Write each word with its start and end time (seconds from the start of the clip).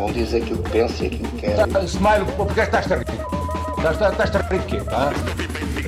Cada 0.00 0.06
um 0.06 0.12
diz 0.12 0.32
aquilo 0.32 0.62
que 0.62 0.70
pensa 0.70 1.04
e 1.04 1.06
aquilo 1.08 1.28
que 1.28 1.36
quer. 1.42 1.84
Smile, 1.84 2.24
porque 2.34 2.60
estás 2.60 2.90
a 2.90 2.96
rir? 2.96 3.04
Estás, 3.76 4.34
a 4.34 4.38
rir 4.48 4.60
de 4.60 4.66
quê? 4.66 4.82
Ah? 4.90 5.12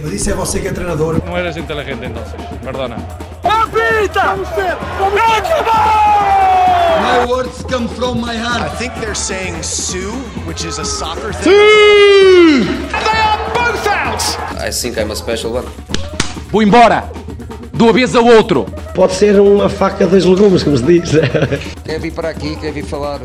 Mas 0.03 0.13
isso 0.13 0.31
é 0.31 0.35
você 0.35 0.61
que 0.61 0.69
é 0.69 0.73
treinador. 0.73 1.19
No 1.25 1.35
eres 1.35 1.57
inteligente 1.57 2.05
entonces, 2.05 2.35
perdona. 2.63 2.97
My 7.01 7.27
words 7.27 7.63
come 7.71 7.89
from 7.89 8.21
my 8.21 8.35
I 8.35 8.37
heart. 8.37 8.77
think 8.77 8.93
they're 9.01 9.15
saying 9.15 9.63
Sue, 9.63 10.13
which 10.47 10.67
is 10.67 10.79
a 10.79 10.85
soccer 10.85 11.33
thing. 11.33 12.67
I 14.61 14.71
think 14.71 14.99
I'm 14.99 15.11
a 15.11 15.17
special 15.17 15.55
one. 15.55 15.67
Vou 16.51 16.63
embora! 16.63 17.11
De 17.73 17.83
uma 17.83 17.93
vez 17.95 18.15
ao 18.15 18.27
outro! 18.27 18.67
Pode 18.95 19.15
ser 19.15 19.41
uma 19.41 19.71
faca 19.71 20.07
dos 20.07 20.27
legumes, 20.27 20.63
como 20.63 20.77
se 20.77 20.85
diz. 20.85 21.13
Quer 21.83 21.99
vir 21.99 22.13
para 22.13 22.29
aqui, 22.29 22.57
quer 22.57 22.73
vir 22.73 22.85
falar. 22.85 23.21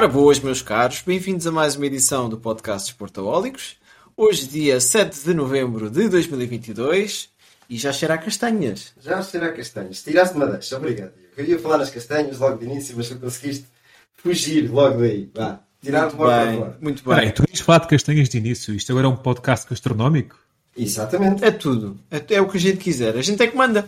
Ora 0.00 0.08
boas, 0.08 0.40
meus 0.40 0.62
caros, 0.62 1.02
bem-vindos 1.02 1.46
a 1.46 1.52
mais 1.52 1.76
uma 1.76 1.84
edição 1.84 2.26
do 2.26 2.38
podcast 2.38 2.88
Esportaólicos. 2.88 3.76
Hoje, 4.16 4.46
dia 4.46 4.80
7 4.80 5.24
de 5.24 5.34
novembro 5.34 5.90
de 5.90 6.08
2022, 6.08 7.28
e 7.68 7.76
já 7.76 7.92
cheira 7.92 8.14
a 8.14 8.16
castanhas. 8.16 8.94
Já 8.98 9.22
será 9.22 9.52
castanhas. 9.52 10.02
Tiraste-me 10.02 10.44
a 10.44 10.46
deixa, 10.46 10.78
obrigado. 10.78 11.12
Eu 11.36 11.44
ia 11.44 11.58
falar 11.58 11.76
nas 11.76 11.90
castanhas 11.90 12.38
logo 12.38 12.56
de 12.56 12.64
início, 12.64 12.94
mas 12.96 13.10
tu 13.10 13.18
conseguiste 13.18 13.66
fugir 14.14 14.70
logo 14.70 15.00
daí. 15.00 15.28
Vá, 15.34 15.60
tirar-te 15.82 16.16
Muito 16.16 16.30
logo 16.30 16.56
fora. 16.56 16.78
muito 16.80 17.04
Peraí, 17.04 17.24
bem. 17.26 17.34
tu 17.34 17.44
ias 17.50 17.60
falar 17.60 17.80
de 17.80 17.88
castanhas 17.88 18.28
de 18.30 18.38
início. 18.38 18.74
Isto 18.74 18.92
agora 18.92 19.06
é 19.06 19.10
um 19.10 19.16
podcast 19.16 19.68
gastronómico? 19.68 20.38
Exatamente. 20.74 21.44
É 21.44 21.50
tudo. 21.50 22.00
É, 22.10 22.36
é 22.36 22.40
o 22.40 22.48
que 22.48 22.56
a 22.56 22.60
gente 22.60 22.78
quiser. 22.78 23.18
A 23.18 23.22
gente 23.22 23.42
é 23.42 23.46
que 23.46 23.54
manda. 23.54 23.86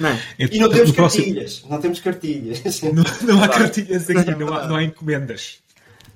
Não 0.00 0.08
é? 0.08 0.20
E 0.38 0.58
não 0.58 0.68
temos 0.68 0.92
próximo- 0.92 1.24
cartilhas. 1.24 1.64
Não 1.68 1.80
temos 1.80 2.00
cartilhas. 2.00 2.82
Não, 2.82 3.04
não 3.22 3.42
há 3.42 3.48
cartilhas 3.48 4.08
aqui, 4.10 4.30
não 4.34 4.52
há, 4.52 4.66
não 4.66 4.76
há 4.76 4.82
encomendas. 4.82 5.58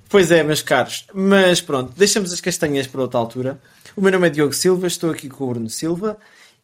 Pois 0.09 0.31
é, 0.31 0.43
meus 0.43 0.61
caros. 0.61 1.05
Mas 1.13 1.61
pronto, 1.61 1.93
deixamos 1.95 2.33
as 2.33 2.41
castanhas 2.41 2.87
para 2.87 3.01
outra 3.01 3.19
altura. 3.19 3.59
O 3.95 4.01
meu 4.01 4.11
nome 4.11 4.27
é 4.27 4.29
Diogo 4.29 4.53
Silva, 4.53 4.87
estou 4.87 5.11
aqui 5.11 5.29
com 5.29 5.43
o 5.45 5.47
Bruno 5.49 5.69
Silva 5.69 6.17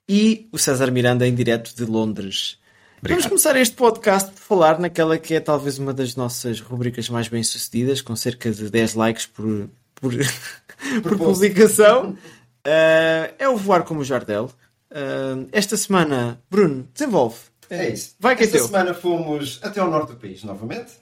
e 0.10 0.48
o 0.52 0.58
César 0.58 0.92
Miranda 0.92 1.28
em 1.28 1.34
direto 1.36 1.76
de 1.76 1.86
Londres. 1.86 2.58
Vamos 3.02 3.28
começar 3.28 3.56
este 3.56 3.76
podcast 3.76 4.32
por 4.32 4.40
falar 4.40 4.80
naquela 4.80 5.18
que 5.18 5.36
é 5.36 5.40
talvez 5.40 5.78
uma 5.78 5.94
das 5.94 6.16
nossas 6.16 6.60
rubricas 6.60 7.08
mais 7.08 7.28
bem 7.28 7.44
sucedidas, 7.44 8.02
com 8.02 8.16
cerca 8.16 8.50
de 8.50 8.68
10 8.70 8.96
likes 8.96 9.28
por, 9.28 9.70
por, 9.96 10.12
por 11.04 11.18
publicação. 11.18 12.18
Ah, 12.66 13.30
é 13.38 13.48
o 13.48 13.58
Voar 13.58 13.84
como 13.84 14.00
o 14.00 14.04
Jardel. 14.04 14.50
Ah, 14.96 15.46
esta 15.52 15.76
semana, 15.76 16.42
Bruno, 16.50 16.88
desenvolve. 16.94 17.36
É 17.70 17.90
isso. 17.90 18.16
Vai 18.20 18.36
que 18.36 18.44
é 18.44 18.46
Esta 18.46 18.58
teu. 18.60 18.68
semana 18.68 18.94
fomos 18.94 19.60
até 19.62 19.80
ao 19.82 19.90
norte 19.92 20.14
do 20.14 20.18
país 20.18 20.44
novamente. 20.44 20.94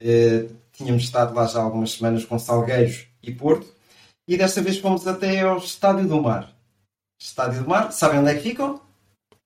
Eh, 0.00 0.46
tínhamos 0.72 1.02
estado 1.04 1.34
lá 1.34 1.46
já 1.46 1.58
há 1.60 1.62
algumas 1.62 1.92
semanas 1.92 2.24
com 2.24 2.38
Salgueiros 2.38 3.06
e 3.22 3.32
Porto. 3.32 3.66
E 4.26 4.36
desta 4.38 4.62
vez 4.62 4.78
fomos 4.78 5.06
até 5.06 5.40
ao 5.40 5.58
Estádio 5.58 6.08
do 6.08 6.22
Mar. 6.22 6.50
Estádio 7.20 7.62
do 7.64 7.68
Mar, 7.68 7.92
sabem 7.92 8.20
onde 8.20 8.30
é 8.30 8.34
que 8.34 8.40
ficam? 8.42 8.80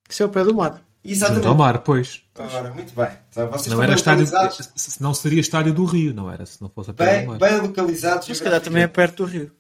Isso 0.09 0.23
é 0.23 0.27
o 0.27 0.29
pé 0.29 0.45
do 0.45 0.55
mar. 0.55 0.81
Exatamente. 1.05 1.45
Junto 1.45 1.49
ao 1.49 1.55
mar, 1.55 1.79
pois. 1.81 2.23
Ora, 2.39 2.71
muito 2.73 2.95
bem. 2.95 3.09
Então, 3.31 3.49
vocês 3.51 3.75
Não 3.75 3.83
era 3.83 3.95
estádio. 3.95 4.25
localizados 4.25 4.99
não 5.01 5.15
seria 5.15 5.41
estádio 5.41 5.73
do 5.75 5.85
Rio, 5.85 6.13
não 6.15 6.31
era? 6.31 6.45
Se 6.47 6.61
não 6.63 6.69
fosse 6.69 6.91
a 6.91 6.95
pé 6.95 7.05
Bem, 7.05 7.21
do 7.27 7.29
mar. 7.31 7.39
bem 7.39 7.61
localizados. 7.61 8.29
Mas 8.29 8.39
se 8.39 8.43
calhar 8.45 8.61
também 8.61 8.83
é 8.83 8.89
perto 8.89 9.25
do 9.25 9.31
rio. 9.31 9.51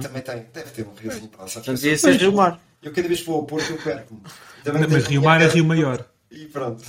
Também 0.00 0.22
tem, 0.22 0.46
deve 0.52 0.70
ter 0.70 0.86
um 0.86 0.94
riozinho 0.94 1.28
para 1.28 1.44
lá. 1.44 1.50
devia 1.74 1.96
ser 1.98 2.16
Rio 2.16 2.32
Mar. 2.32 2.60
Eu 2.84 2.92
cada 2.92 3.08
vez 3.08 3.20
que 3.20 3.26
vou 3.26 3.36
ao 3.36 3.46
Porto 3.46 3.70
eu 3.70 3.78
perco-me. 3.78 4.20
Também 4.62 4.82
Mas 4.82 5.04
Rio 5.04 5.20
minha 5.20 5.30
Mar 5.30 5.40
é 5.42 5.46
Rio 5.46 5.64
Maior. 5.64 6.06
E 6.30 6.46
pronto. 6.46 6.84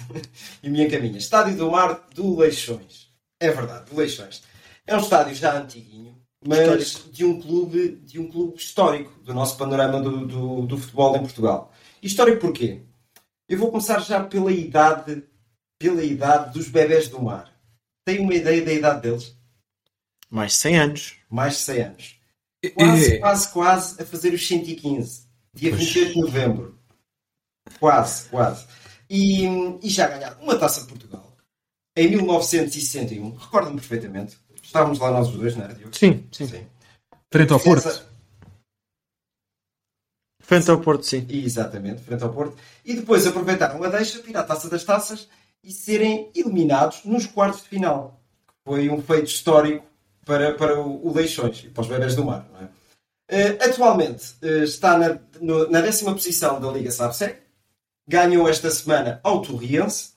E 0.62 0.70
me 0.70 0.86
encaminha. 0.86 1.18
Estádio 1.18 1.56
do 1.56 1.72
Mar 1.72 2.08
do 2.14 2.38
Leixões. 2.38 3.10
É 3.40 3.50
verdade, 3.50 3.90
do 3.90 3.96
Leixões. 3.98 4.44
É 4.86 4.96
um 4.96 5.00
estádio 5.00 5.34
já 5.36 5.58
antiguinho, 5.58 6.16
mas 6.46 7.06
de 7.12 7.24
um 7.26 7.42
clube, 7.42 8.02
de 8.04 8.20
um 8.20 8.28
clube 8.30 8.58
histórico 8.58 9.12
do 9.24 9.34
nosso 9.34 9.58
panorama 9.58 10.02
do, 10.02 10.26
do, 10.28 10.62
do 10.66 10.78
futebol 10.78 11.16
em 11.16 11.22
Portugal. 11.22 11.74
E 12.02 12.08
histórico 12.08 12.42
porquê? 12.42 12.82
Eu 13.48 13.58
vou 13.58 13.72
começar 13.72 14.00
já 14.00 14.24
pela 14.24 14.52
idade, 14.52 15.24
pela 15.80 16.04
idade 16.04 16.54
dos 16.54 16.68
bebés 16.68 17.08
do 17.08 17.22
mar. 17.22 17.52
Tem 18.06 18.20
uma 18.20 18.34
ideia 18.34 18.64
da 18.64 18.74
idade 18.74 19.02
deles? 19.02 19.36
Mais 20.30 20.52
de 20.52 20.58
100 20.58 20.78
anos. 20.78 21.16
Mais 21.30 21.54
de 21.54 21.60
100 21.60 21.82
anos. 21.82 22.16
Quase, 22.74 23.14
É. 23.14 23.20
quase, 23.20 23.50
quase 23.52 24.02
a 24.02 24.06
fazer 24.06 24.34
os 24.34 24.48
115. 24.48 25.25
Dia 25.56 25.72
Pois. 25.72 25.84
28 25.84 26.14
de 26.14 26.22
novembro. 26.22 26.80
Quase, 27.80 28.30
quase. 28.30 28.66
E, 29.10 29.46
e 29.82 29.90
já 29.90 30.08
ganharam 30.08 30.42
uma 30.42 30.58
taça 30.58 30.82
de 30.82 30.88
Portugal. 30.88 31.36
Em 31.98 32.10
1961. 32.10 33.36
Recordo-me 33.36 33.76
perfeitamente. 33.78 34.38
Estávamos 34.62 35.00
lá 35.00 35.12
nós 35.12 35.30
os 35.30 35.36
dois, 35.36 35.56
não 35.56 35.64
era, 35.64 35.74
Diogo? 35.74 35.96
Sim, 35.96 36.28
sim. 36.32 36.48
Sim. 36.48 36.68
Frente 37.32 37.54
ao 37.54 37.60
Porto. 37.60 37.88
Essa- 37.88 38.06
Frente 40.42 40.70
ao 40.70 40.80
Porto, 40.80 41.04
sim. 41.04 41.26
Exatamente, 41.30 42.04
frente 42.04 42.24
ao 42.24 42.32
Porto. 42.32 42.56
E 42.84 42.94
depois 42.94 43.26
aproveitaram 43.26 43.82
a 43.84 43.90
deixa, 43.90 44.22
tirar 44.22 44.42
a 44.42 44.44
taça 44.44 44.70
das 44.70 44.84
taças 44.84 45.28
e 45.64 45.72
serem 45.72 46.30
eliminados 46.36 47.04
nos 47.04 47.26
quartos 47.26 47.64
de 47.64 47.70
final. 47.70 48.22
Foi 48.64 48.90
um 48.90 49.02
feito 49.02 49.26
histórico 49.28 49.84
para, 50.24 50.54
para 50.54 50.80
o, 50.80 51.08
o 51.08 51.14
Leixões 51.14 51.64
e 51.64 51.70
para 51.70 51.82
os 51.82 51.88
bebés 51.88 52.16
do 52.16 52.26
mar. 52.26 52.48
Não 52.54 52.62
é? 52.62 52.70
Eh, 53.28 53.58
atualmente 53.60 54.36
eh, 54.42 54.64
está 54.64 54.98
na, 54.98 55.20
no- 55.42 55.70
na 55.70 55.82
décima 55.82 56.14
posição 56.14 56.60
da 56.60 56.72
Liga 56.72 56.92
Sabsec. 56.92 57.40
Ganhou 58.08 58.48
esta 58.48 58.70
semana 58.70 59.20
ao 59.24 59.42
Torriense 59.42 60.12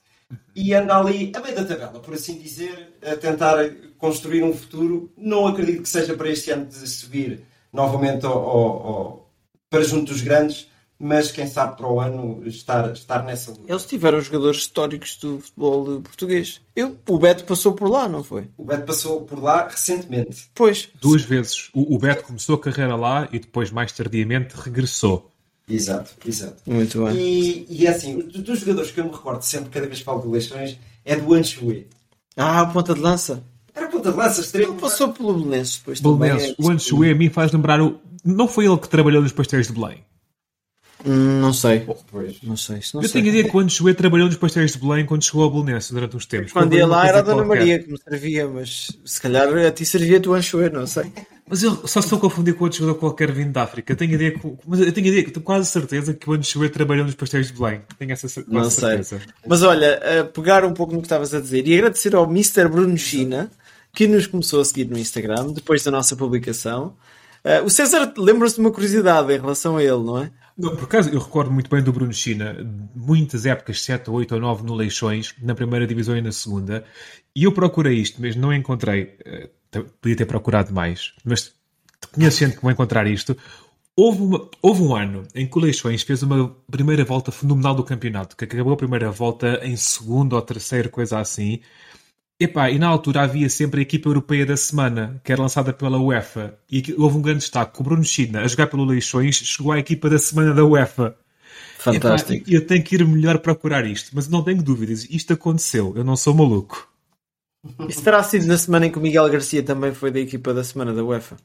e 0.55 0.73
anda 0.75 0.95
ali 0.95 1.31
a 1.35 1.39
meio 1.39 1.55
da 1.55 1.65
tabela, 1.65 1.99
por 1.99 2.13
assim 2.13 2.37
dizer, 2.37 2.93
a 3.01 3.15
tentar 3.15 3.57
construir 3.97 4.43
um 4.43 4.53
futuro. 4.53 5.11
Não 5.17 5.47
acredito 5.47 5.81
que 5.81 5.89
seja 5.89 6.15
para 6.15 6.29
este 6.29 6.51
ano 6.51 6.65
de 6.67 6.87
subir 6.87 7.43
novamente 7.73 8.25
ao- 8.27 8.33
ao- 8.47 8.87
ao, 8.87 9.31
para 9.71 9.81
junto 9.83 10.11
dos 10.13 10.21
grandes, 10.21 10.67
mas 10.99 11.31
quem 11.31 11.47
sabe 11.47 11.77
para 11.77 11.87
o 11.87 11.99
ano 11.99 12.41
estar, 12.45 12.91
estar 12.91 13.23
nessa 13.23 13.51
luta. 13.51 13.63
Eles 13.71 13.85
tiveram 13.85 14.19
jogadores 14.19 14.59
históricos 14.59 15.15
do 15.17 15.39
futebol 15.39 16.01
português. 16.01 16.59
Eu, 16.75 16.97
o 17.07 17.17
Beto 17.17 17.43
passou 17.45 17.73
por 17.73 17.89
lá, 17.89 18.07
não 18.09 18.23
foi? 18.23 18.47
O 18.57 18.65
Beto 18.65 18.85
passou 18.85 19.21
por 19.21 19.41
lá 19.41 19.67
recentemente. 19.67 20.49
Pois. 20.53 20.89
Duas 21.01 21.21
vezes. 21.23 21.69
O, 21.73 21.95
o 21.95 21.97
Beto 21.99 22.23
começou 22.25 22.55
a 22.55 22.59
carreira 22.59 22.95
lá 22.95 23.29
e 23.31 23.39
depois, 23.39 23.71
mais 23.71 23.91
tardiamente, 23.91 24.55
regressou. 24.55 25.31
Exato, 25.67 26.11
exato. 26.25 26.57
Muito 26.65 27.05
bem. 27.05 27.15
E, 27.15 27.65
e 27.69 27.85
é 27.85 27.89
assim, 27.91 28.17
do- 28.19 28.41
dos 28.41 28.59
jogadores 28.59 28.91
que 28.91 28.99
eu 28.99 29.05
me 29.05 29.11
recordo 29.11 29.41
sempre, 29.43 29.69
cada 29.69 29.85
vez 29.85 29.99
que 29.99 30.05
falo 30.05 30.21
de 30.21 30.27
eleições, 30.27 30.77
é 31.05 31.15
do 31.15 31.33
Anchoé. 31.33 31.83
Ah, 32.35 32.65
ponta 32.65 32.93
de 32.93 32.99
lança. 32.99 33.43
Era 33.75 33.87
ponta 33.87 34.11
de 34.11 34.17
lança, 34.17 34.41
extremo. 34.41 34.73
Ele 34.73 34.81
passou 34.81 35.09
pelo 35.13 35.33
Belenenses 35.33 35.77
depois 35.77 35.99
também. 36.01 36.17
Belenenses. 36.31 36.55
O 36.57 36.69
Anchoé 36.71 37.11
a 37.11 37.15
mim 37.15 37.29
faz 37.29 37.51
lembrar 37.51 37.79
o. 37.81 37.99
Não 38.25 38.47
foi 38.47 38.65
ele 38.65 38.77
que 38.77 38.89
trabalhou 38.89 39.21
nos 39.21 39.31
pastéis 39.31 39.67
de 39.67 39.73
Belém? 39.73 40.03
Não 41.05 41.53
sei. 41.53 41.85
Pois. 42.11 42.37
Não 42.43 42.57
sei. 42.57 42.79
Não 42.93 43.01
Eu 43.01 43.07
sei. 43.07 43.21
tenho 43.21 43.25
a 43.25 43.29
ideia 43.37 43.49
que 43.49 43.55
o 43.55 43.59
Anchoé 43.59 43.93
trabalhou 43.93 44.27
nos 44.27 44.35
pastéis 44.35 44.73
de 44.73 44.79
Belém 44.79 45.05
quando 45.05 45.23
chegou 45.23 45.45
a 45.45 45.49
Belenenses 45.49 45.91
durante 45.91 46.15
uns 46.17 46.25
tempos. 46.25 46.51
Quando 46.51 46.73
ia 46.75 46.85
lá 46.85 47.07
era 47.07 47.19
a 47.19 47.21
Dona 47.21 47.43
qualquer. 47.43 47.59
Maria 47.59 47.79
que 47.79 47.91
me 47.91 47.97
servia, 47.97 48.47
mas 48.47 48.87
se 49.05 49.21
calhar 49.21 49.47
a 49.55 49.71
ti 49.71 49.85
servia-te 49.85 50.27
o 50.27 50.33
anchoê, 50.33 50.69
não 50.69 50.85
sei. 50.85 51.11
Mas 51.47 51.63
eu 51.63 51.87
só 51.87 51.99
estou 52.01 52.17
a 52.17 52.21
confundir 52.21 52.53
com 52.53 52.65
outro 52.65 52.77
jogador 52.79 52.99
qualquer 52.99 53.31
vindo 53.31 53.51
da 53.51 53.63
África. 53.63 53.95
Tenho 53.95 54.11
a 54.11 54.15
ideia 54.15 54.31
que, 54.31 54.53
mas 54.67 54.79
eu 54.81 54.91
tenho 54.91 55.07
a 55.07 55.09
ideia 55.09 55.23
que 55.23 55.31
tenho 55.31 55.43
quase 55.43 55.67
certeza 55.69 56.13
que 56.13 56.29
o 56.29 56.33
Anchoé 56.33 56.69
trabalhou 56.69 57.05
nos 57.05 57.15
pastéis 57.15 57.47
de 57.47 57.53
Belém. 57.53 57.81
Tenho 57.97 58.11
essa 58.11 58.27
Não 58.47 58.61
quase 58.61 58.75
sei. 58.75 58.89
certeza. 59.03 59.21
Mas 59.47 59.63
olha, 59.63 60.21
a 60.21 60.23
pegar 60.25 60.63
um 60.65 60.73
pouco 60.73 60.93
no 60.93 60.99
que 60.99 61.05
estavas 61.07 61.33
a 61.33 61.39
dizer 61.39 61.65
e 61.67 61.73
agradecer 61.73 62.13
ao 62.13 62.25
Mr. 62.29 62.67
Bruno 62.67 62.97
China 62.97 63.49
que 63.93 64.05
nos 64.05 64.27
começou 64.27 64.61
a 64.61 64.65
seguir 64.65 64.85
no 64.85 64.99
Instagram 64.99 65.47
depois 65.53 65.81
da 65.83 65.89
nossa 65.89 66.15
publicação. 66.15 66.93
Ah, 67.43 67.61
o 67.63 67.69
César 67.69 68.13
lembra-se 68.17 68.55
de 68.55 68.61
uma 68.61 68.69
curiosidade 68.69 69.33
em 69.33 69.39
relação 69.39 69.77
a 69.77 69.81
ele, 69.83 70.03
não 70.03 70.21
é? 70.21 70.29
Não, 70.61 70.75
por 70.75 70.83
acaso, 70.83 71.09
eu 71.09 71.19
recordo 71.19 71.51
muito 71.51 71.69
bem 71.69 71.81
do 71.81 71.93
Bruno 71.93 72.11
China, 72.11 72.53
muitas 72.93 73.45
épocas, 73.45 73.81
7, 73.81 74.09
8 74.09 74.35
ou 74.35 74.41
9 74.41 74.63
no 74.65 74.75
Leixões, 74.75 75.33
na 75.41 75.55
primeira 75.55 75.87
divisão 75.87 76.17
e 76.17 76.21
na 76.21 76.33
segunda, 76.33 76.83
e 77.33 77.45
eu 77.45 77.53
procurei 77.53 77.95
isto, 77.97 78.21
mas 78.21 78.35
não 78.35 78.53
encontrei. 78.53 79.15
eh, 79.25 79.49
Podia 80.01 80.15
ter 80.17 80.25
procurado 80.25 80.73
mais, 80.73 81.13
mas 81.23 81.53
que 82.57 82.63
vai 82.63 82.73
encontrar 82.73 83.05
isto. 83.07 83.37
Houve, 83.95 84.21
uma- 84.23 84.49
houve 84.61 84.81
um 84.81 84.95
ano 84.95 85.27
em 85.35 85.45
que 85.47 85.57
o 85.57 85.61
Leixões 85.61 86.01
fez 86.03 86.23
uma 86.23 86.55
primeira 86.71 87.05
volta 87.05 87.31
fenomenal 87.31 87.75
do 87.75 87.83
campeonato, 87.83 88.35
que 88.35 88.45
acabou 88.45 88.73
a 88.73 88.77
primeira 88.77 89.11
volta 89.11 89.59
em 89.63 89.75
segundo 89.75 90.33
ou 90.33 90.41
terceiro, 90.41 90.89
coisa 90.89 91.19
assim. 91.19 91.59
Epá, 92.41 92.71
e 92.71 92.79
na 92.79 92.87
altura 92.87 93.21
havia 93.23 93.49
sempre 93.49 93.81
a 93.81 93.83
equipa 93.83 94.07
europeia 94.07 94.45
da 94.45 94.55
semana, 94.55 95.19
que 95.23 95.31
era 95.31 95.41
lançada 95.41 95.73
pela 95.73 95.99
UEFA. 95.99 96.57
E 96.71 96.95
houve 96.97 97.17
um 97.17 97.21
grande 97.21 97.39
destaque. 97.39 97.73
que 97.73 97.81
O 97.81 97.83
Bruno 97.83 98.03
China, 98.03 98.41
a 98.41 98.47
jogar 98.47 98.67
pelo 98.67 98.85
Leixões, 98.85 99.35
chegou 99.35 99.73
à 99.73 99.79
equipa 99.79 100.09
da 100.09 100.17
semana 100.17 100.53
da 100.53 100.63
UEFA. 100.63 101.17
Fantástico. 101.77 102.49
Epá, 102.49 102.51
eu 102.51 102.65
tenho 102.65 102.83
que 102.83 102.95
ir 102.95 103.05
melhor 103.05 103.39
procurar 103.39 103.85
isto, 103.85 104.11
mas 104.13 104.29
não 104.29 104.41
tenho 104.41 104.63
dúvidas. 104.63 105.05
Isto 105.09 105.33
aconteceu. 105.33 105.93
Eu 105.97 106.03
não 106.03 106.15
sou 106.15 106.33
maluco. 106.33 106.87
Isso 107.89 108.01
terá 108.01 108.23
sido 108.23 108.47
na 108.47 108.57
semana 108.57 108.85
em 108.85 108.91
que 108.91 108.97
o 108.97 109.01
Miguel 109.01 109.29
Garcia 109.29 109.61
também 109.61 109.93
foi 109.93 110.09
da 110.09 110.19
equipa 110.19 110.53
da 110.53 110.63
semana 110.63 110.93
da 110.93 111.03
UEFA. 111.03 111.35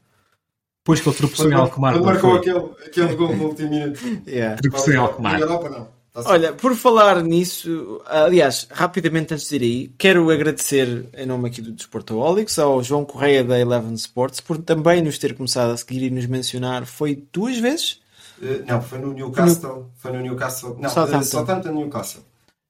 Depois 0.81 1.01
que 1.01 1.09
ele 1.09 1.17
tropeçou 1.17 1.51
em. 1.51 1.69
Quando 1.69 1.95
não 1.95 2.05
marcou 2.05 2.35
aquele, 2.35 2.59
aquele 2.85 3.15
gol 3.15 3.35
no 3.35 3.45
último 3.47 3.69
minuto. 3.69 3.99
Yeah. 4.25 4.61
Tropeçou 4.61 4.93
em 4.93 4.97
Na 4.97 5.01
Alkmaar. 5.01 5.39
Europa 5.41 5.69
não. 5.69 5.94
Olha, 6.15 6.53
por 6.53 6.73
falar 6.75 7.21
nisso, 7.21 8.01
aliás, 8.05 8.67
rapidamente 8.71 9.33
antes 9.33 9.49
de 9.49 9.55
ir 9.57 9.61
aí, 9.61 9.87
quero 9.97 10.29
agradecer 10.29 11.05
em 11.13 11.25
nome 11.25 11.49
aqui 11.49 11.61
do 11.61 11.73
Desportaholics 11.73 12.57
ao 12.57 12.81
João 12.81 13.03
Correia 13.03 13.43
da 13.43 13.59
Eleven 13.59 13.93
Sports 13.95 14.39
por 14.39 14.57
também 14.57 15.01
nos 15.01 15.17
ter 15.17 15.35
começado 15.35 15.71
a 15.71 15.77
seguir 15.77 16.03
e 16.03 16.09
nos 16.09 16.25
mencionar. 16.25 16.85
Foi 16.85 17.21
duas 17.33 17.57
vezes? 17.57 17.99
Uh, 18.41 18.63
não, 18.65 18.81
foi 18.81 18.99
no 18.99 19.11
Newcastle. 19.11 19.91
Foi 19.97 20.11
no 20.13 20.21
Newcastle. 20.21 20.77
Não, 20.79 20.89
Southampton, 20.89 21.19
uh, 21.19 21.23
Southampton 21.25 21.71
Newcastle. 21.71 22.21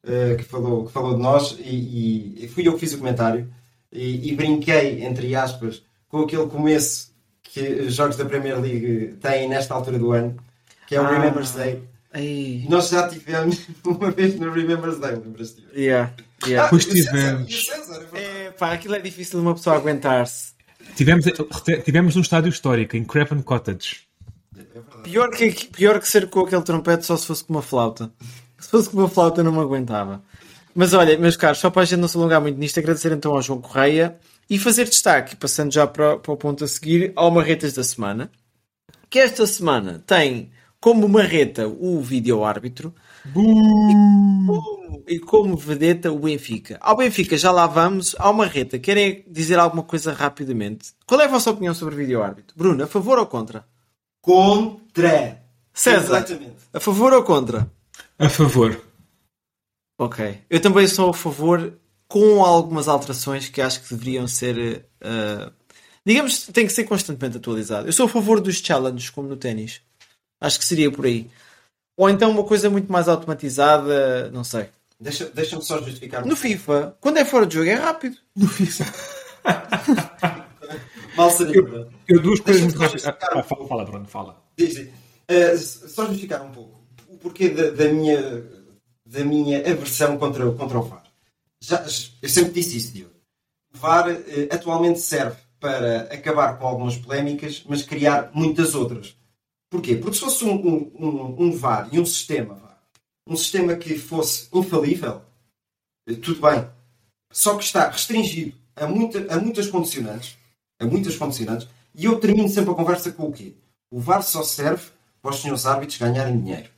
Uh, 0.03 0.37
que, 0.37 0.43
falou, 0.43 0.85
que 0.85 0.91
falou 0.91 1.15
de 1.15 1.21
nós 1.21 1.55
e, 1.59 2.45
e, 2.45 2.47
fui 2.47 2.67
eu 2.67 2.73
que 2.73 2.79
fiz 2.79 2.93
o 2.93 2.99
comentário 2.99 3.51
e, 3.91 4.29
e 4.29 4.35
brinquei, 4.35 5.03
entre 5.03 5.35
aspas, 5.35 5.83
com 6.07 6.21
aquele 6.21 6.45
começo 6.47 7.11
que 7.41 7.59
os 7.59 7.93
jogos 7.93 8.15
da 8.15 8.25
Premier 8.25 8.59
League 8.59 9.17
têm 9.21 9.47
nesta 9.47 9.73
altura 9.73 9.97
do 9.97 10.11
ano, 10.11 10.35
que 10.87 10.95
é 10.95 11.01
o 11.01 11.05
ah. 11.05 11.09
Remember's 11.09 11.51
Day. 11.51 11.81
Ei. 12.15 12.65
Nós 12.69 12.89
já 12.89 13.07
tivemos 13.07 13.59
uma 13.85 14.09
vez 14.09 14.39
no 14.39 14.51
Remember's 14.51 14.99
Day, 14.99 15.11
lembras-te? 15.11 15.65
Yeah, 15.75 16.13
yeah. 16.45 16.65
Ah, 16.65 16.69
pois 16.69 16.85
tivemos. 16.85 17.67
É, 18.13 18.51
pá, 18.51 18.71
aquilo 18.71 18.95
é 18.95 18.99
difícil 18.99 19.39
de 19.39 19.45
uma 19.45 19.53
pessoa 19.53 19.75
aguentar-se. 19.75 20.53
Tivemos, 20.95 21.25
tivemos 21.83 22.15
num 22.15 22.21
estádio 22.21 22.49
histórico, 22.49 22.95
em 22.95 23.03
Craven 23.03 23.41
Cottage. 23.41 24.07
pior, 25.03 25.29
que, 25.29 25.67
pior 25.67 25.99
que 25.99 26.07
ser 26.07 26.29
com 26.29 26.41
aquele 26.41 26.61
trompete 26.61 27.05
só 27.05 27.17
se 27.17 27.27
fosse 27.27 27.43
com 27.43 27.53
uma 27.53 27.61
flauta. 27.61 28.09
Se 28.57 28.69
fosse 28.69 28.89
com 28.89 28.97
uma 28.97 29.09
flauta 29.09 29.43
não 29.43 29.51
me 29.51 29.59
aguentava. 29.59 30.23
Mas 30.73 30.93
olha, 30.93 31.17
meus 31.17 31.35
caros, 31.35 31.59
só 31.59 31.69
para 31.69 31.81
a 31.81 31.85
gente 31.85 31.99
não 31.99 32.07
se 32.07 32.17
alongar 32.17 32.39
muito 32.39 32.57
nisto, 32.57 32.79
agradecer 32.79 33.11
então 33.11 33.33
ao 33.33 33.41
João 33.41 33.59
Correia 33.59 34.17
e 34.49 34.57
fazer 34.57 34.85
destaque, 34.85 35.35
passando 35.35 35.73
já 35.73 35.85
para, 35.85 36.17
para 36.17 36.31
o 36.31 36.37
ponto 36.37 36.63
a 36.63 36.67
seguir, 36.67 37.11
ao 37.15 37.31
Marretas 37.31 37.73
da 37.73 37.83
Semana. 37.83 38.31
Que 39.09 39.19
esta 39.19 39.45
semana 39.47 40.03
tem 40.05 40.51
como 40.85 41.09
marreta 41.09 41.67
o 41.67 41.99
vídeo-árbitro 41.99 42.93
e 43.25 43.31
como, 44.45 45.03
e 45.07 45.19
como 45.19 45.57
vedeta 45.57 46.11
o 46.11 46.19
Benfica. 46.19 46.77
Ao 46.79 46.95
Benfica 46.95 47.35
já 47.35 47.49
lá 47.49 47.65
vamos, 47.65 48.15
ao 48.19 48.31
marreta, 48.31 48.77
querem 48.77 49.25
dizer 49.27 49.57
alguma 49.57 49.81
coisa 49.81 50.13
rapidamente? 50.13 50.93
Qual 51.07 51.19
é 51.19 51.25
a 51.25 51.27
vossa 51.27 51.49
opinião 51.49 51.73
sobre 51.73 51.95
o 51.95 51.97
vídeo-árbitro? 51.97 52.55
Bruno, 52.55 52.83
a 52.83 52.85
favor 52.85 53.17
ou 53.17 53.25
contra? 53.25 53.65
Contra! 54.21 55.43
César, 55.73 56.23
a 56.71 56.79
favor 56.79 57.13
ou 57.13 57.23
contra? 57.23 57.67
A 58.19 58.29
favor. 58.29 58.79
Ok. 59.97 60.37
Eu 60.47 60.61
também 60.61 60.87
sou 60.87 61.09
a 61.09 61.13
favor 61.15 61.79
com 62.07 62.45
algumas 62.45 62.87
alterações 62.87 63.49
que 63.49 63.59
acho 63.59 63.81
que 63.81 63.89
deveriam 63.89 64.27
ser. 64.27 64.85
Uh, 65.01 65.51
digamos, 66.05 66.45
tem 66.45 66.67
que 66.67 66.73
ser 66.73 66.83
constantemente 66.83 67.37
atualizado. 67.37 67.87
Eu 67.87 67.91
sou 67.91 68.05
a 68.05 68.09
favor 68.09 68.39
dos 68.39 68.57
challenges, 68.57 69.09
como 69.09 69.27
no 69.27 69.35
ténis. 69.35 69.81
Acho 70.45 70.59
que 70.59 70.65
seria 70.65 70.91
por 70.91 71.05
aí. 71.05 71.27
Ou 71.97 72.07
então 72.07 72.29
uma 72.29 72.43
coisa 72.43 72.69
muito 72.69 72.91
mais 72.91 73.07
automatizada, 73.07 74.29
não 74.29 74.43
sei. 74.43 74.69
Deixa-me 74.99 75.31
deixa 75.31 75.59
só 75.59 75.81
justificar. 75.81 76.23
No 76.23 76.35
FIFA, 76.35 76.95
quando 77.01 77.17
é 77.17 77.25
fora 77.25 77.47
de 77.47 77.55
jogo, 77.55 77.67
é 77.67 77.73
rápido. 77.73 78.17
No 78.35 78.47
FIFA. 78.47 78.85
Mal 81.17 81.31
seria. 81.31 81.55
Eu, 81.55 81.89
eu 82.07 82.21
duas 82.21 82.39
coisas 82.41 82.61
muito 82.61 82.77
rápidas. 82.77 83.07
Ah, 83.07 83.43
fala, 83.43 83.67
fala, 83.67 83.85
Bruno, 83.85 84.05
fala. 84.05 84.43
Diz, 84.55 84.77
uh, 84.77 85.57
só 85.57 86.05
justificar 86.05 86.43
um 86.43 86.51
pouco 86.51 86.79
o 87.07 87.17
porquê 87.17 87.49
da, 87.49 87.71
da, 87.71 87.91
minha, 87.91 88.43
da 89.03 89.23
minha 89.25 89.59
aversão 89.59 90.17
contra, 90.17 90.51
contra 90.51 90.77
o 90.77 90.83
VAR. 90.83 91.03
Já, 91.59 91.83
eu 92.21 92.29
sempre 92.29 92.51
disse 92.51 92.77
isso, 92.77 92.93
Diogo. 92.93 93.15
O 93.73 93.77
VAR 93.79 94.09
uh, 94.09 94.15
atualmente 94.51 94.99
serve 94.99 95.37
para 95.59 96.01
acabar 96.03 96.59
com 96.59 96.67
algumas 96.67 96.97
polémicas, 96.97 97.63
mas 97.67 97.81
criar 97.81 98.29
muitas 98.31 98.75
outras. 98.75 99.15
Porquê? 99.75 99.97
Porque 99.97 100.13
se 100.13 100.21
fosse 100.21 100.45
um, 100.45 100.55
um, 100.55 101.35
um, 101.37 101.51
VAR 101.51 101.89
e 101.91 101.99
um 101.99 102.05
sistema, 102.05 102.57
um 103.27 103.35
sistema 103.35 103.75
que 103.75 103.97
fosse 103.97 104.47
infalível, 104.53 105.21
eh, 106.07 106.13
tudo 106.13 106.39
bem. 106.39 106.65
Só 107.29 107.57
que 107.57 107.65
está 107.65 107.89
restringido 107.89 108.55
a, 108.73 108.87
muita, 108.87 109.33
a 109.33 109.37
muitas 109.37 109.67
condicionantes, 109.67 110.37
a 110.79 110.85
muitas 110.85 111.17
condicionantes, 111.17 111.67
e 111.93 112.05
eu 112.05 112.17
termino 112.21 112.47
sempre 112.47 112.71
a 112.71 112.73
conversa 112.73 113.11
com 113.11 113.23
o 113.23 113.33
quê? 113.33 113.53
O 113.91 113.99
VAR 113.99 114.23
só 114.23 114.43
serve 114.43 114.83
para 115.21 115.31
os 115.31 115.41
senhores 115.41 115.65
árbitros 115.65 115.97
ganharem 115.97 116.39
dinheiro. 116.39 116.69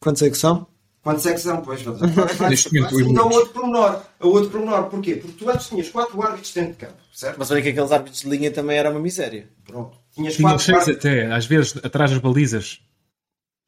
Quantos 0.00 0.22
é 0.22 0.28
que 0.28 0.36
são? 0.36 0.66
Quantos 1.04 1.26
é 1.26 1.32
que 1.32 1.38
são? 1.38 1.62
Pois, 1.62 1.80
ainda 1.86 3.20
há 3.20 3.24
outro 3.24 3.52
pormenor. 3.52 4.02
A 4.18 4.26
outro 4.26 4.50
pormenor. 4.50 4.90
Porquê? 4.90 5.14
Porque 5.14 5.44
tu 5.44 5.48
antes 5.48 5.68
tinhas 5.68 5.88
quatro 5.90 6.20
árbitros 6.20 6.52
dentro 6.52 6.72
de 6.72 6.78
campo, 6.78 6.98
certo? 7.14 7.36
Mas 7.38 7.52
olha 7.52 7.62
que 7.62 7.68
aqueles 7.68 7.92
árbitros 7.92 8.22
de 8.22 8.28
linha 8.28 8.50
também 8.50 8.76
era 8.76 8.90
uma 8.90 8.98
miséria. 8.98 9.48
Pronto. 9.64 9.96
Tinhas 10.16 10.34
Tinha 10.34 10.58
seis 10.58 10.88
até, 10.88 11.30
às 11.30 11.44
vezes, 11.44 11.76
atrás 11.76 12.10
das 12.10 12.18
balizas. 12.18 12.80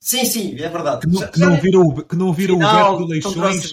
Sim, 0.00 0.24
sim, 0.24 0.54
é 0.58 0.68
verdade. 0.68 1.00
Que 1.00 1.06
não, 1.08 1.26
que 1.26 1.40
não 1.40 1.56
viram, 1.56 1.94
que 1.96 2.16
não 2.16 2.32
viram 2.32 2.54
o 2.54 2.58
Beto 2.58 3.04
de 3.04 3.12
Leixões. 3.12 3.72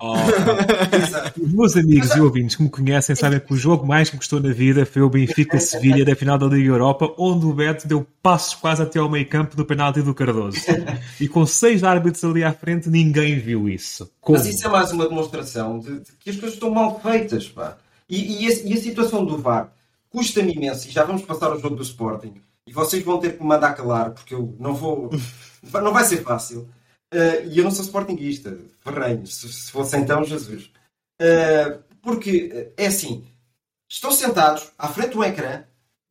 Oh, 0.00 0.14
Os 1.42 1.52
meus 1.52 1.76
amigos 1.76 2.08
Mas, 2.10 2.16
e 2.16 2.20
ouvintes 2.20 2.56
que 2.56 2.62
me 2.62 2.70
conhecem 2.70 3.14
sabem 3.16 3.40
que 3.40 3.52
o 3.52 3.56
jogo 3.56 3.84
mais 3.84 4.08
que 4.08 4.14
me 4.14 4.20
gostou 4.20 4.40
na 4.40 4.52
vida 4.52 4.86
foi 4.86 5.02
o 5.02 5.10
Benfica-Sevilha 5.10 6.04
da 6.04 6.14
final 6.14 6.38
da 6.38 6.46
Liga 6.46 6.68
Europa, 6.68 7.12
onde 7.18 7.44
o 7.44 7.52
Beto 7.52 7.88
deu 7.88 8.06
passos 8.22 8.54
quase 8.54 8.82
até 8.82 9.00
ao 9.00 9.10
meio 9.10 9.28
campo 9.28 9.56
do 9.56 9.66
penalti 9.66 10.00
do 10.00 10.14
Cardoso. 10.14 10.60
E 11.20 11.28
com 11.28 11.44
seis 11.44 11.82
árbitros 11.82 12.24
ali 12.24 12.44
à 12.44 12.52
frente, 12.52 12.88
ninguém 12.88 13.38
viu 13.38 13.68
isso. 13.68 14.08
Como? 14.20 14.38
Mas 14.38 14.46
isso 14.46 14.66
é 14.66 14.70
mais 14.70 14.92
uma 14.92 15.08
demonstração 15.08 15.80
de, 15.80 15.98
de 15.98 16.12
que 16.20 16.30
as 16.30 16.36
coisas 16.36 16.54
estão 16.54 16.70
mal 16.70 17.00
feitas. 17.00 17.48
Pá. 17.48 17.76
E, 18.08 18.44
e, 18.44 18.48
a, 18.48 18.54
e 18.64 18.72
a 18.74 18.80
situação 18.80 19.24
do 19.24 19.36
VAR 19.38 19.72
custa-me 20.14 20.54
imenso, 20.54 20.86
e 20.86 20.92
já 20.92 21.02
vamos 21.02 21.22
passar 21.22 21.50
ao 21.50 21.58
jogo 21.58 21.74
do 21.74 21.82
Sporting, 21.82 22.40
e 22.68 22.72
vocês 22.72 23.02
vão 23.02 23.18
ter 23.18 23.32
que 23.32 23.42
me 23.42 23.48
mandar 23.48 23.74
calar, 23.74 24.12
porque 24.12 24.32
eu 24.32 24.54
não 24.60 24.72
vou. 24.72 25.10
não 25.82 25.92
vai 25.92 26.04
ser 26.04 26.22
fácil. 26.22 26.68
Uh, 27.12 27.50
e 27.50 27.58
eu 27.58 27.64
não 27.64 27.70
sou 27.72 27.84
Sportingista, 27.84 28.56
ferrenhos, 28.80 29.34
se, 29.34 29.52
se 29.52 29.72
fosse 29.72 29.96
então 29.96 30.24
Jesus. 30.24 30.70
Uh, 31.20 31.82
porque 32.00 32.72
é 32.76 32.86
assim: 32.86 33.26
estão 33.90 34.12
sentados 34.12 34.70
à 34.78 34.88
frente 34.88 35.14
do 35.14 35.24
ecrã 35.24 35.64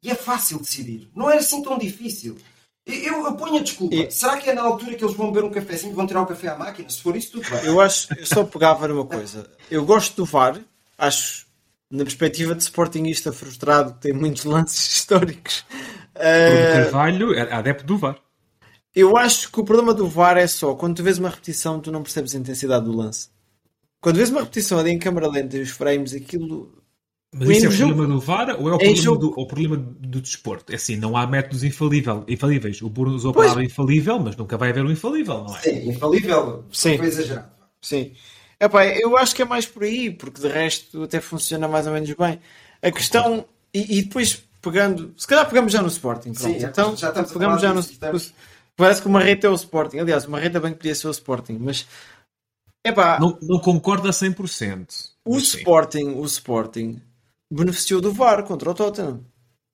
e 0.03 0.11
é 0.11 0.15
fácil 0.15 0.59
decidir. 0.59 1.09
Não 1.15 1.29
é 1.29 1.37
assim 1.37 1.63
tão 1.63 1.77
difícil. 1.77 2.37
Eu, 2.85 3.25
eu 3.25 3.35
ponho 3.35 3.57
a 3.57 3.63
desculpa. 3.63 3.95
E... 3.95 4.11
Será 4.11 4.37
que 4.37 4.49
é 4.49 4.53
na 4.53 4.63
altura 4.63 4.95
que 4.95 5.03
eles 5.03 5.15
vão 5.15 5.31
beber 5.31 5.47
um 5.47 5.51
cafezinho 5.51 5.93
e 5.93 5.95
vão 5.95 6.05
tirar 6.05 6.21
o 6.21 6.25
café 6.25 6.49
à 6.49 6.57
máquina? 6.57 6.89
Se 6.89 7.01
for 7.01 7.15
isso, 7.15 7.31
tudo 7.31 7.49
bem. 7.49 7.65
Eu 7.65 7.79
acho, 7.79 8.13
eu 8.13 8.25
só 8.25 8.43
pegava 8.43 8.85
numa 8.89 9.05
coisa. 9.05 9.49
Eu 9.71 9.85
gosto 9.85 10.17
do 10.17 10.25
VAR, 10.25 10.59
acho 10.97 11.47
na 11.93 12.03
perspectiva 12.03 12.55
de 12.55 12.63
Sportingista 12.63 13.31
frustrado, 13.31 13.93
que 13.93 14.01
tem 14.01 14.13
muitos 14.13 14.43
lances 14.45 14.93
históricos. 14.93 15.63
Uh, 16.15 16.83
Carvalho 16.83 17.33
é 17.35 17.53
adepto 17.53 17.85
do 17.85 17.97
VAR. 17.97 18.17
Eu 18.95 19.15
acho 19.15 19.51
que 19.51 19.59
o 19.59 19.63
problema 19.63 19.93
do 19.93 20.07
VAR 20.07 20.37
é 20.37 20.47
só 20.47 20.73
quando 20.73 20.97
tu 20.97 21.03
vês 21.03 21.19
uma 21.19 21.29
repetição, 21.29 21.79
tu 21.79 21.91
não 21.91 22.01
percebes 22.01 22.33
a 22.33 22.39
intensidade 22.39 22.85
do 22.85 22.95
lance. 22.95 23.29
Quando 24.01 24.17
vês 24.17 24.29
uma 24.29 24.41
repetição 24.41 24.79
ali 24.79 24.91
em 24.91 24.99
câmera 24.99 25.27
lenta 25.27 25.55
e 25.55 25.61
os 25.61 25.69
frames, 25.69 26.13
aquilo. 26.13 26.81
Mas 27.33 27.49
isso 27.49 27.65
é 27.65 27.69
o 27.69 27.71
jogo... 27.71 27.93
problema 27.93 28.13
do 28.15 28.19
VAR 28.19 28.49
ou 28.49 28.69
é 28.69 28.73
o 28.73 28.77
problema, 28.77 28.95
jogo... 28.95 29.19
do, 29.19 29.39
o 29.39 29.47
problema 29.47 29.77
do 29.77 30.21
desporto? 30.21 30.71
É 30.71 30.75
assim, 30.75 30.95
não 30.95 31.15
há 31.15 31.25
métodos 31.25 31.63
infalível, 31.63 32.23
infalíveis. 32.27 32.81
O 32.81 32.89
Bruno 32.89 33.15
usou 33.15 33.31
a 33.31 33.33
palavra 33.33 33.63
infalível, 33.63 34.19
mas 34.19 34.35
nunca 34.35 34.57
vai 34.57 34.69
haver 34.69 34.83
um 34.83 34.91
infalível, 34.91 35.43
não 35.43 35.55
é? 35.55 35.59
Sim, 35.59 35.89
infalível. 35.89 36.65
Sim. 36.71 36.97
Foi 36.97 37.07
exagerado. 37.07 37.51
Sim. 37.81 38.11
Epá, 38.63 38.85
eu 38.85 39.17
acho 39.17 39.35
que 39.35 39.41
é 39.41 39.45
mais 39.45 39.65
por 39.65 39.83
aí, 39.83 40.09
porque 40.09 40.39
de 40.39 40.47
resto 40.47 41.03
até 41.03 41.19
funciona 41.19 41.67
mais 41.67 41.85
ou 41.85 41.91
menos 41.91 42.09
bem. 42.13 42.39
A 42.81 42.91
questão, 42.91 43.45
e, 43.73 43.99
e 43.99 44.01
depois 44.03 44.41
pegando, 44.61 45.13
se 45.17 45.27
calhar 45.27 45.45
pegamos 45.47 45.73
já 45.73 45.81
no 45.81 45.89
Sporting. 45.89 46.31
Pronto. 46.31 46.59
Sim, 46.59 46.65
então 46.65 46.95
já 46.95 47.09
estamos 47.09 47.33
pegamos 47.33 47.61
já 47.61 47.73
no. 47.73 47.81
Estamos... 47.81 48.33
Parece 48.75 49.01
que 49.01 49.07
uma 49.07 49.19
reta 49.19 49.47
é 49.47 49.49
o 49.49 49.55
Sporting. 49.55 49.99
Aliás, 49.99 50.25
uma 50.25 50.39
reta 50.39 50.61
bem 50.61 50.73
podia 50.73 50.95
ser 50.95 51.07
o 51.07 51.11
Sporting, 51.11 51.57
mas 51.59 51.85
epá, 52.85 53.19
não, 53.19 53.37
não 53.41 53.59
concordo 53.59 54.07
a 54.07 54.11
100%. 54.11 55.11
O 55.25 55.37
Sporting, 55.37 56.15
o 56.15 56.25
Sporting 56.25 57.01
beneficiou 57.51 57.99
do 57.99 58.13
VAR 58.13 58.43
contra 58.43 58.71
o 58.71 58.73
Tottenham. 58.73 59.25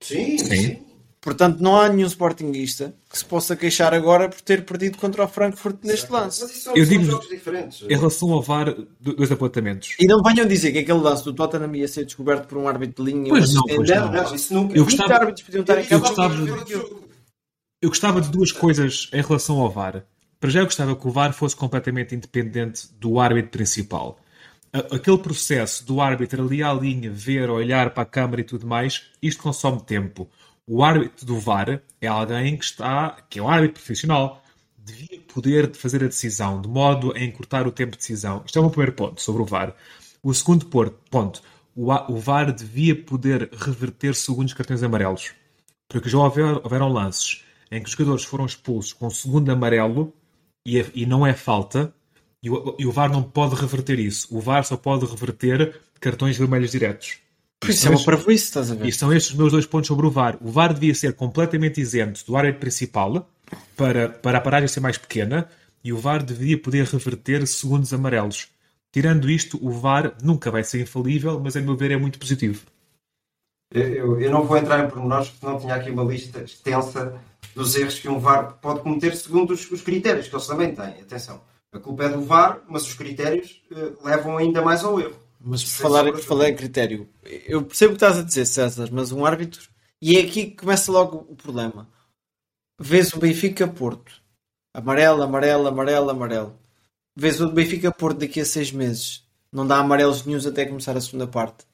Sim, 0.01 0.37
sim. 0.39 0.45
sim. 0.47 0.88
Portanto, 1.21 1.59
não 1.59 1.75
há 1.75 1.89
nenhum 1.89 2.07
Sportingista 2.07 2.95
que 3.09 3.17
se 3.17 3.25
possa 3.25 3.53
queixar 3.53 3.93
agora 3.93 4.29
por 4.29 4.39
ter 4.39 4.63
perdido 4.63 4.97
contra 4.97 5.25
o 5.25 5.27
Frankfurt 5.27 5.77
neste 5.83 6.09
lance. 6.09 6.41
Mas 6.41 6.51
isso 6.51 6.61
são, 6.61 6.77
Eu 6.77 6.85
digo 6.85 7.03
jogos 7.03 7.27
diferentes. 7.27 7.81
Em 7.81 7.97
relação 7.97 8.31
ao 8.31 8.41
VAR, 8.41 8.73
dois 9.01 9.29
apontamentos. 9.29 9.95
E 9.99 10.07
não 10.07 10.23
venham 10.23 10.47
dizer 10.47 10.71
que 10.71 10.79
aquele 10.79 10.99
lance 10.99 11.25
do 11.25 11.33
Tottenham 11.33 11.75
ia 11.75 11.89
ser 11.89 12.05
descoberto 12.05 12.47
por 12.47 12.57
um 12.57 12.69
árbitro 12.69 13.03
de 13.03 13.11
linha. 13.11 13.29
Pois 13.29 13.53
não, 13.53 13.63
pois 13.63 13.89
não. 13.89 14.11
não. 14.11 14.33
Isso 14.35 14.53
nunca... 14.53 14.77
Eu 14.77 14.85
gostava, 14.85 15.13
árbitros 15.13 15.45
podiam 15.45 15.61
estar 15.61 15.77
em 15.81 15.87
eu, 15.89 15.99
gostava, 15.99 16.35
eu 17.81 17.89
gostava 17.89 18.21
de 18.21 18.29
duas 18.29 18.53
coisas 18.53 19.09
em 19.11 19.21
relação 19.21 19.59
ao 19.59 19.69
VAR. 19.69 20.05
Para 20.39 20.49
já, 20.49 20.61
eu 20.61 20.65
gostava 20.65 20.95
que 20.95 21.05
o 21.05 21.11
VAR 21.11 21.33
fosse 21.33 21.53
completamente 21.53 22.15
independente 22.15 22.87
do 22.97 23.19
árbitro 23.19 23.51
principal. 23.51 24.17
Aquele 24.71 25.17
processo 25.17 25.85
do 25.85 25.99
árbitro 25.99 26.45
ali 26.45 26.63
à 26.63 26.71
linha, 26.71 27.11
ver, 27.11 27.49
olhar 27.49 27.89
para 27.89 28.03
a 28.03 28.05
câmara 28.05 28.39
e 28.39 28.43
tudo 28.45 28.65
mais, 28.65 29.07
isto 29.21 29.41
consome 29.41 29.81
tempo 29.81 30.29
o 30.71 30.83
árbitro 30.83 31.25
do 31.25 31.39
VAR 31.39 31.81
é 31.99 32.05
alguém 32.05 32.55
que 32.55 32.63
está, 32.63 33.17
que 33.27 33.39
é 33.39 33.41
um 33.41 33.49
árbitro 33.49 33.81
profissional, 33.81 34.43
devia 34.77 35.19
poder 35.33 35.75
fazer 35.75 36.03
a 36.03 36.07
decisão 36.07 36.61
de 36.61 36.67
modo 36.67 37.11
a 37.15 37.19
encurtar 37.19 37.65
o 37.65 37.71
tempo 37.71 37.93
de 37.93 37.97
decisão. 37.97 38.43
Isto 38.45 38.57
é 38.57 38.59
o 38.59 38.65
meu 38.65 38.69
primeiro 38.69 38.93
ponto 38.93 39.19
sobre 39.19 39.41
o 39.41 39.45
VAR. 39.45 39.75
O 40.21 40.31
segundo 40.31 40.67
ponto, 40.67 41.41
o 41.75 42.19
VAR 42.19 42.53
devia 42.53 42.95
poder 42.95 43.49
reverter 43.51 44.13
segundos 44.13 44.53
cartões 44.53 44.83
amarelos. 44.83 45.31
Porque 45.87 46.07
já 46.07 46.19
houveram 46.19 46.87
lances 46.87 47.43
em 47.71 47.81
que 47.81 47.89
os 47.89 47.93
jogadores 47.93 48.23
foram 48.23 48.45
expulsos 48.45 48.93
com 48.93 49.07
o 49.07 49.11
segundo 49.11 49.49
amarelo 49.51 50.13
e, 50.63 50.85
e 50.93 51.03
não 51.03 51.25
é 51.25 51.33
falta, 51.33 51.91
E 52.43 52.49
o, 52.49 52.75
e 52.77 52.85
o 52.85 52.91
VAR 52.91 53.11
não 53.11 53.23
pode 53.23 53.55
reverter 53.55 53.97
isso. 53.97 54.27
O 54.29 54.39
VAR 54.39 54.63
só 54.63 54.77
pode 54.77 55.03
reverter 55.05 55.81
cartões 55.99 56.37
vermelhos 56.37 56.71
diretos. 56.71 57.17
Por 57.59 57.69
isso 57.71 57.87
é 57.87 57.91
uma 57.91 58.03
parvoíce, 58.03 58.45
estás 58.45 58.71
a 58.71 58.75
ver? 58.75 58.87
E 58.87 58.91
são 58.91 59.11
estes 59.11 59.31
os 59.31 59.37
meus 59.37 59.51
dois 59.51 59.65
pontos 59.65 59.87
sobre 59.87 60.05
o 60.05 60.11
VAR. 60.11 60.37
O 60.41 60.49
VAR 60.49 60.73
devia 60.73 60.95
ser 60.95 61.13
completamente 61.13 61.81
isento 61.81 62.25
do 62.25 62.37
área 62.37 62.53
principal 62.53 63.29
para, 63.75 64.09
para 64.09 64.37
a 64.37 64.41
paragem 64.41 64.67
ser 64.67 64.79
mais 64.79 64.97
pequena 64.97 65.49
e 65.83 65.91
o 65.91 65.97
VAR 65.97 66.23
devia 66.23 66.57
poder 66.57 66.85
reverter 66.85 67.45
segundos 67.45 67.93
amarelos. 67.93 68.47
Tirando 68.91 69.29
isto, 69.29 69.59
o 69.61 69.71
VAR 69.71 70.15
nunca 70.23 70.49
vai 70.49 70.63
ser 70.63 70.81
infalível, 70.81 71.39
mas 71.39 71.55
a 71.55 71.61
meu 71.61 71.75
ver 71.75 71.91
é 71.91 71.97
muito 71.97 72.17
positivo. 72.17 72.65
Eu, 73.71 74.19
eu, 74.19 74.31
não 74.31 74.45
vou 74.45 74.57
entrar 74.57 74.83
em 74.83 74.89
pormenores 74.89 75.29
porque 75.29 75.45
não 75.45 75.59
tinha 75.59 75.75
aqui 75.75 75.91
uma 75.91 76.03
lista 76.03 76.41
extensa 76.41 77.19
dos 77.53 77.75
erros 77.75 77.99
que 77.99 78.09
um 78.09 78.19
VAR 78.19 78.53
pode 78.53 78.81
cometer 78.81 79.15
segundo 79.15 79.51
os, 79.51 79.69
os 79.69 79.81
critérios 79.81 80.27
que 80.27 80.35
eles 80.35 80.47
também 80.47 80.73
têm. 80.73 81.01
Atenção, 81.01 81.41
a 81.71 81.77
culpa 81.77 82.05
é 82.05 82.09
do 82.09 82.21
VAR, 82.21 82.61
mas 82.67 82.87
os 82.87 82.95
critérios 82.95 83.61
uh, 83.71 84.03
levam 84.03 84.37
ainda 84.37 84.61
mais 84.61 84.83
ao 84.83 84.99
erro. 84.99 85.19
Mas 85.39 85.63
por 85.63 85.69
falar, 85.69 86.11
por 86.11 86.21
falar 86.21 86.49
em 86.49 86.55
critério, 86.55 87.07
eu 87.23 87.63
percebo 87.63 87.93
o 87.93 87.97
que 87.97 88.03
estás 88.03 88.17
a 88.17 88.23
dizer, 88.23 88.45
César, 88.45 88.89
mas 88.91 89.11
um 89.11 89.25
árbitro. 89.25 89.69
E 90.01 90.17
é 90.17 90.21
aqui 90.21 90.47
que 90.47 90.57
começa 90.57 90.91
logo 90.91 91.25
o 91.29 91.35
problema. 91.35 91.87
Vês 92.79 93.13
o 93.13 93.19
Benfica 93.19 93.67
Porto. 93.67 94.11
Amarelo, 94.73 95.23
amarelo, 95.23 95.67
amarelo, 95.67 96.09
amarelo. 96.09 96.59
Vês 97.15 97.39
o 97.41 97.49
Benfica 97.51 97.91
Porto 97.91 98.19
daqui 98.19 98.41
a 98.41 98.45
seis 98.45 98.71
meses. 98.71 99.23
Não 99.51 99.65
dá 99.65 99.77
amarelos 99.77 100.25
nenhums 100.25 100.45
até 100.45 100.65
começar 100.65 100.95
a 100.95 101.01
segunda 101.01 101.27
parte. 101.27 101.65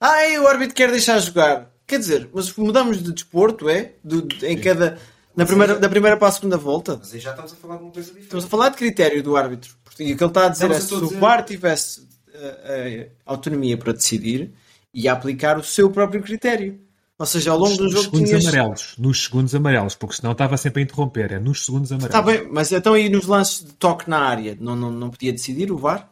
Ah, 0.00 0.22
o 0.40 0.46
árbitro 0.46 0.74
quer 0.74 0.90
deixar 0.90 1.18
jogar. 1.18 1.72
Quer 1.86 1.98
dizer, 1.98 2.30
mas 2.32 2.54
mudamos 2.54 3.02
de 3.02 3.12
desporto, 3.12 3.68
é? 3.68 3.94
Do, 4.04 4.22
de, 4.22 4.46
em 4.46 4.60
cada. 4.60 4.98
Na 5.34 5.44
primeira, 5.46 5.74
já... 5.74 5.80
da 5.80 5.88
primeira 5.88 6.16
para 6.16 6.28
a 6.28 6.32
segunda 6.32 6.56
volta. 6.56 6.96
Mas 6.96 7.12
aí 7.12 7.20
já 7.20 7.30
estamos 7.30 7.52
a 7.52 7.56
falar 7.56 7.76
de 7.78 7.82
uma 7.84 7.92
coisa 7.92 8.08
diferente. 8.08 8.26
Estamos 8.26 8.44
a 8.44 8.48
falar 8.48 8.68
de 8.68 8.76
critério 8.76 9.22
do 9.22 9.36
árbitro. 9.36 9.74
E 9.98 10.12
o 10.12 10.16
que 10.16 10.22
ele 10.22 10.30
está 10.30 10.46
a 10.46 10.48
dizer 10.48 10.70
estamos 10.70 11.02
é 11.02 11.08
se 11.08 11.14
o. 11.16 11.18
VAR 11.18 11.44
tivesse 11.44 12.06
uh, 12.34 13.10
autonomia 13.26 13.76
para 13.76 13.92
decidir 13.92 14.52
e 14.92 15.08
aplicar 15.08 15.58
o 15.58 15.62
seu 15.64 15.90
próprio 15.90 16.22
critério. 16.22 16.80
Ou 17.18 17.26
seja, 17.26 17.50
ao 17.50 17.58
longo 17.58 17.76
do 17.76 17.90
jogo 17.90 18.04
segundos 18.04 18.28
tinhas... 18.28 18.46
amarelos, 18.46 18.94
nos 18.96 19.24
segundos 19.24 19.54
amarelos, 19.54 19.96
porque 19.96 20.16
senão 20.16 20.32
estava 20.32 20.56
sempre 20.56 20.82
a 20.82 20.84
interromper, 20.84 21.32
é 21.32 21.38
nos 21.40 21.64
segundos 21.64 21.90
amarelos. 21.90 22.14
Está 22.14 22.22
bem, 22.22 22.48
mas 22.52 22.70
então 22.70 22.94
aí 22.94 23.08
nos 23.08 23.26
lances 23.26 23.64
de 23.64 23.72
toque 23.72 24.08
na 24.08 24.20
área, 24.20 24.56
não, 24.60 24.76
não, 24.76 24.90
não 24.90 25.10
podia 25.10 25.32
decidir 25.32 25.72
o 25.72 25.76
VAR? 25.76 26.08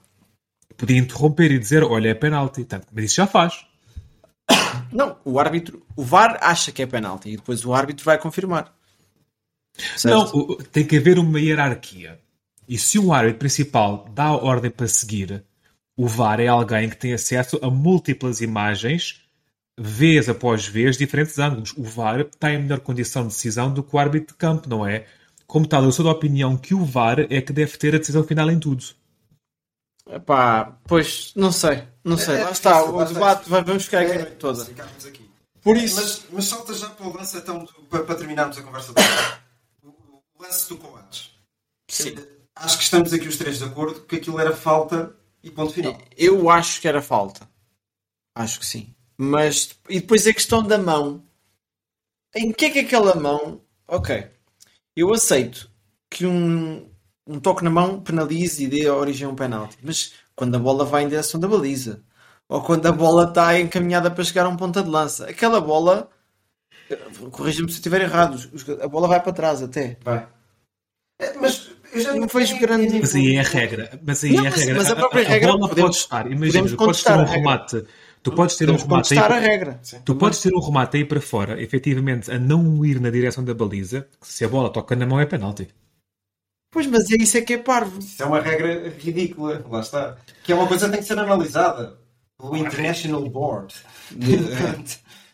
Podia 0.76 0.98
interromper 0.98 1.52
e 1.52 1.58
dizer, 1.58 1.84
olha, 1.84 2.08
é 2.08 2.14
penalti, 2.14 2.66
mas 2.92 3.04
isso 3.04 3.14
já 3.14 3.26
faz. 3.26 3.64
Não, 4.92 5.16
o 5.24 5.38
árbitro, 5.38 5.80
o 5.94 6.02
VAR 6.02 6.38
acha 6.40 6.72
que 6.72 6.82
é 6.82 6.86
penalti 6.86 7.30
e 7.30 7.36
depois 7.36 7.64
o 7.64 7.72
árbitro 7.72 8.04
vai 8.04 8.18
confirmar. 8.18 8.74
Certo? 9.96 10.36
Não, 10.36 10.56
tem 10.72 10.84
que 10.84 10.96
haver 10.96 11.18
uma 11.18 11.40
hierarquia. 11.40 12.18
E 12.68 12.76
se 12.78 12.98
o 12.98 13.12
árbitro 13.12 13.38
principal 13.38 14.08
dá 14.12 14.24
a 14.24 14.36
ordem 14.36 14.70
para 14.70 14.88
seguir, 14.88 15.44
o 15.96 16.06
VAR 16.06 16.40
é 16.40 16.46
alguém 16.46 16.90
que 16.90 16.96
tem 16.96 17.14
acesso 17.14 17.58
a 17.62 17.70
múltiplas 17.70 18.40
imagens, 18.42 19.22
vez 19.78 20.28
após 20.28 20.66
vez, 20.66 20.98
diferentes 20.98 21.38
ângulos. 21.38 21.72
O 21.76 21.82
VAR 21.82 22.20
está 22.20 22.52
em 22.52 22.62
melhor 22.62 22.80
condição 22.80 23.22
de 23.22 23.28
decisão 23.28 23.72
do 23.72 23.82
que 23.82 23.96
o 23.96 23.98
árbitro 23.98 24.34
de 24.34 24.38
campo, 24.38 24.68
não 24.68 24.86
é? 24.86 25.06
Como 25.46 25.66
tal, 25.66 25.84
eu 25.84 25.92
sou 25.92 26.04
da 26.04 26.10
opinião 26.10 26.56
que 26.56 26.74
o 26.74 26.84
VAR 26.84 27.20
é 27.30 27.40
que 27.40 27.52
deve 27.52 27.78
ter 27.78 27.94
a 27.94 27.98
decisão 27.98 28.24
final 28.24 28.50
em 28.50 28.58
tudo. 28.58 28.84
Epá, 30.08 30.78
pois, 30.84 31.32
não 31.34 31.50
sei, 31.50 31.82
não 32.04 32.18
sei. 32.18 32.36
É, 32.36 32.44
lá 32.44 32.50
está, 32.50 32.84
o 32.84 33.04
debate, 33.04 33.48
vai, 33.48 33.64
vamos 33.64 33.84
ficar 33.84 34.02
aqui 34.02 34.12
é, 34.12 34.24
toda. 34.24 34.62
Aqui. 34.62 35.28
Por 35.62 35.76
isso... 35.76 35.96
Mas, 35.96 36.26
mas 36.30 36.44
salta 36.44 36.74
já 36.74 36.90
para 36.90 37.06
o 37.06 37.16
lance, 37.16 37.38
então, 37.38 37.66
para, 37.88 38.04
para 38.04 38.14
terminarmos 38.14 38.58
a 38.58 38.62
conversa. 38.62 38.92
o, 39.82 39.88
o 39.88 40.42
lance 40.42 40.68
do 40.68 40.76
Coates. 40.76 41.32
Sim. 41.90 42.14
Acho 42.54 42.76
que 42.76 42.84
estamos 42.84 43.12
aqui 43.12 43.26
os 43.26 43.36
três 43.36 43.58
de 43.58 43.64
acordo 43.64 44.00
que 44.02 44.16
aquilo 44.16 44.38
era 44.38 44.54
falta 44.54 45.12
e 45.46 45.50
ponto 45.52 45.72
final. 45.72 45.96
Eu 46.16 46.50
acho 46.50 46.80
que 46.80 46.88
era 46.88 47.00
falta. 47.00 47.48
Acho 48.34 48.58
que 48.58 48.66
sim. 48.66 48.92
Mas, 49.16 49.78
e 49.88 50.00
depois 50.00 50.26
a 50.26 50.32
questão 50.32 50.60
da 50.62 50.76
mão. 50.76 51.22
Em 52.34 52.52
que 52.52 52.66
é 52.66 52.70
que 52.70 52.80
aquela 52.80 53.14
mão. 53.14 53.60
Ok. 53.86 54.28
Eu 54.96 55.14
aceito 55.14 55.70
que 56.10 56.26
um, 56.26 56.90
um 57.26 57.38
toque 57.38 57.62
na 57.62 57.70
mão 57.70 58.00
penalize 58.00 58.62
e 58.62 58.66
dê 58.66 58.88
a 58.88 58.94
origem 58.94 59.26
a 59.26 59.30
um 59.30 59.36
penalti. 59.36 59.78
Mas 59.82 60.14
quando 60.34 60.56
a 60.56 60.58
bola 60.58 60.84
vai 60.84 61.04
em 61.04 61.08
direção 61.08 61.38
da 61.38 61.46
baliza. 61.46 62.02
Ou 62.48 62.60
quando 62.62 62.86
a 62.86 62.92
bola 62.92 63.28
está 63.28 63.58
encaminhada 63.58 64.10
para 64.10 64.24
chegar 64.24 64.46
a 64.46 64.48
um 64.48 64.56
ponta 64.56 64.82
de 64.82 64.90
lança. 64.90 65.30
Aquela 65.30 65.60
bola. 65.60 66.10
Corrija-me 67.30 67.68
se 67.68 67.74
eu 67.74 67.78
estiver 67.78 68.02
errado. 68.02 68.36
A 68.82 68.88
bola 68.88 69.06
vai 69.06 69.22
para 69.22 69.32
trás 69.32 69.62
até. 69.62 69.96
Vai. 70.02 70.28
É, 71.20 71.34
mas 71.34 71.65
eu 71.96 72.02
já 72.02 72.14
não 72.14 72.28
vejo 72.28 72.58
grande. 72.58 73.00
Mas 73.00 73.14
aí 73.14 73.36
é 73.36 73.40
a 73.40 73.42
regra. 73.42 74.00
Mas 74.04 74.22
aí 74.22 74.32
não, 74.32 74.44
é 74.44 74.48
a 74.48 74.50
regra. 74.50 74.74
Mas 74.76 74.90
a 74.90 74.96
própria 74.96 75.22
a, 75.22 75.26
a 75.26 75.28
regra. 75.28 75.52
bola 75.52 75.68
podemos, 75.68 75.90
pode 75.90 75.96
estar. 75.96 76.30
Imagina, 76.30 76.68
tu 76.68 76.76
podes 76.76 77.02
ter 77.02 77.12
um 77.12 77.24
remate. 77.24 77.84
Tu 78.22 78.32
podes 78.32 78.56
ter 78.56 78.70
um 78.70 78.76
remate 78.76 79.14
aí. 79.14 79.18
A 79.18 79.38
regra. 79.38 79.80
Tu 80.04 80.14
podes 80.14 80.42
ter 80.42 80.54
um 80.54 80.60
remate 80.60 80.96
aí 80.96 81.04
para 81.04 81.20
fora, 81.20 81.62
efetivamente, 81.62 82.30
a 82.30 82.38
não 82.38 82.84
ir 82.84 83.00
na 83.00 83.10
direção 83.10 83.44
da 83.44 83.54
baliza. 83.54 84.06
Se 84.20 84.44
a 84.44 84.48
bola 84.48 84.70
toca 84.70 84.94
na 84.94 85.06
mão 85.06 85.20
é 85.20 85.26
penalti. 85.26 85.68
Pois, 86.70 86.86
mas 86.86 87.10
é 87.10 87.16
isso 87.18 87.38
é 87.38 87.40
que 87.40 87.54
é 87.54 87.58
parvo. 87.58 87.98
Isso 87.98 88.22
é 88.22 88.26
uma 88.26 88.40
regra 88.40 88.90
ridícula. 88.90 89.64
Lá 89.68 89.80
está. 89.80 90.16
Que 90.44 90.52
é 90.52 90.54
uma 90.54 90.66
coisa 90.66 90.86
que 90.86 90.92
tem 90.92 91.00
que 91.00 91.06
ser 91.06 91.18
analisada 91.18 91.98
pelo 92.38 92.56
International 92.56 93.28
Board. 93.30 93.74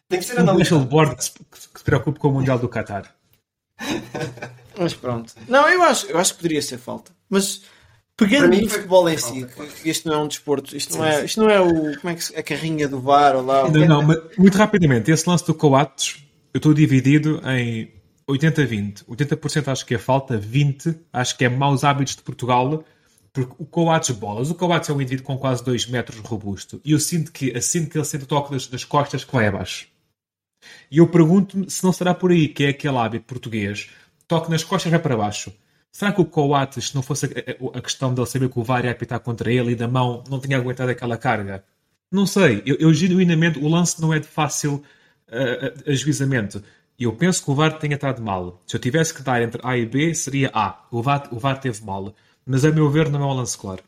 tem 0.09 0.19
que 0.21 0.25
ser 0.25 0.39
analisada. 0.39 0.53
O 0.53 0.55
International 0.55 0.85
Board 0.85 1.17
que 1.17 1.25
se, 1.25 1.33
que 1.33 1.79
se 1.79 1.85
preocupe 1.85 2.21
com 2.21 2.29
o 2.29 2.33
Mundial 2.33 2.59
do 2.59 2.69
Qatar. 2.69 3.13
Mas 4.79 4.95
pronto. 4.95 5.35
Não, 5.49 5.69
eu 5.69 5.83
acho, 5.83 6.07
eu 6.07 6.19
acho 6.19 6.33
que 6.33 6.39
poderia 6.41 6.63
ser 6.63 6.79
falta. 6.79 7.13
Mas 7.29 7.63
pegando 8.17 8.57
no 8.57 8.69
futebol 8.69 9.09
em 9.09 9.19
si, 9.19 9.47
isto 9.85 10.09
não 10.09 10.15
é 10.15 10.19
um 10.19 10.29
desporto, 10.29 10.77
isto 10.77 10.97
não 10.97 11.05
é, 11.05 11.25
isto 11.25 11.41
não 11.41 11.51
é 11.51 11.61
o 11.61 11.99
como 11.99 12.13
é 12.13 12.15
que 12.15 12.37
a 12.37 12.43
carrinha 12.43 12.89
do 12.89 13.01
VAR 13.01 13.37
ou 13.37 13.45
lá. 13.45 13.69
Não, 13.69 13.87
não, 13.87 14.03
mas 14.03 14.19
muito 14.37 14.57
rapidamente, 14.57 15.11
esse 15.11 15.29
lance 15.29 15.47
do 15.47 15.55
Coates, 15.55 16.25
eu 16.53 16.59
estou 16.59 16.75
dividido 16.75 17.41
em 17.47 17.91
80-20. 18.29 19.05
80%, 19.05 19.69
acho 19.69 19.87
que 19.87 19.95
é 19.95 19.99
falta, 19.99 20.39
20% 20.39 20.99
acho 21.13 21.37
que 21.37 21.45
é 21.45 21.49
maus 21.49 21.85
hábitos 21.85 22.17
de 22.17 22.23
Portugal, 22.23 22.85
porque 23.33 23.55
o 23.59 23.65
Coates 23.65 24.11
bolas, 24.11 24.51
o 24.51 24.55
Coates 24.55 24.89
é 24.91 24.93
um 24.93 25.01
indivíduo 25.01 25.27
com 25.27 25.39
quase 25.39 25.65
2 25.65 25.87
metros 25.87 26.19
robusto, 26.21 26.81
e 26.85 26.93
eu 26.93 27.01
sinto 27.01 27.33
que 27.33 27.57
assim 27.57 27.87
que 27.87 27.97
ele 27.97 28.05
sente 28.05 28.25
o 28.25 28.27
toque 28.27 28.53
das, 28.53 28.67
das 28.67 28.85
costas 28.85 29.25
que 29.25 29.33
vai 29.33 29.47
abaixo. 29.47 29.89
E 30.91 30.99
eu 30.99 31.09
pergunto-me 31.09 31.69
se 31.69 31.83
não 31.83 31.93
será 31.93 32.15
por 32.15 32.31
aí 32.31 32.47
que 32.47 32.65
é 32.65 32.69
aquele 32.69 32.97
hábito 32.97 33.25
português 33.25 33.91
toque 34.33 34.51
nas 34.51 34.65
costas 34.65 34.91
vai 34.91 34.99
para 34.99 35.15
baixo. 35.15 35.53
Será 35.91 36.11
que 36.11 36.23
o 36.23 36.25
Coates, 36.25 36.89
se 36.89 36.95
não 36.95 37.03
fosse 37.03 37.27
a, 37.27 37.79
a, 37.79 37.83
questão 37.83 38.15
dele 38.15 38.27
saber 38.27 38.49
que 38.49 38.59
o 38.59 38.63
VAR 38.63 38.83
ia 38.87 38.93
apitar 38.93 39.21
contra 39.21 39.53
ele 39.53 39.73
e 39.73 39.75
da 39.75 39.87
mão, 39.87 40.25
não 40.27 40.41
tinha 40.41 40.57
aguentado 40.57 40.91
aquela 40.91 41.19
carga? 41.19 41.63
Não 42.11 42.25
sei. 42.25 42.63
Eu, 42.65 42.77
eu 42.77 42.95
genuinamente, 42.95 43.59
o 43.59 43.69
lance 43.69 44.01
não 44.01 44.13
é 44.13 44.19
de 44.19 44.27
fácil 44.27 44.83
uh, 45.29 45.91
ajuizamento. 45.91 46.65
E 46.99 47.05
eu 47.05 47.13
penso 47.13 47.45
que 47.45 47.51
o 47.51 47.55
VAR 47.55 47.79
tenha 47.79 47.97
estado 47.97 48.23
mal. 48.23 48.63
Se 48.67 48.75
eu 48.75 48.81
tivesse 48.81 49.13
que 49.13 49.23
dar 49.23 49.43
entre 49.43 49.61
A 49.63 49.77
e 49.77 49.85
B, 49.85 50.15
seria 50.15 50.51
A. 50.55 50.83
O 50.91 51.03
VAR, 51.03 51.29
o 51.31 51.39
VAR 51.39 51.61
teve 51.61 51.85
mal. 51.85 52.15
Mas, 52.47 52.65
a 52.65 52.73
meu 52.73 52.89
ver, 52.91 53.11
não 53.11 53.23
é 53.23 53.27
um 53.27 53.35
lance 53.35 53.59
claro. 53.59 53.83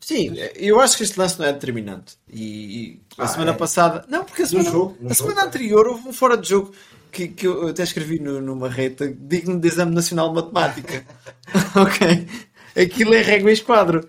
Sim, 0.00 0.34
eu 0.56 0.80
acho 0.80 0.96
que 0.96 1.04
este 1.04 1.18
lance 1.18 1.38
não 1.38 1.46
é 1.46 1.52
determinante. 1.52 2.16
E, 2.28 2.42
e 2.42 3.00
a 3.18 3.24
ah, 3.24 3.28
semana 3.28 3.52
é? 3.52 3.54
passada. 3.54 4.04
Não, 4.08 4.24
porque 4.24 4.42
a 4.42 4.46
semana, 4.46 4.70
jogo, 4.70 4.96
a 5.08 5.14
semana 5.14 5.44
anterior 5.44 5.86
houve 5.86 6.08
um 6.08 6.12
fora 6.12 6.36
de 6.36 6.48
jogo 6.48 6.74
que, 7.16 7.28
que 7.28 7.46
eu 7.46 7.68
até 7.68 7.82
escrevi 7.82 8.18
no, 8.18 8.42
numa 8.42 8.68
reta 8.68 9.08
digno 9.08 9.58
de 9.58 9.68
exame 9.68 9.94
nacional 9.94 10.28
de 10.28 10.34
matemática. 10.34 11.06
ok? 11.74 12.28
Aquilo 12.76 13.14
é 13.14 13.22
régua 13.22 13.50
e 13.50 13.54
esquadro. 13.54 14.06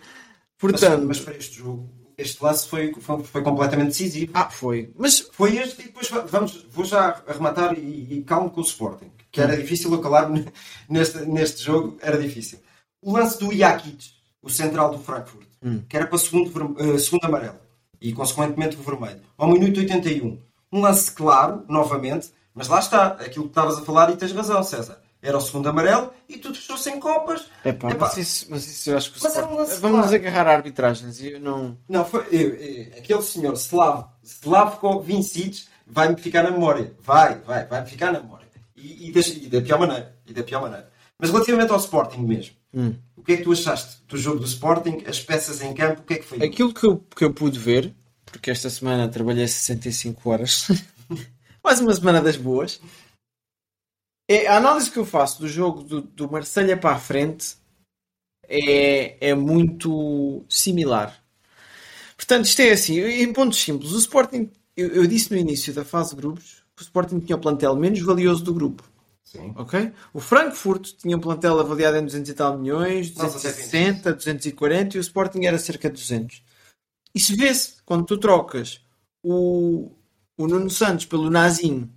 Portanto, 0.58 1.06
mas, 1.08 1.18
mas 1.18 1.20
para 1.22 1.38
este 1.38 1.60
jogo, 1.60 1.90
este 2.18 2.44
lance 2.44 2.68
foi, 2.68 2.94
foi, 3.00 3.24
foi, 3.24 3.42
completamente 3.42 3.90
decisivo. 3.90 4.32
Ah, 4.34 4.50
foi. 4.50 4.92
Mas 4.98 5.20
foi 5.32 5.56
este 5.58 5.84
e 5.84 5.86
depois 5.86 6.10
vamos, 6.30 6.68
vou 6.70 6.84
já 6.84 7.24
arrematar 7.26 7.78
e, 7.80 8.18
e 8.18 8.24
calmo 8.24 8.50
com 8.50 8.60
o 8.60 8.64
Sporting, 8.64 9.12
que 9.32 9.40
era 9.40 9.54
hum. 9.54 9.58
difícil 9.58 9.94
eu 9.94 10.02
calar 10.02 10.30
neste, 10.90 11.20
neste 11.20 11.64
jogo, 11.64 11.98
era 12.02 12.18
difícil. 12.18 12.60
O 13.02 13.14
lance 13.14 13.40
do 13.40 13.54
Iakic, 13.54 14.10
o 14.42 14.50
central 14.50 14.92
do 14.92 15.00
Frankfurt, 15.00 15.48
hum. 15.64 15.82
que 15.88 15.96
era 15.96 16.08
para 16.08 16.18
segundo, 16.18 16.74
uh, 16.74 17.00
segundo 17.00 17.24
amarelo 17.24 17.60
e 18.02 18.12
consequentemente 18.12 18.76
o 18.76 18.82
vermelho, 18.84 19.22
ao 19.38 19.50
minuto 19.50 19.80
81. 19.80 20.40
Um 20.72 20.82
lance 20.82 21.10
claro, 21.12 21.64
novamente, 21.70 22.32
mas 22.58 22.68
lá 22.68 22.80
está, 22.80 23.08
aquilo 23.08 23.46
que 23.46 23.52
estavas 23.52 23.78
a 23.78 23.82
falar 23.82 24.12
e 24.12 24.18
tens 24.18 24.32
razão, 24.32 24.64
César. 24.64 25.00
Era 25.22 25.38
o 25.38 25.42
segundo 25.42 25.68
amarelo 25.70 26.12
e 26.28 26.38
tudo 26.38 26.56
fechou 26.56 26.78
sem 26.78 27.00
copas. 27.00 27.46
Epá, 27.66 27.92
Epá. 27.92 28.08
Mas, 28.08 28.18
isso, 28.18 28.48
mas 28.50 28.68
isso 28.68 28.90
eu 28.90 28.98
acho 28.98 29.12
que 29.12 29.24
o 29.24 29.28
Sport... 29.28 29.52
um 29.52 29.80
Vamos 29.82 30.06
nos 30.06 30.14
agarrar 30.14 30.48
a 30.48 30.54
arbitragens 30.54 31.20
e 31.22 31.34
eu 31.34 31.40
não. 31.40 31.78
Não, 31.88 32.06
foi. 32.06 32.26
Eu, 32.32 32.54
eu, 32.56 32.98
aquele 32.98 33.22
senhor 33.22 33.54
Slav, 33.54 34.06
Slavko 34.24 35.00
Vincic, 35.02 35.66
vai-me 35.86 36.18
ficar 36.18 36.44
na 36.44 36.52
memória. 36.52 36.94
Vai, 37.02 37.40
vai, 37.40 37.66
vai-me 37.66 37.88
ficar 37.88 38.12
na 38.12 38.20
memória. 38.20 38.48
E, 38.76 39.10
e, 39.10 39.12
deixa, 39.12 39.34
e, 39.34 39.48
da 39.48 39.62
pior 39.62 39.80
maneira. 39.80 40.16
E 40.26 40.34
da 40.34 40.44
pior 40.44 40.62
maneira. 40.62 40.90
Mas 41.18 41.32
relativamente 41.32 41.72
ao 41.72 41.80
Sporting 41.80 42.22
mesmo, 42.22 42.56
hum. 42.74 42.94
o 43.16 43.24
que 43.24 43.34
é 43.34 43.38
que 43.38 43.44
tu 43.44 43.52
achaste 43.52 43.98
do 44.08 44.18
jogo 44.18 44.40
do 44.40 44.46
Sporting, 44.46 45.04
as 45.08 45.20
peças 45.20 45.62
em 45.62 45.74
campo, 45.74 46.02
o 46.02 46.04
que 46.04 46.14
é 46.14 46.18
que 46.18 46.26
foi? 46.26 46.44
Aquilo 46.44 46.74
que 46.74 46.86
eu, 46.86 47.04
que 47.16 47.24
eu 47.26 47.34
pude 47.34 47.58
ver, 47.58 47.94
porque 48.24 48.52
esta 48.52 48.70
semana 48.70 49.10
trabalhei 49.10 49.48
65 49.48 50.30
horas. 50.30 50.68
mais 51.68 51.82
uma 51.82 51.94
semana 51.94 52.22
das 52.22 52.38
boas. 52.38 52.80
É, 54.26 54.48
a 54.48 54.56
análise 54.56 54.90
que 54.90 54.98
eu 54.98 55.06
faço 55.06 55.42
do 55.42 55.50
jogo 55.50 55.84
do, 55.84 56.02
do 56.02 56.32
Marselha 56.32 56.78
para 56.78 56.96
a 56.96 57.00
frente 57.00 57.58
é, 58.48 59.32
é 59.32 59.36
muito 59.36 60.46
similar. 60.48 61.22
Portanto, 62.16 62.46
isto 62.46 62.62
é 62.62 62.72
assim, 62.72 63.02
em 63.02 63.34
pontos 63.34 63.62
simples, 63.62 63.92
o 63.92 63.98
Sporting, 63.98 64.50
eu, 64.78 64.88
eu 64.94 65.08
disse 65.08 65.30
no 65.30 65.38
início 65.38 65.74
da 65.74 65.84
fase 65.84 66.12
de 66.12 66.22
grupos, 66.22 66.64
que 66.74 66.84
o 66.84 66.86
Sporting 66.86 67.20
tinha 67.20 67.36
o 67.36 67.42
plantel 67.42 67.76
menos 67.76 68.00
valioso 68.00 68.46
do 68.46 68.54
grupo. 68.54 68.90
Sim. 69.26 69.52
Ok? 69.58 69.92
O 70.14 70.22
Frankfurt 70.22 70.94
tinha 70.94 71.18
um 71.18 71.20
plantel 71.20 71.60
avaliado 71.60 71.98
em 71.98 72.06
200 72.06 72.30
e 72.30 72.34
tal 72.34 72.58
milhões, 72.58 73.14
Nossa, 73.14 73.34
260, 73.34 74.14
240 74.14 74.96
e 74.96 75.00
o 75.00 75.02
Sporting 75.02 75.44
era 75.44 75.60
cerca 75.60 75.90
de 75.90 75.96
200. 75.96 76.42
Isso 77.14 77.36
vê-se 77.36 77.84
quando 77.84 78.06
tu 78.06 78.18
trocas 78.18 78.80
o, 79.22 79.92
o 80.38 80.48
Nuno 80.48 80.70
Santos 80.70 81.06
pelo 81.06 81.30
Nazinho. 81.30 81.92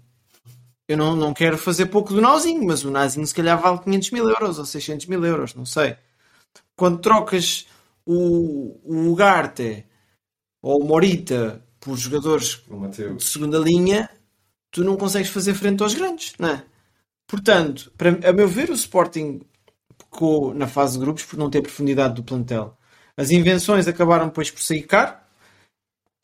Eu 0.88 0.96
não, 0.96 1.14
não 1.14 1.32
quero 1.32 1.56
fazer 1.56 1.86
pouco 1.86 2.12
do 2.12 2.20
Nazinho, 2.20 2.64
mas 2.64 2.84
o 2.84 2.90
Nazinho 2.90 3.26
se 3.26 3.34
calhar 3.34 3.60
vale 3.60 3.78
500 3.78 4.10
mil 4.10 4.28
euros 4.28 4.58
ou 4.58 4.64
600 4.64 5.06
mil 5.06 5.24
euros, 5.24 5.54
não 5.54 5.64
sei. 5.64 5.96
Quando 6.74 6.98
trocas 6.98 7.68
o, 8.04 8.80
o 8.82 9.12
Ugarte 9.12 9.86
ou 10.62 10.82
o 10.82 10.84
Morita 10.84 11.64
por 11.78 11.96
jogadores 11.96 12.62
de 13.16 13.22
segunda 13.24 13.58
linha, 13.58 14.10
tu 14.70 14.82
não 14.82 14.96
consegues 14.96 15.30
fazer 15.30 15.54
frente 15.54 15.82
aos 15.82 15.94
grandes, 15.94 16.34
não 16.38 16.48
é? 16.48 16.64
Portanto, 17.26 17.92
para, 17.96 18.28
a 18.28 18.32
meu 18.32 18.48
ver, 18.48 18.70
o 18.70 18.74
Sporting 18.74 19.40
pecou 19.96 20.52
na 20.52 20.66
fase 20.66 20.94
de 20.94 21.04
grupos 21.04 21.24
por 21.24 21.38
não 21.38 21.48
ter 21.48 21.62
profundidade 21.62 22.14
do 22.14 22.24
plantel. 22.24 22.76
As 23.16 23.30
invenções 23.30 23.86
acabaram 23.86 24.26
depois 24.26 24.50
por 24.50 24.60
sair 24.60 24.82
caro 24.82 25.16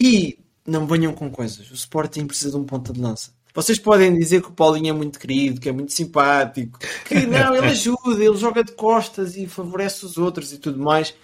e 0.00 0.38
não 0.66 0.86
venham 0.86 1.12
com 1.12 1.30
coisas. 1.30 1.70
O 1.70 1.74
Sporting 1.74 2.26
precisa 2.26 2.50
de 2.50 2.56
um 2.56 2.64
ponta 2.64 2.92
de 2.92 3.00
lança. 3.00 3.30
Vocês 3.54 3.78
podem 3.78 4.14
dizer 4.18 4.42
que 4.42 4.48
o 4.48 4.52
Paulinho 4.52 4.90
é 4.90 4.92
muito 4.92 5.18
querido, 5.18 5.60
que 5.60 5.68
é 5.68 5.72
muito 5.72 5.92
simpático, 5.92 6.78
que 7.06 7.14
não, 7.26 7.54
ele 7.56 7.68
ajuda, 7.68 8.22
ele 8.22 8.36
joga 8.36 8.62
de 8.62 8.72
costas 8.72 9.36
e 9.36 9.46
favorece 9.46 10.04
os 10.04 10.18
outros 10.18 10.52
e 10.52 10.58
tudo 10.58 10.78
mais. 10.78 11.14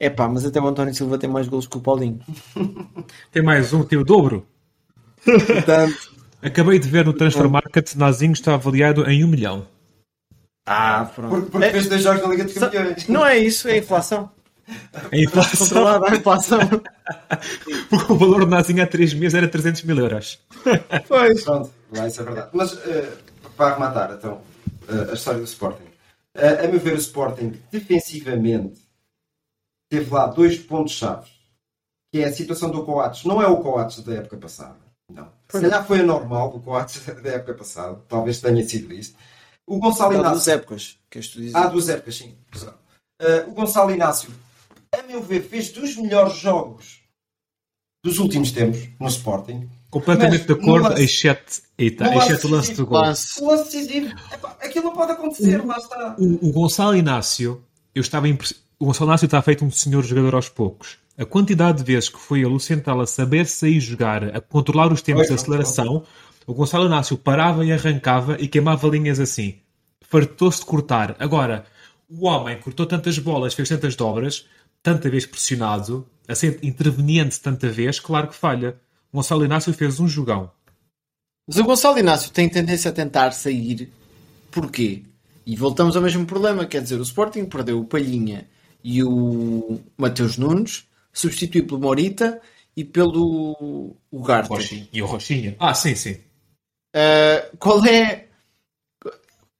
É 0.00 0.10
pá, 0.10 0.28
mas 0.28 0.44
até 0.44 0.60
o 0.60 0.66
António 0.66 0.92
Silva 0.94 1.16
tem 1.18 1.30
mais 1.30 1.46
golos 1.46 1.68
que 1.68 1.76
o 1.76 1.80
Paulinho. 1.80 2.18
Tem 3.30 3.40
mais 3.42 3.72
um, 3.72 3.84
tem 3.84 3.96
o 3.98 4.04
dobro. 4.04 4.44
Portanto, 5.24 6.12
Acabei 6.42 6.78
de 6.80 6.88
ver 6.88 7.04
no 7.04 7.12
Transfer 7.12 7.48
Market, 7.48 7.94
Nazinho 7.94 8.32
está 8.32 8.54
avaliado 8.54 9.08
em 9.08 9.22
1 9.24 9.28
milhão. 9.28 9.68
ah, 10.66 11.08
pronto. 11.14 11.30
Porque, 11.30 11.50
porque 11.50 11.66
É- 11.66 11.70
fez 11.70 11.88
dois 11.88 12.02
jogos 12.02 12.20
na 12.22 12.28
Liga 12.28 12.44
de 12.44 12.54
Campeões. 12.54 13.06
Não 13.06 13.24
é 13.24 13.38
isso, 13.38 13.68
é 13.68 13.74
a 13.74 13.78
inflação. 13.78 14.28
A 15.10 15.16
inflação, 15.16 15.58
Controlada 15.58 16.06
a 16.10 16.16
inflação. 16.16 16.60
porque 17.88 18.12
o 18.12 18.16
valor 18.16 18.40
do 18.40 18.46
Nazinho 18.46 18.82
há 18.82 18.86
3 18.86 19.14
meses 19.14 19.34
era 19.34 19.48
300 19.48 19.82
mil 19.82 19.98
euros. 19.98 20.38
Pois. 21.08 21.44
Pronto, 21.44 21.70
lá 21.96 22.08
isso 22.08 22.20
é 22.20 22.24
verdade. 22.24 22.50
Mas 22.52 22.78
eh, 22.86 23.12
para 23.56 23.72
arrematar, 23.72 24.12
então, 24.12 24.42
eh, 24.88 25.10
a 25.10 25.14
história 25.14 25.40
do 25.40 25.46
Sporting. 25.46 25.84
Eh, 26.34 26.64
a 26.64 26.68
meu 26.68 26.80
ver, 26.80 26.94
o 26.94 26.98
Sporting, 26.98 27.60
defensivamente, 27.70 28.80
teve 29.90 30.12
lá 30.12 30.26
dois 30.26 30.58
pontos-chave. 30.58 31.30
Que 32.12 32.20
é 32.20 32.26
a 32.26 32.32
situação 32.32 32.70
do 32.70 32.84
Coates. 32.84 33.24
Não 33.24 33.40
é 33.40 33.46
o 33.46 33.56
Coates 33.58 34.00
da 34.00 34.14
época 34.14 34.36
passada. 34.36 34.76
Não. 35.10 35.28
Se 35.48 35.60
calhar 35.60 35.86
foi 35.86 36.00
anormal 36.00 36.50
do 36.50 36.60
Coates 36.60 37.04
da 37.22 37.30
época 37.30 37.54
passada. 37.54 37.98
Talvez 38.08 38.40
tenha 38.40 38.66
sido 38.66 38.92
isso. 38.92 39.14
O 39.66 39.78
Gonçalo 39.78 40.12
Há 40.12 40.14
Inácio... 40.16 40.32
duas 40.32 40.48
épocas. 40.48 40.98
Há 41.54 41.66
duas 41.68 41.88
épocas, 41.88 42.16
sim. 42.16 42.36
Eh, 43.20 43.44
o 43.46 43.52
Gonçalo 43.52 43.90
Inácio, 43.90 44.30
a 44.94 45.02
meu 45.02 45.22
ver, 45.22 45.42
fez 45.42 45.70
dos 45.70 45.96
melhores 45.96 46.36
jogos 46.38 47.00
dos 48.04 48.18
últimos 48.18 48.50
tempos 48.52 48.88
no 49.00 49.08
Sporting. 49.08 49.68
Completamente 49.90 50.46
de 50.46 50.52
acordo, 50.52 50.88
lance- 50.88 51.02
exceto, 51.04 51.62
eita, 51.78 52.04
no 52.10 52.18
exceto 52.18 52.46
o 52.46 52.50
lance 52.50 52.74
do 52.74 52.86
gol. 52.86 52.98
O 52.98 53.02
lance 53.04 53.36
decisivo, 53.64 54.14
aquilo 54.60 54.86
não 54.86 54.92
pode 54.94 55.12
acontecer, 55.12 55.64
lá 55.64 55.76
está. 55.76 56.16
O, 56.18 56.48
o 56.48 56.52
Gonçalo 56.52 56.96
Inácio, 56.96 57.62
eu 57.94 58.00
estava 58.00 58.28
impre- 58.28 58.56
o 58.78 58.86
Gonçalo 58.86 59.10
Inácio 59.10 59.26
está 59.26 59.40
feito 59.42 59.64
um 59.64 59.70
senhor 59.70 60.02
jogador 60.02 60.34
aos 60.34 60.48
poucos. 60.48 60.96
A 61.16 61.26
quantidade 61.26 61.78
de 61.78 61.84
vezes 61.84 62.08
que 62.08 62.18
foi 62.18 62.44
o 62.44 62.56
a 62.56 63.06
saber 63.06 63.46
sair 63.46 63.80
jogar, 63.80 64.34
a 64.34 64.40
controlar 64.40 64.90
os 64.92 65.02
tempos 65.02 65.28
de 65.28 65.34
aceleração, 65.34 66.04
o 66.46 66.54
Gonçalo 66.54 66.86
Inácio 66.86 67.16
parava 67.18 67.64
e 67.64 67.70
arrancava 67.72 68.36
e 68.40 68.48
queimava 68.48 68.88
linhas 68.88 69.20
assim. 69.20 69.56
Fartou-se 70.08 70.60
de 70.60 70.66
cortar. 70.66 71.14
Agora, 71.18 71.64
o 72.08 72.26
homem 72.26 72.58
cortou 72.58 72.86
tantas 72.86 73.18
bolas, 73.18 73.52
fez 73.54 73.68
tantas 73.68 73.94
dobras, 73.94 74.46
tanta 74.82 75.08
vez 75.08 75.24
pressionado, 75.24 76.06
a 76.26 76.34
ser 76.34 76.58
interveniente 76.62 77.40
tanta 77.40 77.68
vez, 77.68 78.00
claro 78.00 78.28
que 78.28 78.34
falha. 78.34 78.76
O 79.12 79.16
Gonçalo 79.16 79.44
Inácio 79.44 79.72
fez 79.72 80.00
um 80.00 80.08
jogão. 80.08 80.50
Mas 81.46 81.58
o 81.58 81.64
Gonçalo 81.64 81.98
Inácio 81.98 82.30
tem 82.30 82.48
tendência 82.48 82.90
a 82.90 82.94
tentar 82.94 83.32
sair. 83.32 83.92
Porquê? 84.50 85.02
E 85.44 85.56
voltamos 85.56 85.96
ao 85.96 86.02
mesmo 86.02 86.24
problema, 86.24 86.66
quer 86.66 86.82
dizer, 86.82 86.98
o 86.98 87.02
Sporting 87.02 87.44
perdeu 87.46 87.80
o 87.80 87.84
Palhinha 87.84 88.48
e 88.82 89.02
o 89.02 89.80
Mateus 89.96 90.36
Nunes, 90.36 90.84
substituiu 91.12 91.66
pelo 91.66 91.80
Morita 91.80 92.40
e 92.76 92.84
pelo 92.84 93.96
Ugarte. 94.10 94.48
Rochinha. 94.48 94.88
E 94.92 95.02
o 95.02 95.06
Rochinha. 95.06 95.56
Ah, 95.58 95.74
sim, 95.74 95.94
sim. 95.94 96.16
Uh, 96.94 97.56
qual 97.58 97.84
é... 97.86 98.28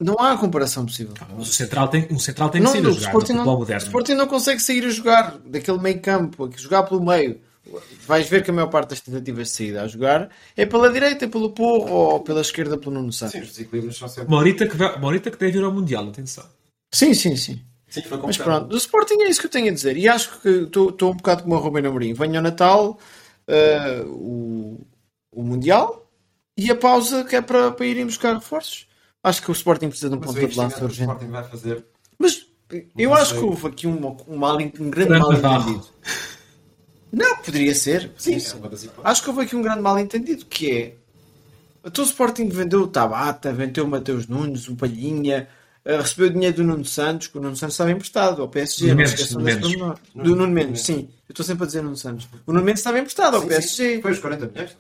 Não 0.03 0.19
há 0.19 0.37
comparação 0.37 0.85
possível. 0.85 1.15
Mas 1.37 1.49
o 1.49 1.53
central 1.53 1.89
tem, 1.89 2.09
um 2.11 2.19
central 2.19 2.51
tem 2.51 2.61
que 2.61 2.67
Não, 2.67 2.73
sair 2.73 2.87
o 2.87 2.89
a 2.89 2.93
jogar 2.93 3.13
no 3.13 3.19
Sporting, 3.19 3.33
não, 3.33 3.55
o 3.55 3.59
moderno. 3.59 3.87
Sporting 3.87 4.15
não 4.15 4.27
consegue 4.27 4.61
sair 4.61 4.85
a 4.85 4.91
jogar 4.91 5.39
daquele 5.39 5.79
meio 5.79 6.01
campo, 6.01 6.45
a 6.53 6.59
jogar 6.59 6.83
pelo 6.85 7.05
meio. 7.05 7.41
Vais 8.07 8.29
ver 8.29 8.43
que 8.43 8.51
a 8.51 8.55
maior 8.55 8.69
parte 8.69 8.91
das 8.91 9.01
tentativas 9.01 9.49
de 9.49 9.55
saída 9.55 9.83
a 9.83 9.87
jogar 9.87 10.29
é 10.57 10.67
pela 10.67 10.91
direita, 10.91 11.29
pelo 11.29 11.51
Porro 11.51 11.93
ou 11.93 12.21
pela 12.21 12.41
esquerda 12.41 12.77
pelo 12.77 12.97
Nuno 12.97 13.13
Santos. 13.13 13.33
Sim, 13.35 13.41
os 13.41 13.49
desequilíbrios 13.49 13.97
são 13.97 14.09
sempre. 14.09 14.31
Maurita 14.31 14.67
que, 14.67 14.77
vai, 14.77 14.99
Maurita 14.99 15.31
que 15.31 15.39
deve 15.39 15.59
ir 15.59 15.65
ao 15.65 15.73
Mundial, 15.73 16.09
atenção. 16.09 16.45
Sim, 16.93 17.15
sim, 17.15 17.37
sim. 17.37 17.63
Sim, 17.89 18.03
Mas 18.25 18.39
pronto, 18.39 18.69
do 18.69 18.77
Sporting 18.77 19.21
é 19.21 19.29
isso 19.29 19.39
que 19.39 19.47
eu 19.47 19.51
tenho 19.51 19.69
a 19.69 19.75
dizer. 19.75 19.97
E 19.97 20.09
acho 20.09 20.41
que 20.41 20.49
estou 20.49 20.95
um 21.03 21.17
bocado 21.17 21.43
como 21.43 21.55
o 21.55 21.59
Rubén 21.59 21.87
Amorim. 21.87 22.15
Venha 22.15 22.41
o 22.41 22.43
Natal, 22.43 22.99
eh, 23.47 24.03
o, 24.07 24.81
o 25.31 25.43
Mundial 25.43 26.11
e 26.57 26.71
a 26.71 26.75
pausa 26.75 27.23
que 27.25 27.37
é 27.37 27.43
para, 27.43 27.71
para 27.71 27.87
irem 27.87 28.07
buscar 28.07 28.35
reforços. 28.35 28.87
Acho 29.23 29.43
que 29.43 29.51
o 29.51 29.53
Sporting 29.53 29.89
precisa 29.89 30.09
de 30.11 30.17
um 30.17 30.21
Mas 30.21 30.31
o 30.31 30.35
ponto 30.35 30.49
de 30.49 30.59
lança 30.59 30.81
o 30.81 30.85
urgente. 30.85 31.03
Sporting 31.11 31.31
vai 31.31 31.45
fazer. 31.45 31.85
Mas 32.19 32.47
eu 32.97 33.11
Não 33.11 33.15
acho 33.17 33.31
sei. 33.31 33.39
que 33.39 33.45
houve 33.45 33.67
aqui 33.69 33.87
um, 33.87 34.17
um, 34.29 34.37
mal, 34.37 34.57
um 34.57 34.59
grande 34.59 34.91
Grande 34.91 35.19
mal 35.21 35.41
barro. 35.41 35.71
entendido. 35.71 35.87
Não, 37.13 37.37
poderia 37.39 37.75
ser. 37.75 38.11
Sim, 38.17 38.41
poderia 38.61 38.89
é. 38.89 38.91
Acho 39.05 39.23
que 39.23 39.29
houve 39.31 39.43
aqui 39.43 39.55
um 39.57 39.63
grande 39.63 39.81
mal 39.83 39.99
entendido 39.99 40.47
que 40.47 40.71
é 40.71 40.97
então 41.85 42.05
o 42.05 42.07
Sporting 42.07 42.49
vendeu 42.49 42.83
o 42.83 42.87
Tabata, 42.87 43.53
vendeu 43.53 43.85
o 43.85 43.89
Mateus 43.89 44.29
Nunes, 44.29 44.69
o 44.69 44.77
Palhinha, 44.77 45.49
eh, 45.85 45.97
recebeu 46.01 46.31
dinheiro 46.31 46.59
do 46.59 46.63
Nuno 46.65 46.85
Santos, 46.85 47.27
que 47.27 47.37
o 47.37 47.41
Nuno 47.41 47.57
Santos 47.57 47.75
estava 47.75 47.91
emprestado 47.91 48.41
ao 48.41 48.49
PSG, 48.49 48.83
Nuno 48.85 48.91
não 48.95 48.97
Mendes, 48.99 49.13
esqueçam 49.15 49.41
Nuno 49.41 49.45
Mendes. 49.53 49.69
pormenor. 49.69 49.99
Nuno- 50.15 50.29
Do 50.31 50.37
Nuno 50.37 50.53
Mendes, 50.53 50.83
sim. 50.83 51.09
Eu 51.29 51.33
estou 51.33 51.45
sempre 51.45 51.65
a 51.65 51.67
dizer 51.67 51.83
Nuno 51.83 51.97
Santos. 51.97 52.29
O 52.47 52.53
Nuno 52.53 52.65
Mendes 52.65 52.79
estava 52.81 53.01
emprestado 53.01 53.35
ao 53.35 53.43
Sim, 53.43 53.49
PSG. 53.49 53.95
sim. 53.97 54.01
Foi 54.03 54.13
os 54.13 54.21
40 54.21 54.47
milhões. 54.47 54.77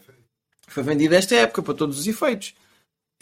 Foi 0.68 0.82
vendido 0.84 1.12
esta 1.16 1.34
época 1.34 1.60
para 1.60 1.74
todos 1.74 1.98
os 1.98 2.06
efeitos. 2.06 2.54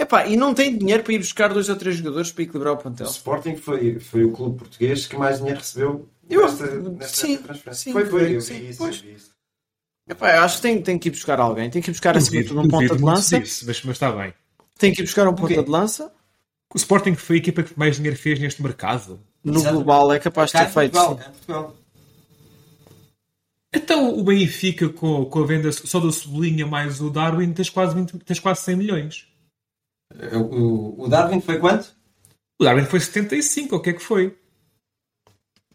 Epá, 0.01 0.27
e 0.27 0.35
não 0.35 0.55
tem 0.55 0.79
dinheiro 0.79 1.03
para 1.03 1.13
ir 1.13 1.19
buscar 1.19 1.53
dois 1.53 1.69
ou 1.69 1.77
três 1.77 1.95
jogadores 1.97 2.33
para 2.33 2.43
equilibrar 2.45 2.73
o 2.73 2.77
O 2.77 2.81
plantel. 2.81 3.07
Sporting 3.07 3.57
foi, 3.57 3.99
foi 4.01 4.25
o 4.25 4.33
clube 4.33 4.59
português 4.61 5.07
que 5.07 5.15
mais 5.15 5.37
dinheiro 5.39 5.59
recebeu 5.61 6.09
Eu- 6.29 6.41
nesta, 6.47 6.67
nesta 6.81 7.17
sim, 7.27 7.37
transferência. 7.37 7.75
sim, 7.85 7.93
foi, 7.93 8.07
foi. 8.07 8.37
Eu 8.37 8.41
sim, 8.41 8.55
vi 8.61 8.69
isso, 8.71 8.79
pois. 8.79 8.97
eu 8.97 9.03
vi 9.03 9.13
isso. 9.15 9.31
Epá, 10.09 10.37
eu 10.37 10.43
acho 10.43 10.57
que 10.57 10.63
tem, 10.63 10.81
tem 10.81 10.99
que 10.99 11.09
ir 11.09 11.13
buscar 11.13 11.39
alguém. 11.39 11.69
Tem 11.69 11.83
que 11.83 11.91
ir 11.91 11.93
buscar 11.93 12.17
acima 12.17 12.43
de 12.43 12.49
tudo 12.49 12.61
um 12.61 12.69
ponta 12.69 12.97
de 12.97 13.03
lança. 13.03 13.39
disso, 13.39 13.65
mas, 13.67 13.83
mas 13.85 13.97
está 13.97 14.11
bem. 14.11 14.33
Tem 14.79 14.93
que 14.95 15.03
ir 15.03 15.05
buscar 15.05 15.29
um 15.29 15.35
ponta 15.35 15.55
quê? 15.55 15.63
de 15.63 15.71
lança. 15.71 16.11
O 16.73 16.79
Sporting 16.79 17.15
foi 17.15 17.37
a 17.37 17.39
equipa 17.41 17.63
que 17.63 17.79
mais 17.79 17.97
dinheiro 17.97 18.17
fez 18.17 18.41
neste 18.41 18.63
mercado. 18.63 19.21
No 19.45 19.57
Exato. 19.61 19.75
global 19.75 20.13
é 20.15 20.19
capaz 20.19 20.51
de 20.51 20.59
ter 20.59 20.69
feito. 20.71 20.93
Portugal, 20.93 21.21
em 21.29 21.33
Portugal. 21.33 21.77
Então 23.73 24.19
o 24.19 24.25
Benfica 24.25 24.89
com, 24.89 25.27
com 25.27 25.43
a 25.43 25.47
venda 25.47 25.71
só 25.71 26.01
do 26.01 26.11
Cebolinha 26.11 26.67
mais 26.67 27.01
o 27.01 27.11
Darwin 27.11 27.53
tens 27.53 27.69
quase, 27.71 27.95
20, 27.95 28.19
tens 28.19 28.41
quase 28.41 28.63
100 28.63 28.77
milhões. 28.77 29.27
O, 30.35 30.39
o- 30.39 31.05
o 31.05 31.09
Darwin 31.09 31.41
foi 31.41 31.59
quanto? 31.59 31.95
O 32.61 32.65
Darwin 32.65 32.85
foi 32.85 33.01
75, 33.01 33.75
ou 33.75 33.81
o 33.81 33.83
que 33.83 33.91
é 33.91 33.93
que 33.95 34.03
foi? 34.03 34.37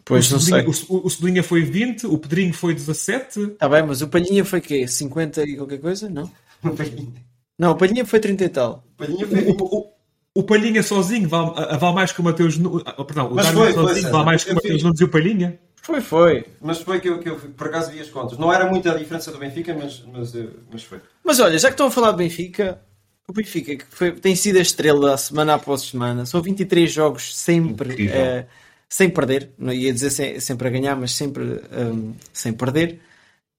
Pois 0.04 0.30
o 0.30 0.34
não 0.34 0.40
sei. 0.40 0.66
O, 0.66 1.08
o 1.08 1.10
Cebolinha 1.10 1.42
foi 1.44 1.64
20, 1.64 2.06
o 2.06 2.18
Pedrinho 2.20 2.54
foi 2.54 2.74
17. 2.76 3.40
Está 3.42 3.68
bem, 3.68 3.84
mas 3.84 4.02
o 4.02 4.08
Palhinha 4.08 4.46
foi 4.46 4.62
quê? 4.62 4.88
50 4.88 5.44
e 5.44 5.56
qualquer 5.58 5.80
coisa? 5.80 6.10
Não? 6.10 6.30
O 6.64 6.72
Palhinha. 6.76 7.14
Não, 7.60 7.72
o 7.72 7.76
Palhinha 7.78 8.06
foi 8.06 8.20
30 8.20 8.44
e 8.46 8.50
tal. 8.50 8.84
O 8.94 8.98
Palhinha 8.98 9.26
O, 9.26 9.30
foi 9.30 9.42
20. 9.42 9.62
o, 9.62 9.92
o 10.36 10.44
Palhinha 10.44 10.82
sozinho 10.84 11.28
vale, 11.30 11.52
vale 11.78 11.96
mais 11.96 12.12
que 12.12 12.20
o 12.22 12.24
Mateus 12.24 12.58
Nunes. 12.58 12.84
ah, 12.86 13.04
Perdão, 13.04 13.32
o 13.32 13.36
Mas 13.36 13.46
Darwin 13.46 13.62
foi, 13.62 13.74
foi, 13.74 13.84
sozinho 13.88 14.12
vale 14.12 14.26
mais 14.26 14.44
que 14.44 14.50
o 14.50 14.52
Eu 14.52 14.56
Mateus. 14.56 14.84
Nunes 14.84 15.00
e 15.00 15.04
o 15.04 15.10
Palhinha. 15.10 15.60
Foi, 15.82 16.02
foi. 16.02 16.46
Mas 16.62 16.80
foi 16.82 17.00
que 17.00 17.08
eu, 17.10 17.20
que 17.20 17.30
eu 17.30 17.36
por 17.40 17.68
acaso 17.68 17.92
vi 17.92 18.00
as 18.00 18.10
contas. 18.10 18.38
Não 18.38 18.52
era 18.52 18.68
muita 18.70 18.92
a 18.92 18.98
diferença 18.98 19.32
do 19.32 19.38
Benfica, 19.38 19.76
mas, 19.76 20.04
mas, 20.12 20.34
eh, 20.36 20.50
mas 20.72 20.84
foi. 20.84 21.00
Mas 21.24 21.40
olha, 21.40 21.58
já 21.60 21.68
que 21.68 21.74
estão 21.74 21.88
a 21.88 21.92
falar 21.92 22.12
do 22.12 22.18
Benfica, 22.18 22.82
o 23.28 23.34
Benfica 23.34 23.76
que 23.76 23.86
foi- 23.90 24.12
tem 24.14 24.36
sido 24.36 24.58
a 24.58 24.62
estrela 24.62 25.18
semana 25.18 25.56
após 25.56 25.82
semana, 25.82 26.26
são 26.26 26.42
23 26.42 26.92
jogos 26.92 27.36
sempre 27.36 27.94
Incrível. 27.94 28.16
eh, 28.22 28.48
sem 28.90 29.10
perder, 29.10 29.50
não 29.58 29.74
ia 29.74 29.92
dizer 29.94 30.10
se- 30.12 30.40
sempre 30.42 30.68
a 30.68 30.72
ganhar, 30.72 30.96
mas 30.96 31.12
sempre 31.14 31.44
hum, 31.72 32.14
sem 32.32 32.54
perder. 32.54 33.00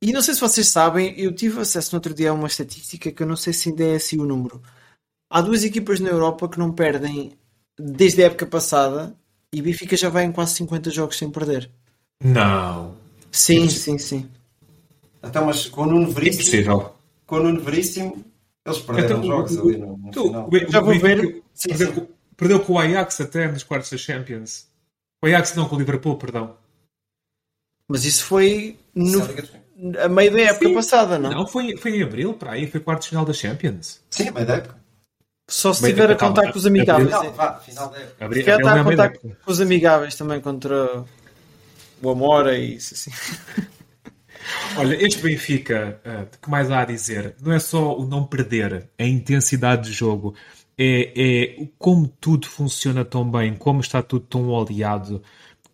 E 0.03 0.13
não 0.13 0.23
sei 0.23 0.35
se 0.35 0.41
vocês 0.41 0.69
sabem, 0.69 1.19
eu 1.19 1.33
tive 1.35 1.61
acesso 1.61 1.93
no 1.93 1.97
outro 1.99 2.15
dia 2.15 2.31
a 2.31 2.35
uma 2.35 2.47
estatística 2.47 3.11
que 3.11 3.23
eu 3.23 3.27
não 3.27 3.37
sei 3.37 3.53
se 3.53 3.71
ainda 3.71 3.85
é 3.85 3.97
assim 3.97 4.19
o 4.21 4.25
número. 4.27 4.63
Há 5.31 5.41
duas 5.41 5.65
equipas 5.65 5.99
na 6.01 6.11
Europa 6.11 6.49
que 6.49 6.59
não 6.59 6.71
perdem 6.73 7.33
desde 7.79 8.23
a 8.23 8.27
época 8.27 8.47
passada 8.47 9.17
E 9.53 9.61
o 9.61 9.65
Benfica 9.65 9.97
já 9.97 10.09
vai 10.09 10.25
em 10.25 10.33
quase 10.33 10.55
50 10.55 10.91
jogos 10.91 11.17
sem 11.17 11.31
perder. 11.31 11.71
Não. 12.23 12.95
Sim, 13.33 13.69
sim, 13.69 13.97
sim. 13.99 14.29
Então, 15.23 15.47
mas 15.47 15.67
com 15.67 15.83
o 15.83 15.87
Nuno 15.87 16.11
Veríssimo, 16.11 16.43
Impossível. 16.43 16.93
com 17.27 17.37
o 17.37 17.43
Nuno 17.43 17.61
Veríssimo, 17.61 18.25
eles 18.67 18.79
perderam 18.81 19.19
Então, 19.19 19.23
jogos 19.25 19.57
o- 19.57 19.63
ali 19.69 19.79
no, 19.79 19.97
no 19.97 20.11
Tu, 20.11 20.23
final. 20.25 20.49
o- 20.53 20.71
Já 20.73 20.81
vou 20.81 20.99
ver. 20.99 21.43
Sim, 21.55 21.69
Perdeu, 21.71 21.87
sim. 21.89 22.01
com- 22.01 22.09
perdeu 22.37 22.61
com 22.61 22.73
o 22.75 22.79
Ajax 22.79 23.21
até 23.21 23.51
nos 23.51 23.63
quartos 23.63 23.91
da 23.91 23.97
Champions. 23.97 24.67
O 25.23 25.27
Ajax 25.27 25.55
não, 25.55 25.69
com 25.69 25.77
o 25.77 25.79
Liverpool, 25.79 26.17
perdão. 26.19 26.57
Mas 27.89 28.05
isso 28.05 28.25
foi 28.25 28.77
no, 28.95 29.21
é 29.23 30.03
a 30.03 30.09
meio 30.09 30.33
da 30.33 30.41
época 30.41 30.67
Sim. 30.69 30.75
passada, 30.75 31.19
não? 31.19 31.31
Não, 31.31 31.47
foi, 31.47 31.77
foi 31.77 31.97
em 31.99 32.03
abril, 32.03 32.35
para 32.35 32.53
aí, 32.53 32.67
foi 32.69 32.81
quartos 32.81 33.05
de 33.07 33.11
final 33.11 33.25
da 33.25 33.33
Champions. 33.33 34.01
Sim, 34.11 34.31
meio 34.33 34.47
da 34.47 34.55
época. 34.57 34.77
Só 35.49 35.73
se 35.73 35.83
Bem, 35.83 35.93
tiver 35.93 36.11
a 36.11 36.17
calma, 36.17 36.35
contar 36.35 36.53
com 36.53 36.59
os 36.59 36.67
amigáveis. 36.67 37.07
Final, 37.17 37.33
vá, 37.33 37.55
final 37.61 37.89
da 37.91 37.99
época. 37.99 38.25
Abril, 38.25 38.43
Se 38.45 38.51
abril 38.51 38.67
está 38.67 38.71
não 38.75 38.77
a 38.77 38.81
é 38.81 38.97
contar 38.97 39.19
com 39.19 39.51
os 39.53 39.61
amigáveis 39.61 40.15
também 40.17 40.41
contra 40.41 41.05
o 42.03 42.11
Amora 42.11 42.59
e 42.59 42.75
isso 42.77 42.95
assim. 42.95 43.11
Olha, 44.77 44.95
este 45.03 45.23
Benfica, 45.23 46.01
ah, 46.05 46.27
que 46.41 46.51
mais 46.51 46.71
há 46.71 46.83
a 46.83 46.85
dizer? 46.85 47.35
Não 47.43 47.53
é 47.53 47.59
só 47.59 47.97
o 47.99 48.07
não 48.07 48.25
perder, 48.25 48.89
a 48.99 49.05
intensidade 49.05 49.89
de 49.89 49.93
jogo, 49.93 50.35
é, 50.79 51.13
é 51.61 51.69
como 51.79 52.07
tudo 52.09 52.47
funciona 52.47 53.05
tão 53.05 53.29
bem, 53.31 53.55
como 53.55 53.81
está 53.81 54.03
tudo 54.03 54.27
tão 54.27 54.49
oleado, 54.49 55.23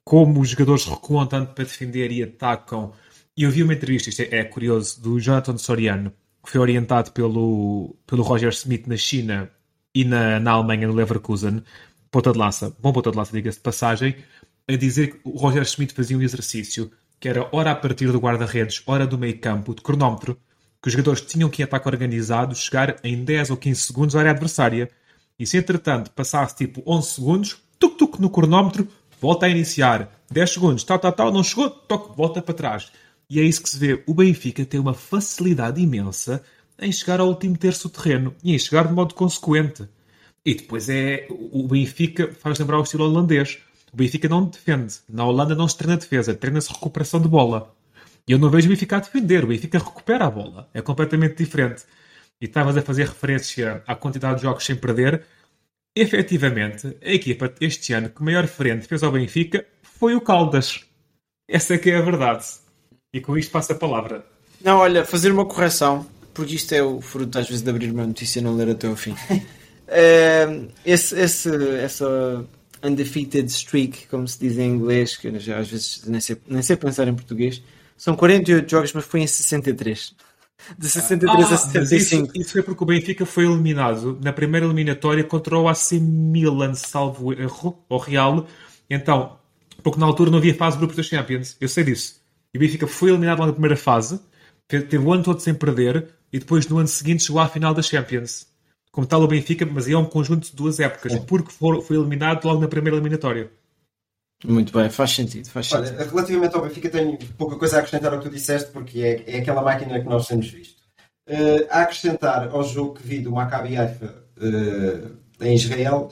como 0.05 0.41
os 0.41 0.51
jogadores 0.51 0.85
recuam 0.85 1.27
tanto 1.27 1.55
para 1.55 1.65
defender 1.65 2.11
e 2.13 2.23
atacam. 2.23 2.93
E 3.37 3.45
eu 3.45 3.51
vi 3.51 3.63
uma 3.63 3.75
entrevista, 3.75 4.11
isto 4.11 4.23
é, 4.23 4.39
é 4.39 4.45
curioso, 4.45 5.01
do 5.01 5.19
Jonathan 5.19 5.59
Soriano, 5.59 6.13
que 6.45 6.51
foi 6.51 6.61
orientado 6.61 7.13
pelo, 7.13 7.97
pelo 8.07 8.23
Roger 8.23 8.51
Smith 8.51 8.87
na 8.87 8.97
China 8.97 9.51
e 9.95 10.05
na, 10.05 10.41
na 10.41 10.53
Alemanha, 10.53 10.87
no 10.87 10.95
Leverkusen, 10.95 11.63
ponta 12.11 12.33
de 12.33 12.39
lança, 12.39 12.77
bom 12.81 12.93
ponta 12.93 13.11
de 13.11 13.17
lança, 13.17 13.33
diga-se 13.33 13.59
de 13.59 13.63
passagem, 13.63 14.17
a 14.69 14.77
dizer 14.77 15.13
que 15.13 15.21
o 15.25 15.37
Roger 15.37 15.65
Schmidt 15.65 15.95
fazia 15.95 16.17
um 16.17 16.23
exercício 16.23 16.91
que 17.23 17.29
era 17.29 17.49
hora 17.53 17.71
a 17.71 17.77
partir 17.77 18.11
do 18.11 18.19
guarda-redes, 18.19 18.83
hora 18.85 19.07
do 19.07 19.17
meio 19.17 19.39
campo, 19.39 19.77
de 19.77 19.81
cronómetro, 19.81 20.37
que 20.83 20.89
os 20.89 20.93
jogadores 20.93 21.21
tinham 21.21 21.49
que 21.49 21.63
em 21.63 21.65
ataque 21.65 21.89
organizado, 21.89 22.53
chegar 22.53 22.97
em 23.05 23.23
10 23.23 23.51
ou 23.51 23.57
15 23.57 23.81
segundos 23.81 24.17
à 24.17 24.19
área 24.19 24.33
adversária. 24.33 24.91
E 25.39 25.47
se 25.47 25.57
entretanto 25.57 26.11
passasse 26.11 26.57
tipo 26.57 26.83
11 26.85 27.07
segundos, 27.07 27.63
tuc-tuc 27.79 28.21
no 28.21 28.29
cronómetro, 28.29 28.89
volta 29.21 29.47
a 29.47 29.49
iniciar. 29.49 30.11
10 30.33 30.51
segundos, 30.51 30.83
tal, 30.83 30.99
tal, 30.99 31.13
tal, 31.13 31.33
não 31.33 31.45
chegou, 31.45 31.71
toque, 31.71 32.17
volta 32.17 32.43
para 32.43 32.55
trás. 32.55 32.91
E 33.31 33.39
é 33.39 33.45
isso 33.45 33.63
que 33.63 33.71
se 33.71 33.79
vê. 33.79 34.03
O 34.05 34.15
Benfica 34.15 34.65
tem 34.65 34.81
uma 34.81 34.93
facilidade 34.93 35.81
imensa 35.81 36.43
em 36.77 36.91
chegar 36.91 37.21
ao 37.21 37.29
último 37.29 37.57
terço 37.57 37.87
do 37.87 37.93
terreno 37.93 38.35
e 38.43 38.53
em 38.53 38.59
chegar 38.59 38.89
de 38.89 38.95
modo 38.95 39.15
consequente. 39.15 39.89
E 40.45 40.57
depois 40.57 40.89
é. 40.89 41.29
O 41.31 41.69
Benfica 41.69 42.33
faz 42.41 42.59
lembrar 42.59 42.81
o 42.81 42.83
estilo 42.83 43.05
holandês. 43.05 43.61
O 43.93 43.97
Benfica 43.97 44.29
não 44.29 44.47
defende. 44.47 44.95
Na 45.09 45.25
Holanda 45.25 45.55
não 45.55 45.69
se 45.69 45.77
treina 45.77 45.99
defesa, 45.99 46.35
treina-se 46.35 46.73
recuperação 46.73 47.21
de 47.21 47.29
bola. 47.29 47.75
E 48.27 48.33
eu 48.33 48.39
não 48.39 48.49
vejo 48.49 48.67
o 48.67 48.71
Benfica 48.71 48.97
a 48.97 49.01
defender, 49.01 49.45
o 49.45 49.49
Benfica 49.49 49.79
recupera 49.79 50.27
a 50.27 50.31
bola. 50.31 50.69
É 50.73 50.81
completamente 50.81 51.37
diferente. 51.37 51.85
E 52.41 52.47
estavas 52.47 52.77
a 52.77 52.83
fazer 52.83 53.07
referência 53.07 53.83
à 53.87 53.95
quantidade 53.95 54.37
de 54.37 54.43
jogos 54.43 54.65
sem 54.65 54.77
perder. 54.77 55.25
Efetivamente, 55.95 56.97
a 57.03 57.11
equipa 57.11 57.53
este 57.61 57.93
ano 57.93 58.09
que 58.09 58.23
maior 58.23 58.47
frente 58.47 58.87
fez 58.87 59.03
ao 59.03 59.13
Benfica 59.13 59.67
foi 59.83 60.15
o 60.15 60.21
Caldas. 60.23 60.81
Essa 61.47 61.75
é 61.75 61.79
que 61.79 61.91
é 61.91 61.99
a 61.99 62.03
verdade. 62.03 62.47
E 63.13 63.21
com 63.21 63.37
isto 63.37 63.53
passa 63.53 63.75
a 63.75 63.77
palavra. 63.77 64.25
Não, 64.65 64.79
olha, 64.79 65.05
fazer 65.05 65.31
uma 65.31 65.45
correção, 65.45 66.07
porque 66.33 66.55
isto 66.55 66.73
é 66.73 66.83
o 66.83 67.01
fruto 67.03 67.39
às 67.39 67.47
vezes 67.47 67.63
de 67.63 67.69
abrir 67.69 67.91
uma 67.91 68.07
notícia 68.07 68.41
e 68.41 68.43
não 68.43 68.57
ler 68.57 68.71
até 68.71 68.87
ao 68.87 68.97
fim. 68.97 69.15
Eh, 69.95 70.69
esse, 70.87 71.21
esse, 71.21 71.51
essa 71.77 72.47
undefeated 72.83 73.51
streak, 73.51 74.07
como 74.09 74.27
se 74.27 74.39
diz 74.39 74.59
em 74.59 74.71
inglês, 74.71 75.17
que 75.17 75.39
já 75.39 75.59
às 75.59 75.69
vezes 75.69 76.05
nem 76.07 76.21
sei, 76.21 76.37
nem 76.47 76.63
sei 76.63 76.77
pensar 76.77 77.09
em 77.09 77.15
português, 77.15 77.63
são 77.97 78.17
48 78.17 78.71
jogos, 78.71 78.93
mas 78.93 79.05
foi 79.05 79.21
em 79.21 79.27
63. 79.27 80.15
De 80.79 80.89
63 80.89 81.45
a 81.45 81.47
Ah, 81.47 81.51
mas 81.51 81.61
75. 81.61 82.25
Isso, 82.25 82.41
isso 82.41 82.53
foi 82.53 82.63
porque 82.63 82.83
o 82.83 82.87
Benfica 82.87 83.27
foi 83.27 83.45
eliminado 83.45 84.19
na 84.23 84.33
primeira 84.33 84.67
eliminatória 84.67 85.25
contra 85.25 85.59
o 85.59 85.69
AC 85.69 85.93
Milan, 86.01 86.75
salvo 86.75 87.33
erro, 87.33 87.85
ao 87.89 87.99
Real. 87.99 88.47
Então, 88.89 89.39
porque 89.83 89.99
na 89.99 90.07
altura 90.07 90.31
não 90.31 90.39
havia 90.39 90.55
fase 90.55 90.77
de 90.77 90.81
grupos 90.81 90.97
da 90.97 91.03
Champions. 91.03 91.57
Eu 91.61 91.69
sei 91.69 91.85
disso. 91.85 92.21
E 92.55 92.59
o 92.59 92.61
Benfica 92.61 92.87
foi 92.87 93.11
eliminado 93.11 93.39
logo 93.39 93.49
na 93.49 93.55
primeira 93.55 93.77
fase, 93.77 94.21
teve, 94.69 94.85
teve 94.85 95.05
o 95.05 95.13
ano 95.13 95.23
todo 95.23 95.41
sem 95.41 95.55
perder, 95.55 96.09
e 96.33 96.39
depois 96.39 96.67
no 96.69 96.79
ano 96.79 96.89
seguinte 96.89 97.25
chegou 97.25 97.41
à 97.41 97.49
final 97.49 97.75
da 97.75 97.83
Champions. 97.83 98.47
Como 98.93 99.07
tal 99.07 99.23
o 99.23 99.27
Benfica, 99.27 99.65
mas 99.65 99.89
é 99.89 99.97
um 99.97 100.05
conjunto 100.05 100.51
de 100.51 100.55
duas 100.55 100.79
épocas, 100.79 101.19
porque 101.21 101.51
foi, 101.51 101.81
foi 101.81 101.97
eliminado 101.97 102.45
logo 102.45 102.61
na 102.61 102.69
primeira 102.69 102.97
eliminatória. 102.97 103.51
Muito 104.45 104.73
bem, 104.73 104.91
faz 104.91 105.13
sentido, 105.13 105.49
faz 105.49 105.69
sentido. 105.69 105.95
Olha, 105.97 106.05
relativamente 106.05 106.55
ao 106.55 106.63
Benfica, 106.63 106.91
tenho 106.91 107.17
pouca 107.39 107.57
coisa 107.57 107.77
a 107.77 107.79
acrescentar 107.79 108.13
ao 108.13 108.19
que 108.19 108.29
tu 108.29 108.35
disseste, 108.35 108.71
porque 108.71 109.01
é, 109.01 109.37
é 109.37 109.39
aquela 109.39 109.63
máquina 109.63 109.99
que 110.01 110.07
nós 110.07 110.27
temos 110.27 110.49
visto. 110.51 110.83
Eh, 111.27 111.69
a 111.71 111.83
acrescentar 111.83 112.49
ao 112.49 112.65
jogo 112.65 112.95
que 112.95 113.03
vi 113.03 113.21
do 113.21 113.31
Maccabi 113.31 113.77
Haifa 113.77 114.27
eh, 114.37 115.47
em 115.47 115.55
Israel, 115.55 116.11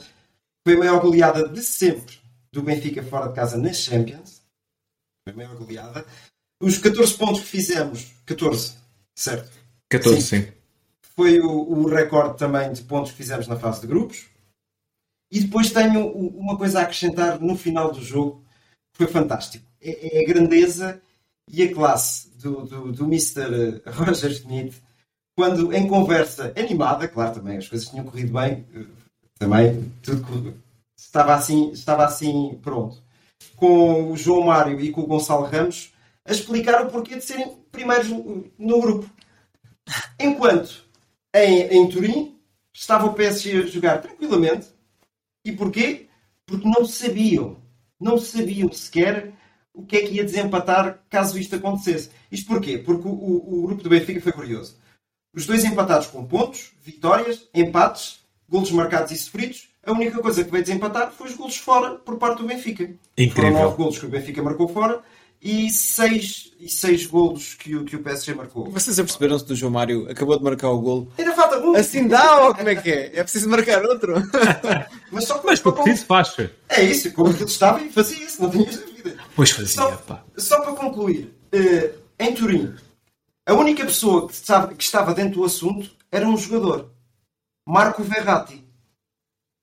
foi 0.65 0.75
a 0.75 0.79
maior 0.79 1.01
goleada 1.01 1.49
de 1.49 1.61
sempre 1.61 2.17
do 2.51 2.63
Benfica 2.63 3.03
fora 3.03 3.27
de 3.27 3.35
casa 3.35 3.57
nas 3.57 3.77
Champions. 3.77 4.41
Foi 5.23 5.33
a 5.33 5.35
maior 5.35 5.55
goleada. 5.55 6.05
Os 6.61 6.77
14 6.77 7.13
pontos 7.15 7.41
que 7.41 7.47
fizemos, 7.47 8.13
14, 8.25 8.75
certo? 9.15 9.51
14, 9.89 10.21
Sim. 10.21 10.41
sim. 10.43 10.53
Foi 11.21 11.39
o, 11.39 11.51
o 11.51 11.87
recorde 11.87 12.35
também 12.35 12.73
de 12.73 12.81
pontos 12.81 13.11
que 13.11 13.17
fizemos 13.17 13.47
na 13.47 13.55
fase 13.55 13.81
de 13.81 13.85
grupos. 13.85 14.25
E 15.31 15.39
depois 15.41 15.69
tenho 15.69 16.07
uma 16.11 16.57
coisa 16.57 16.79
a 16.79 16.81
acrescentar 16.81 17.39
no 17.39 17.55
final 17.55 17.91
do 17.91 18.01
jogo, 18.01 18.43
que 18.91 19.03
foi 19.03 19.07
fantástico. 19.07 19.63
É, 19.79 20.17
é 20.17 20.23
a 20.23 20.27
grandeza 20.27 20.99
e 21.47 21.61
a 21.61 21.71
classe 21.71 22.35
do, 22.37 22.65
do, 22.65 22.91
do 22.91 23.03
Mr. 23.03 23.83
Roger 23.93 24.33
Schmidt, 24.33 24.81
quando 25.37 25.71
em 25.71 25.87
conversa 25.87 26.51
animada, 26.57 27.07
claro 27.07 27.35
também, 27.35 27.57
as 27.57 27.69
coisas 27.69 27.87
tinham 27.87 28.03
corrido 28.03 28.33
bem, 28.33 28.65
eh, 28.73 28.85
também 29.37 29.93
tudo 30.01 30.55
estava 30.97 31.35
assim, 31.35 31.69
estava 31.69 32.03
assim 32.03 32.59
pronto, 32.63 32.97
com 33.55 34.11
o 34.11 34.17
João 34.17 34.47
Mário 34.47 34.81
e 34.81 34.91
com 34.91 35.01
o 35.01 35.07
Gonçalo 35.07 35.45
Ramos, 35.45 35.93
a 36.25 36.31
explicar 36.31 36.83
o 36.83 36.89
porquê 36.89 37.15
de 37.15 37.23
serem 37.23 37.59
primeiros 37.71 38.09
no 38.57 38.81
grupo. 38.81 39.07
Enquanto 40.19 40.89
em, 41.33 41.61
em 41.77 41.89
Turim 41.89 42.37
estava 42.73 43.05
o 43.07 43.13
PSG 43.13 43.57
a 43.63 43.65
jogar 43.67 44.01
tranquilamente. 44.01 44.67
E 45.45 45.51
porquê? 45.51 46.07
Porque 46.45 46.67
não 46.67 46.85
sabiam, 46.85 47.57
não 47.99 48.17
sabiam 48.17 48.71
sequer 48.71 49.33
o 49.73 49.85
que 49.85 49.97
é 49.97 50.01
que 50.01 50.13
ia 50.15 50.23
desempatar 50.23 50.99
caso 51.09 51.39
isto 51.39 51.55
acontecesse. 51.55 52.09
Isto 52.31 52.47
porquê? 52.47 52.77
Porque 52.77 53.07
o, 53.07 53.11
o- 53.11 53.59
o 53.59 53.67
grupo 53.67 53.83
do 53.83 53.89
Benfica 53.89 54.21
foi 54.21 54.31
curioso. 54.31 54.75
Os 55.33 55.45
dois 55.45 55.63
empatados 55.63 56.07
com 56.07 56.25
pontos, 56.25 56.71
vitórias, 56.81 57.47
empates, 57.53 58.19
golos 58.49 58.69
marcados 58.71 59.11
e 59.13 59.17
sofridos. 59.17 59.69
A 59.83 59.93
única 59.93 60.19
coisa 60.21 60.43
que 60.43 60.51
veio 60.51 60.63
desempatar 60.63 61.11
foi 61.11 61.29
os 61.29 61.35
golos 61.35 61.55
fora 61.57 61.95
por 61.95 62.17
parte 62.17 62.39
do 62.39 62.47
Benfica. 62.47 62.83
Incrível. 63.17 63.31
Foram 63.33 63.51
nove 63.63 63.77
golos 63.77 63.97
que 63.97 64.05
o 64.05 64.09
Benfica 64.09 64.43
marcou 64.43 64.67
fora 64.67 65.01
e 65.41 65.71
seis, 65.71 66.51
e 66.59 66.69
seis 66.69 67.07
golos 67.07 67.55
que 67.55 67.75
o, 67.75 67.83
que 67.83 67.95
o 67.95 68.03
PSG 68.03 68.35
marcou. 68.35 68.69
Vocês 68.69 68.99
aperceberam-se 68.99 69.45
do 69.45 69.55
João 69.55 69.71
Mário 69.71 70.07
acabou 70.09 70.37
de 70.37 70.43
marcar 70.43 70.69
o 70.69 70.79
golo. 70.79 71.11
Ainda 71.17 71.33
falta 71.33 71.57
um. 71.59 71.75
Assim 71.75 72.07
dá 72.07 72.45
ou 72.45 72.53
como 72.53 72.69
é 72.69 72.75
que 72.75 72.91
é? 72.91 73.11
É 73.17 73.23
preciso 73.23 73.49
marcar 73.49 73.83
outro? 73.83 74.13
Mas 75.11 75.25
só 75.25 75.41
Mas 75.43 75.59
por 75.59 75.73
preciso 75.73 76.05
faz. 76.05 76.35
É 76.69 76.83
isso, 76.83 77.11
como 77.13 77.29
ele 77.29 77.43
estava 77.43 77.81
e 77.81 77.91
fazia 77.91 78.23
isso, 78.23 78.41
não 78.41 78.51
tinhas 78.51 78.77
dúvida. 78.77 79.17
Pois 79.35 79.49
fazia, 79.49 79.67
Só, 79.67 79.91
pá. 79.97 80.23
só 80.37 80.61
para 80.61 80.73
concluir, 80.73 81.33
eh, 81.51 81.91
em 82.19 82.33
Turim, 82.35 82.75
a 83.45 83.53
única 83.53 83.83
pessoa 83.83 84.27
que 84.27 84.33
estava, 84.33 84.73
que 84.75 84.83
estava 84.83 85.13
dentro 85.13 85.39
do 85.39 85.45
assunto 85.45 85.89
era 86.11 86.27
um 86.27 86.37
jogador, 86.37 86.91
Marco 87.67 88.03
Verratti, 88.03 88.63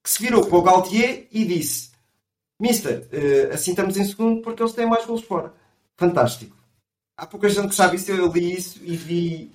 que 0.03 0.11
se 0.11 0.21
virou 0.21 0.45
para 0.45 0.59
o 0.59 0.63
Galtier 0.63 1.29
e 1.31 1.45
disse: 1.45 1.91
Mister, 2.61 3.07
eh, 3.13 3.51
assim 3.53 3.71
estamos 3.71 3.97
em 3.97 4.05
segundo 4.05 4.43
porque 4.43 4.61
eles 4.61 4.73
têm 4.73 4.87
mais 4.87 5.07
golos 5.07 5.23
fora. 5.23 5.55
Fantástico. 5.99 6.57
Há 7.19 7.27
pouca 7.27 7.49
gente 7.49 7.69
que 7.69 7.75
sabe 7.75 7.97
isso, 7.97 8.11
eu 8.13 8.31
li 8.33 8.55
isso 8.57 8.79
e 8.83 8.97
vi. 8.97 9.51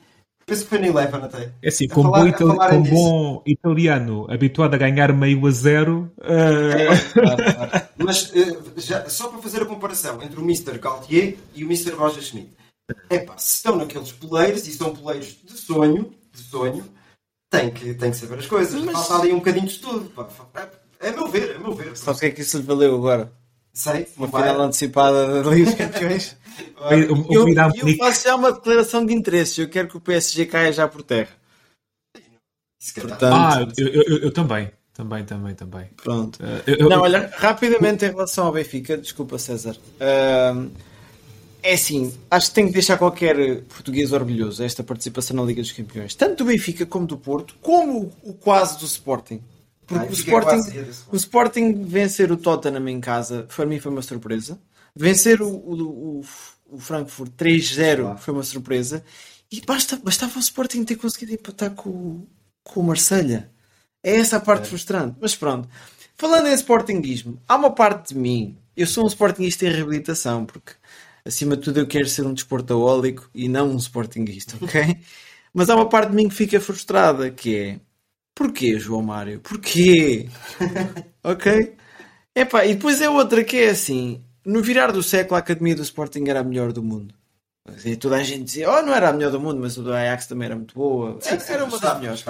Penso 0.46 0.64
que 0.64 0.70
foi 0.72 0.80
na 0.80 0.88
Eleven 0.88 1.22
até. 1.24 1.54
É 1.62 1.70
assim, 1.70 1.86
A 1.90 1.94
com, 1.94 2.04
falar- 2.04 2.38
bom, 2.38 2.62
a 2.62 2.70
com 2.70 2.82
disso. 2.82 2.94
bom 2.96 3.44
italiano 3.46 4.28
habituado 4.30 4.74
a 4.74 4.78
ganhar 4.78 5.14
meio 5.14 5.48
a 5.48 5.52
zero, 5.52 6.12
eh, 6.22 6.88
Mas 7.98 8.30
eh, 8.36 8.58
já- 8.78 9.08
só 9.10 9.30
para 9.30 9.42
fazer 9.42 9.62
a 9.62 9.66
comparação 9.66 10.22
entre 10.22 10.38
o 10.38 10.44
Mr. 10.44 10.78
Galtier 10.80 11.38
e 11.56 11.64
o 11.64 11.68
Mr. 11.68 11.92
Roger 11.92 12.22
Schmidt. 12.22 12.50
Epá, 13.10 13.38
se 13.38 13.56
estão 13.56 13.78
naqueles 13.78 14.12
poleiros 14.12 14.68
e 14.68 14.74
são 14.74 14.94
poleiros 14.94 15.38
de 15.44 15.54
sonho, 15.58 16.14
de 16.34 16.42
sonho, 16.42 16.84
tem 17.50 17.72
que, 17.72 17.94
tem 17.94 18.12
que 18.12 18.18
saber 18.18 18.40
as 18.40 18.46
coisas. 18.46 18.84
Falta 18.92 19.16
ali 19.20 19.32
um 19.32 19.38
bocadinho 19.38 19.66
de 19.66 19.72
estudo. 19.72 20.10
pá. 20.10 20.28
É, 21.00 21.08
é 21.08 21.12
meu 21.14 21.30
ver, 21.30 21.52
é 21.56 21.58
meu 21.58 21.74
ver. 21.74 21.96
Sabes 21.96 22.18
o 22.18 22.20
que 22.20 22.26
é 22.26 22.32
que 22.32 22.42
isso 22.42 22.58
lhe 22.58 22.64
valeu 22.64 22.94
agora? 22.96 23.32
Sei, 23.74 24.08
Uma 24.18 24.28
vai. 24.28 24.44
final 24.44 24.62
antecipada 24.62 25.42
da 25.44 25.50
Liga 25.50 25.66
dos 25.66 25.74
Campeões. 25.76 26.36
o, 26.78 27.34
Eu, 27.34 27.48
eu 27.88 27.98
faço 27.98 28.24
já 28.26 28.36
uma 28.36 28.52
declaração 28.52 29.06
de 29.06 29.14
interesses. 29.14 29.58
Eu 29.58 29.68
quero 29.70 29.88
que 29.88 29.98
o 29.98 30.02
PSG 30.02 30.46
caia 30.46 30.72
já 30.72 30.88
por 30.88 31.02
terra. 31.02 31.30
Se 32.80 32.94
calhar. 32.94 33.10
Portanto, 33.18 33.34
Ah, 33.36 33.68
eu, 33.78 33.88
eu- 33.88 34.04
eu- 34.04 34.18
eu 34.26 34.32
também. 34.34 34.72
Também, 34.94 35.26
também, 35.26 35.56
também. 35.56 35.88
Pronto. 36.04 36.36
Uh, 36.36 36.62
eu, 36.68 36.88
não, 36.88 37.02
olha, 37.02 37.32
rapidamente 37.36 38.06
em 38.06 38.10
relação 38.10 38.46
ao 38.46 38.52
Benfica, 38.52 38.96
desculpa 38.96 39.40
César. 39.40 39.76
Uh, 39.96 40.70
é 41.64 41.74
assim, 41.74 42.14
acho 42.30 42.50
que 42.50 42.54
tem 42.54 42.68
que 42.68 42.74
deixar 42.74 42.98
qualquer 43.00 43.62
português 43.64 44.12
orgulhoso 44.14 44.62
esta 44.64 44.84
participação 44.84 45.36
na 45.36 45.42
Liga 45.42 45.64
dos 45.64 45.72
Campeões. 45.72 46.14
Tanto 46.14 46.44
do 46.44 46.46
Benfica 46.46 46.86
como 46.86 47.08
do 47.08 47.18
Porto, 47.18 47.56
como 47.60 48.14
o 48.22 48.34
quase 48.36 48.78
do 48.78 48.86
Sporting. 48.86 49.42
Porque 49.86 50.06
ah, 50.06 50.10
o, 50.10 50.14
Sporting, 50.14 50.86
o 51.12 51.16
Sporting 51.16 51.84
vencer 51.84 52.32
o 52.32 52.38
Tottenham 52.38 52.88
em 52.88 53.00
casa, 53.00 53.48
para 53.54 53.66
mim 53.66 53.80
foi 53.80 53.92
uma 53.92 54.02
surpresa. 54.02 54.60
Vencer 54.96 55.42
o, 55.42 55.50
o, 55.50 56.22
o 56.68 56.80
Frankfurt 56.80 57.32
3-0 57.38 58.18
foi 58.18 58.34
uma 58.34 58.44
surpresa. 58.44 59.04
E 59.52 59.62
basta, 59.62 59.98
bastava 59.98 60.38
o 60.38 60.42
Sporting 60.42 60.84
ter 60.84 60.96
conseguido 60.96 61.34
empatar 61.34 61.72
com, 61.72 62.26
com 62.64 62.80
o 62.80 62.84
Marselha. 62.84 63.52
É 64.04 64.16
essa 64.16 64.38
a 64.38 64.40
parte 64.40 64.64
é. 64.64 64.70
frustrante. 64.70 65.18
Mas 65.22 65.36
pronto. 65.36 65.70
Falando 66.18 66.48
em 66.48 66.54
Sportingismo, 66.54 67.42
há 67.48 67.56
uma 67.56 67.72
parte 67.72 68.14
de 68.14 68.20
mim. 68.20 68.58
Eu 68.76 68.88
sou 68.88 69.04
um 69.04 69.08
Sportingista 69.08 69.66
em 69.66 69.72
reabilitação, 69.72 70.46
porque 70.46 70.74
acima 71.26 71.56
de 71.56 71.64
tudo 71.64 71.80
eu 71.80 71.88
quero 71.88 72.08
ser 72.08 72.26
um 72.26 72.34
desportaólico 72.34 73.30
e 73.34 73.48
não 73.48 73.72
um 73.72 73.78
Sportingista, 73.78 74.58
ok? 74.64 74.98
Mas 75.54 75.70
há 75.70 75.76
uma 75.76 75.88
parte 75.88 76.10
de 76.10 76.16
mim 76.16 76.28
que 76.28 76.36
fica 76.36 76.60
frustrada, 76.60 77.30
que 77.30 77.56
é 77.56 77.80
Porquê, 78.36 78.80
João 78.80 79.02
Mário? 79.02 79.40
Porquê? 79.42 80.28
ok? 81.24 81.76
Epá, 82.36 82.66
e 82.66 82.74
depois 82.74 83.02
é 83.02 83.10
outra 83.10 83.44
que 83.44 83.58
é 83.58 83.70
assim: 83.70 84.24
no 84.46 84.62
virar 84.62 84.92
do 84.92 85.04
século 85.04 85.36
a 85.36 85.40
Academia 85.40 85.76
do 85.76 85.84
Sporting 85.84 86.26
era 86.28 86.40
a 86.40 86.44
melhor 86.44 86.74
do 86.74 86.84
mundo. 86.84 87.14
E 87.86 87.96
toda 87.96 88.18
a 88.18 88.24
gente 88.24 88.44
dizia, 88.44 88.70
oh, 88.70 88.82
não 88.82 88.94
era 88.94 89.10
a 89.10 89.14
melhor 89.14 89.32
do 89.32 89.40
mundo, 89.40 89.60
mas 89.62 89.78
o 89.78 89.84
do 89.84 89.94
Ajax 89.94 90.28
também 90.28 90.48
era 90.48 90.56
muito 90.56 90.76
boa. 90.76 91.18
Sim, 91.22 91.38
era 91.48 91.64
uma 91.64 91.80
das 91.80 92.00
melhores. 92.00 92.26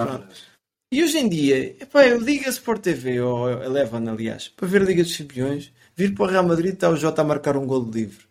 E 0.92 1.02
hoje 1.02 1.18
em 1.18 1.28
dia, 1.28 1.76
epá, 1.80 2.06
eu 2.06 2.20
ligo 2.20 2.46
a 2.46 2.50
Sport 2.50 2.82
TV 2.82 3.20
ou 3.20 3.50
Eleven, 3.50 4.08
aliás, 4.08 4.46
para 4.48 4.68
ver 4.68 4.82
a 4.82 4.84
Liga 4.84 5.02
dos 5.02 5.16
Campeões, 5.16 5.72
vir 5.96 6.14
para 6.14 6.24
o 6.24 6.28
Real 6.28 6.46
Madrid 6.46 6.74
está 6.74 6.88
o 6.88 6.96
Jota 6.96 7.22
a 7.22 7.24
marcar 7.24 7.56
um 7.56 7.66
gol 7.66 7.82
livre. 7.90 8.24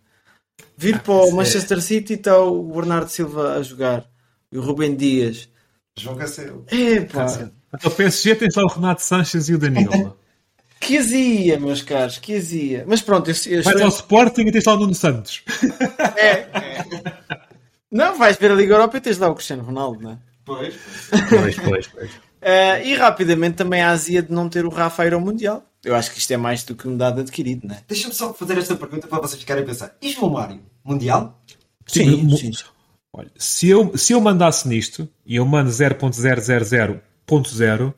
Vir 0.77 0.95
ah, 0.95 0.99
para 0.99 1.13
o 1.13 1.31
Manchester 1.33 1.77
é. 1.77 1.81
City 1.81 2.13
está 2.13 2.39
o 2.39 2.63
Bernardo 2.63 3.09
Silva 3.09 3.55
a 3.55 3.62
jogar. 3.62 4.09
E 4.49 4.57
o 4.57 4.62
Rubem 4.62 4.95
Dias. 4.95 5.49
João 5.97 6.15
Cancelo. 6.15 6.65
É, 6.67 7.01
pá. 7.01 7.27
Então 7.73 7.91
o 7.91 7.95
PSG 7.95 8.36
tem 8.36 8.51
só 8.51 8.62
o 8.62 8.67
Renato 8.67 9.01
Sanches 9.01 9.49
e 9.49 9.53
o 9.53 9.57
Danilo. 9.57 10.17
que 10.79 10.97
azia, 10.97 11.59
meus 11.59 11.81
caros, 11.81 12.17
que 12.17 12.36
azia. 12.36 12.83
Mas 12.88 13.01
pronto, 13.01 13.29
eu, 13.29 13.36
eu 13.47 13.63
Vais 13.63 13.81
ao 13.81 13.88
Sporting 13.88 14.41
e 14.41 14.51
tens 14.51 14.65
lá 14.65 14.73
o 14.73 14.77
Nuno 14.77 14.93
Santos. 14.93 15.43
É, 16.17 16.29
é. 16.29 16.86
Não, 17.91 18.17
vais 18.17 18.38
ver 18.38 18.51
a 18.51 18.55
Liga 18.55 18.73
Europa 18.73 18.97
e 18.97 19.01
tens 19.01 19.17
lá 19.17 19.29
o 19.29 19.36
Cristiano 19.36 19.63
Ronaldo, 19.63 20.01
não 20.01 20.12
é? 20.12 20.17
Pois, 20.45 20.75
pois, 21.29 21.55
pois. 21.59 21.88
pois. 21.88 22.12
Uh, 22.12 22.83
e 22.83 22.95
rapidamente 22.95 23.55
também 23.55 23.81
a 23.81 23.91
azia 23.91 24.21
de 24.21 24.31
não 24.31 24.49
ter 24.49 24.65
o 24.65 24.69
Rafa 24.69 25.09
ao 25.13 25.21
Mundial. 25.21 25.63
Eu 25.83 25.95
acho 25.95 26.12
que 26.12 26.19
isto 26.19 26.31
é 26.31 26.38
mais 26.38 26.63
do 26.63 26.75
que 26.75 26.88
um 26.88 26.97
dado 26.97 27.21
adquirido, 27.21 27.67
não 27.67 27.75
é? 27.75 27.79
Deixa-me 27.88 28.13
só 28.13 28.33
fazer 28.33 28.57
esta 28.57 28.75
pergunta 28.75 29.07
para 29.07 29.21
vocês 29.21 29.39
ficarem 29.39 29.63
a 29.63 29.65
pensar. 29.65 29.95
E 30.01 30.12
João 30.12 30.31
Mário? 30.31 30.59
Mundial? 30.83 31.41
Sim, 31.86 32.29
sim. 32.36 32.51
sim. 32.51 32.63
Olha, 33.13 33.31
se 33.38 33.69
eu, 33.69 33.95
se 33.97 34.12
eu 34.12 34.19
mandasse 34.19 34.67
nisto, 34.67 35.07
e 35.25 35.36
eu 35.36 35.45
mando 35.45 35.69
0.000.0, 37.27 37.93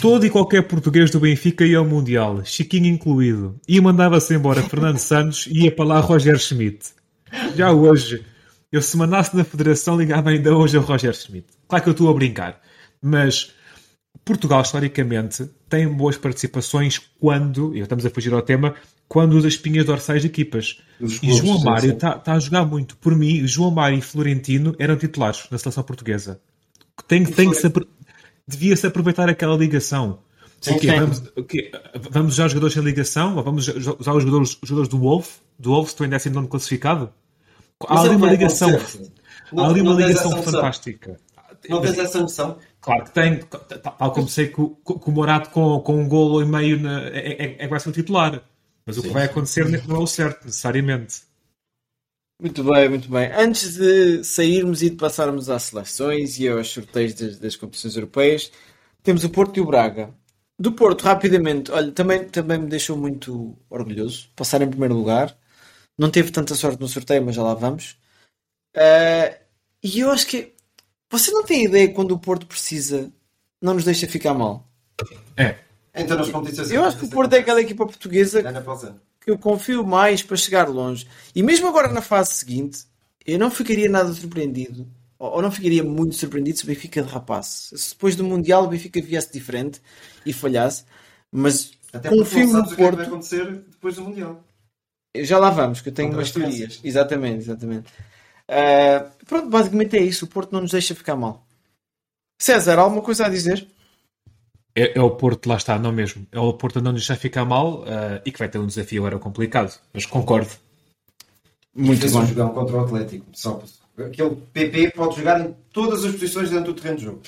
todo 0.00 0.26
e 0.26 0.30
qualquer 0.30 0.62
português 0.62 1.10
do 1.10 1.20
Benfica 1.20 1.64
ia 1.64 1.78
ao 1.78 1.84
Mundial, 1.84 2.44
Chiquinho 2.44 2.86
incluído, 2.86 3.58
e 3.66 3.80
mandava-se 3.80 4.34
embora 4.34 4.62
Fernando 4.62 4.98
Santos 4.98 5.46
e 5.46 5.64
ia 5.64 5.74
para 5.74 5.84
lá 5.84 6.00
Roger 6.00 6.38
Schmidt. 6.38 6.90
Já 7.56 7.72
hoje, 7.72 8.24
eu 8.70 8.82
se 8.82 8.96
mandasse 8.96 9.36
na 9.36 9.44
Federação, 9.44 9.98
ligava 9.98 10.30
ainda 10.30 10.56
hoje 10.56 10.76
ao 10.76 10.82
Roger 10.82 11.14
Schmidt. 11.14 11.46
Claro 11.68 11.82
que 11.82 11.88
eu 11.90 11.92
estou 11.92 12.10
a 12.10 12.14
brincar, 12.14 12.60
mas 13.02 13.52
Portugal, 14.24 14.62
historicamente, 14.62 15.48
tem 15.68 15.88
boas 15.88 16.16
participações 16.16 16.98
quando, 17.18 17.74
e 17.74 17.80
estamos 17.80 18.04
a 18.04 18.10
fugir 18.10 18.32
ao 18.32 18.42
tema, 18.42 18.74
quando 19.08 19.32
usa 19.32 19.48
espinhas 19.48 19.84
dorsais 19.84 20.22
de 20.22 20.28
equipas. 20.28 20.80
e 21.00 21.32
João 21.32 21.60
Mário 21.60 21.92
está 21.92 22.12
tá 22.12 22.34
a 22.34 22.38
jogar 22.38 22.64
muito. 22.64 22.96
Por 22.96 23.16
mim, 23.16 23.46
João 23.46 23.70
Mário 23.70 23.98
e 23.98 24.02
Florentino 24.02 24.74
eram 24.78 24.96
titulares 24.96 25.46
na 25.50 25.58
seleção 25.58 25.82
portuguesa. 25.82 26.40
Tem, 27.08 27.24
tem 27.24 27.50
que 27.50 27.56
se, 27.56 27.72
devia-se 28.50 28.86
aproveitar 28.86 29.28
aquela 29.28 29.56
ligação. 29.56 30.20
Sim, 30.60 30.74
okay, 30.74 31.00
vamos, 31.00 31.22
okay, 31.36 31.72
vamos 32.10 32.34
usar 32.34 32.46
os 32.46 32.52
jogadores 32.52 32.74
sem 32.74 32.82
ligação? 32.82 33.36
Ou 33.36 33.42
vamos 33.42 33.66
usar 33.68 34.14
os 34.14 34.22
jogadores, 34.22 34.58
os 34.60 34.68
jogadores 34.68 34.88
do 34.88 34.98
Wolf? 34.98 35.36
Do 35.58 35.70
Wolf, 35.70 35.88
estou 35.88 36.04
ainda 36.04 36.16
assim 36.16 36.28
não 36.28 36.46
classificado? 36.46 37.10
Há 37.86 38.00
ali 38.00 38.14
uma 38.14 38.30
ligação. 38.30 38.68
Há 39.56 39.66
ali 39.66 39.80
uma 39.80 39.94
ligação 39.94 40.42
fantástica. 40.42 41.18
Não 41.68 41.80
tens 41.80 41.98
essa 41.98 42.20
noção? 42.20 42.58
Claro 42.80 43.04
que 43.04 43.10
tem, 43.10 43.40
tal 43.40 44.12
como 44.12 44.28
sei 44.28 44.48
que 44.48 44.60
o, 44.60 44.70
que 44.70 45.08
o 45.08 45.12
Morato 45.12 45.50
com, 45.50 45.80
com 45.80 46.00
um 46.00 46.08
golo 46.08 46.40
e 46.40 46.46
meio 46.46 46.80
na, 46.80 47.08
é, 47.08 47.58
é, 47.58 47.66
é, 47.66 47.78
ser 47.78 47.88
o 47.90 47.92
titular. 47.92 48.42
Mas 48.86 48.96
o 48.96 49.02
que 49.02 49.10
vai 49.10 49.24
acontecer 49.24 49.68
não 49.86 49.96
é 49.96 49.98
o 49.98 50.06
certo, 50.06 50.46
necessariamente. 50.46 51.22
Muito 52.40 52.64
bem, 52.64 52.88
muito 52.88 53.10
bem. 53.10 53.30
Antes 53.32 53.76
de 53.76 54.24
sairmos 54.24 54.82
e 54.82 54.88
de 54.88 54.96
passarmos 54.96 55.50
às 55.50 55.64
seleções 55.64 56.38
e 56.38 56.48
aos 56.48 56.68
sorteios 56.70 57.12
das, 57.12 57.38
das 57.38 57.56
competições 57.56 57.94
europeias, 57.96 58.50
temos 59.02 59.24
o 59.24 59.30
Porto 59.30 59.58
e 59.58 59.60
o 59.60 59.66
Braga. 59.66 60.14
Do 60.58 60.72
Porto, 60.72 61.02
rapidamente, 61.02 61.70
olha, 61.70 61.92
também, 61.92 62.24
também 62.24 62.58
me 62.58 62.66
deixou 62.66 62.96
muito 62.96 63.56
orgulhoso. 63.68 64.30
Passar 64.34 64.62
em 64.62 64.68
primeiro 64.68 64.94
lugar. 64.94 65.36
Não 65.98 66.10
teve 66.10 66.30
tanta 66.30 66.54
sorte 66.54 66.80
no 66.80 66.88
sorteio, 66.88 67.22
mas 67.22 67.34
já 67.34 67.42
lá 67.42 67.52
vamos. 67.52 67.98
Uh, 68.74 69.36
e 69.82 70.00
eu 70.00 70.10
acho 70.10 70.26
que 70.26 70.54
você 71.10 71.30
não 71.30 71.44
tem 71.44 71.64
ideia 71.64 71.92
quando 71.92 72.12
o 72.12 72.18
Porto 72.18 72.46
precisa, 72.46 73.12
não 73.60 73.74
nos 73.74 73.84
deixa 73.84 74.06
ficar 74.06 74.32
mal. 74.32 74.66
É. 75.36 75.56
Então 75.94 76.16
nas 76.16 76.30
competições. 76.30 76.70
Eu 76.70 76.84
acho 76.84 76.98
que 76.98 77.04
o 77.04 77.10
Porto 77.10 77.34
é 77.34 77.38
aquela 77.38 77.60
equipa 77.60 77.84
portuguesa 77.84 78.42
que 78.42 78.48
eu 79.30 79.38
confio 79.38 79.84
mais 79.84 80.22
para 80.22 80.36
chegar 80.36 80.68
longe. 80.68 81.06
E 81.34 81.42
mesmo 81.42 81.68
agora 81.68 81.88
na 81.88 82.02
fase 82.02 82.34
seguinte, 82.34 82.84
eu 83.26 83.38
não 83.38 83.50
ficaria 83.50 83.88
nada 83.88 84.12
surpreendido. 84.12 84.86
Ou 85.18 85.42
não 85.42 85.50
ficaria 85.50 85.84
muito 85.84 86.16
surpreendido 86.16 86.58
se 86.58 86.64
o 86.64 86.66
Benfica 86.66 87.02
derrapasse. 87.02 87.76
Se 87.76 87.90
depois 87.90 88.16
do 88.16 88.24
Mundial 88.24 88.64
o 88.64 88.68
Benfica 88.68 89.02
viesse 89.02 89.32
diferente 89.32 89.80
e 90.24 90.32
falhasse. 90.32 90.84
Mas 91.30 91.72
Até 91.92 92.08
confio 92.08 92.46
no 92.46 92.64
Porto. 92.64 92.72
O 92.72 92.76
que, 92.76 92.82
é 92.82 92.90
que 92.90 92.96
vai 92.96 93.06
acontecer 93.06 93.52
depois 93.70 93.96
do 93.96 94.04
Mundial? 94.04 94.42
Já 95.16 95.38
lá 95.38 95.50
vamos, 95.50 95.80
que 95.80 95.88
eu 95.88 95.92
tenho 95.92 96.12
umas 96.12 96.30
teorias. 96.30 96.80
Exatamente, 96.82 97.38
exatamente. 97.38 97.92
Uh, 98.48 99.24
pronto, 99.26 99.48
basicamente 99.48 99.96
é 99.96 100.02
isso. 100.02 100.24
O 100.24 100.28
Porto 100.28 100.52
não 100.52 100.62
nos 100.62 100.70
deixa 100.70 100.94
ficar 100.94 101.16
mal. 101.16 101.46
César, 102.40 102.78
alguma 102.78 103.02
coisa 103.02 103.26
a 103.26 103.28
dizer? 103.28 103.68
É, 104.80 104.98
é, 104.98 105.02
o 105.02 105.10
Porto, 105.10 105.46
lá 105.46 105.56
está, 105.56 105.78
não 105.78 105.92
mesmo. 105.92 106.26
É 106.32 106.40
o 106.40 106.54
Porto 106.54 106.80
não 106.80 106.92
nos 106.92 107.02
deixa 107.02 107.14
ficar 107.14 107.44
mal 107.44 107.80
uh, 107.80 108.22
e 108.24 108.32
que 108.32 108.38
vai 108.38 108.48
ter 108.48 108.58
um 108.58 108.66
desafio 108.66 109.02
agora 109.02 109.18
complicado. 109.18 109.78
Mas 109.92 110.06
concordo. 110.06 110.48
Muito 111.74 112.10
bom. 112.10 112.24
jogar 112.24 112.46
um 112.46 112.54
contra 112.54 112.76
o 112.76 112.80
Atlético. 112.80 113.26
Só, 113.34 113.62
aquele 113.98 114.36
PP 114.54 114.92
pode 114.92 115.16
jogar 115.16 115.38
em 115.42 115.54
todas 115.70 116.02
as 116.02 116.12
posições 116.12 116.48
dentro 116.48 116.72
do 116.72 116.80
terreno 116.80 116.96
de 116.96 117.04
jogo. 117.04 117.20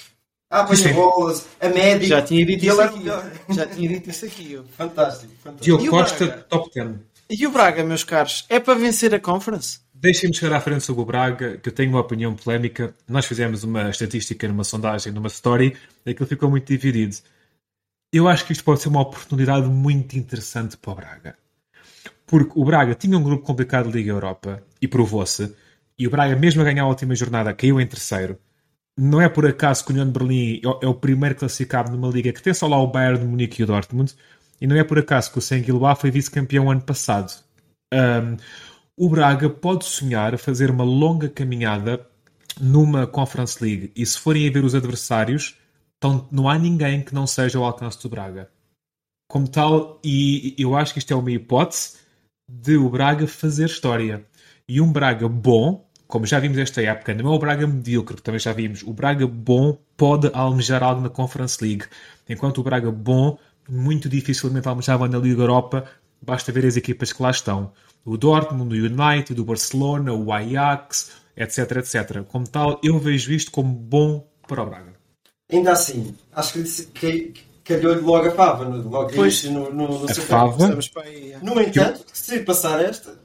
Ah, 0.48 0.60
apanha 0.60 0.94
bolas, 0.94 1.46
a 1.60 1.68
média. 1.68 2.08
Já 2.08 2.22
tinha 2.22 2.46
dito 2.46 2.64
isso 2.64 2.80
aqui. 2.80 3.04
Já 3.50 3.66
tinha 3.66 3.88
dito 3.88 4.10
isso 4.10 4.24
aqui. 4.24 4.60
Fantástico. 4.74 5.32
fantástico. 5.42 5.78
Diogo 5.78 5.90
Costa, 5.90 6.28
top 6.48 6.70
10. 6.74 6.96
E 7.28 7.46
o 7.46 7.50
Braga, 7.50 7.84
meus 7.84 8.02
caros, 8.02 8.46
é 8.48 8.58
para 8.60 8.74
vencer 8.74 9.14
a 9.14 9.20
Conference? 9.20 9.80
Deixem-me 9.94 10.34
chegar 10.34 10.56
à 10.56 10.60
frente 10.60 10.84
sobre 10.84 11.02
o 11.02 11.04
Braga, 11.04 11.58
que 11.58 11.68
eu 11.68 11.72
tenho 11.72 11.90
uma 11.90 12.00
opinião 12.00 12.34
polémica. 12.34 12.94
Nós 13.06 13.26
fizemos 13.26 13.62
uma 13.62 13.90
estatística 13.90 14.48
numa 14.48 14.64
sondagem, 14.64 15.12
numa 15.12 15.28
story, 15.28 15.76
e 16.04 16.10
aquilo 16.10 16.26
ficou 16.26 16.50
muito 16.50 16.66
dividido. 16.66 17.16
Eu 18.12 18.28
acho 18.28 18.44
que 18.44 18.52
isto 18.52 18.62
pode 18.62 18.82
ser 18.82 18.90
uma 18.90 19.00
oportunidade 19.00 19.66
muito 19.68 20.18
interessante 20.18 20.76
para 20.76 20.92
o 20.92 20.94
Braga. 20.94 21.36
Porque 22.26 22.52
o 22.54 22.64
Braga 22.64 22.94
tinha 22.94 23.16
um 23.16 23.22
grupo 23.22 23.44
complicado 23.44 23.90
de 23.90 23.96
Liga 23.96 24.10
Europa 24.10 24.62
e 24.82 24.86
provou-se. 24.86 25.54
E 25.98 26.06
o 26.06 26.10
Braga, 26.10 26.36
mesmo 26.36 26.60
a 26.60 26.64
ganhar 26.64 26.82
a 26.82 26.88
última 26.88 27.14
jornada, 27.14 27.54
caiu 27.54 27.80
em 27.80 27.86
terceiro. 27.86 28.38
Não 28.98 29.18
é 29.18 29.30
por 29.30 29.46
acaso 29.46 29.82
que 29.82 29.90
o 29.90 29.92
União 29.94 30.06
de 30.06 30.12
Berlim 30.12 30.60
é 30.82 30.86
o 30.86 30.94
primeiro 30.94 31.34
classificado 31.34 31.90
numa 31.90 32.08
liga 32.08 32.32
que 32.32 32.42
tem 32.42 32.52
só 32.52 32.66
lá 32.66 32.76
o 32.76 32.86
Bayern 32.86 33.20
de 33.20 33.24
Munique 33.24 33.62
e 33.62 33.64
o 33.64 33.66
Dortmund. 33.66 34.14
E 34.60 34.66
não 34.66 34.76
é 34.76 34.84
por 34.84 34.98
acaso 34.98 35.32
que 35.32 35.38
o 35.38 35.42
Senguiloa 35.42 35.94
foi 35.94 36.10
vice-campeão 36.10 36.70
ano 36.70 36.82
passado. 36.82 37.32
Um, 37.94 38.36
o 38.94 39.08
Braga 39.08 39.48
pode 39.48 39.86
sonhar 39.86 40.34
a 40.34 40.38
fazer 40.38 40.70
uma 40.70 40.84
longa 40.84 41.30
caminhada 41.30 42.06
numa 42.60 43.06
Conference 43.06 43.62
League 43.64 43.90
e 43.96 44.04
se 44.04 44.18
forem 44.18 44.46
a 44.46 44.52
ver 44.52 44.64
os 44.64 44.74
adversários, 44.74 45.56
então 46.02 46.26
não 46.32 46.48
há 46.48 46.58
ninguém 46.58 47.00
que 47.00 47.14
não 47.14 47.28
seja 47.28 47.58
ao 47.58 47.64
alcance 47.64 48.02
do 48.02 48.08
Braga. 48.08 48.50
Como 49.28 49.46
tal, 49.46 50.00
e 50.02 50.52
eu 50.58 50.74
acho 50.76 50.92
que 50.92 50.98
isto 50.98 51.12
é 51.12 51.16
uma 51.16 51.30
hipótese 51.30 51.98
de 52.50 52.76
o 52.76 52.90
Braga 52.90 53.24
fazer 53.28 53.66
história. 53.66 54.26
E 54.68 54.80
um 54.80 54.92
Braga 54.92 55.28
bom, 55.28 55.88
como 56.08 56.26
já 56.26 56.40
vimos 56.40 56.58
esta 56.58 56.82
época, 56.82 57.14
não 57.14 57.32
é 57.32 57.36
o 57.36 57.38
Braga 57.38 57.68
medíocre, 57.68 58.16
que 58.16 58.22
também 58.22 58.40
já 58.40 58.52
vimos, 58.52 58.82
o 58.82 58.92
Braga 58.92 59.28
bom 59.28 59.78
pode 59.96 60.28
almejar 60.34 60.82
algo 60.82 61.02
na 61.02 61.08
Conference 61.08 61.64
League, 61.64 61.84
enquanto 62.28 62.58
o 62.58 62.64
Braga 62.64 62.90
bom 62.90 63.38
muito 63.68 64.08
dificilmente 64.08 64.66
almejava 64.66 65.06
na 65.06 65.18
Liga 65.18 65.42
Europa, 65.42 65.84
basta 66.20 66.50
ver 66.50 66.66
as 66.66 66.76
equipas 66.76 67.12
que 67.12 67.22
lá 67.22 67.30
estão 67.30 67.72
o 68.04 68.16
Dortmund, 68.16 68.74
o 68.74 68.86
United, 68.86 69.40
o 69.40 69.44
Barcelona, 69.44 70.12
o 70.12 70.32
Ajax, 70.32 71.12
etc, 71.36 71.76
etc. 71.76 72.24
Como 72.24 72.48
tal, 72.48 72.80
eu 72.82 72.98
vejo 72.98 73.32
isto 73.32 73.52
como 73.52 73.72
bom 73.72 74.28
para 74.48 74.64
o 74.64 74.66
Braga. 74.66 74.91
Ainda 75.52 75.72
assim, 75.72 76.14
acho 76.34 76.54
que, 76.54 76.64
que 76.94 77.34
calhou-lhe 77.64 78.00
logo 78.00 78.28
a 78.28 78.30
fava, 78.32 78.64
no- 78.64 78.88
logo 78.88 79.10
Pois. 79.14 79.44
no, 79.44 79.72
no, 79.72 79.98
no 80.00 80.04
A 80.10 80.14
seu 80.14 80.24
fava? 80.24 80.78
aí, 81.04 81.32
é. 81.32 81.38
No 81.42 81.60
entanto, 81.60 82.04
se 82.12 82.40
passar 82.40 82.80
esta, 82.82 83.18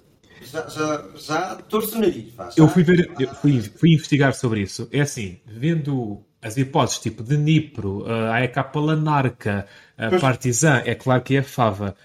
já, 0.52 0.68
já, 0.68 1.06
já 1.18 1.56
torço 1.70 1.98
o 1.98 2.02
nariz. 2.02 2.34
vá, 2.34 2.46
já. 2.50 2.54
Eu 2.58 2.68
fui 2.68 2.84
ver, 2.84 3.10
eu 3.20 3.34
fui, 3.36 3.62
fui 3.62 3.94
investigar 3.94 4.34
sobre 4.34 4.62
isso. 4.62 4.88
É 4.92 5.02
assim, 5.02 5.40
vendo 5.46 6.22
as 6.42 6.58
hipóteses 6.58 7.00
tipo 7.00 7.24
de 7.24 7.38
Nipro, 7.38 8.06
a 8.08 8.36
AEK 8.36 8.58
Lanarca, 8.76 9.66
a 9.98 10.10
Pois. 10.10 10.22
Partizan, 10.22 10.82
é 10.86 10.94
claro 10.96 11.22
que 11.24 11.36
é 11.36 11.40
a 11.40 11.44
Fava. 11.44 11.96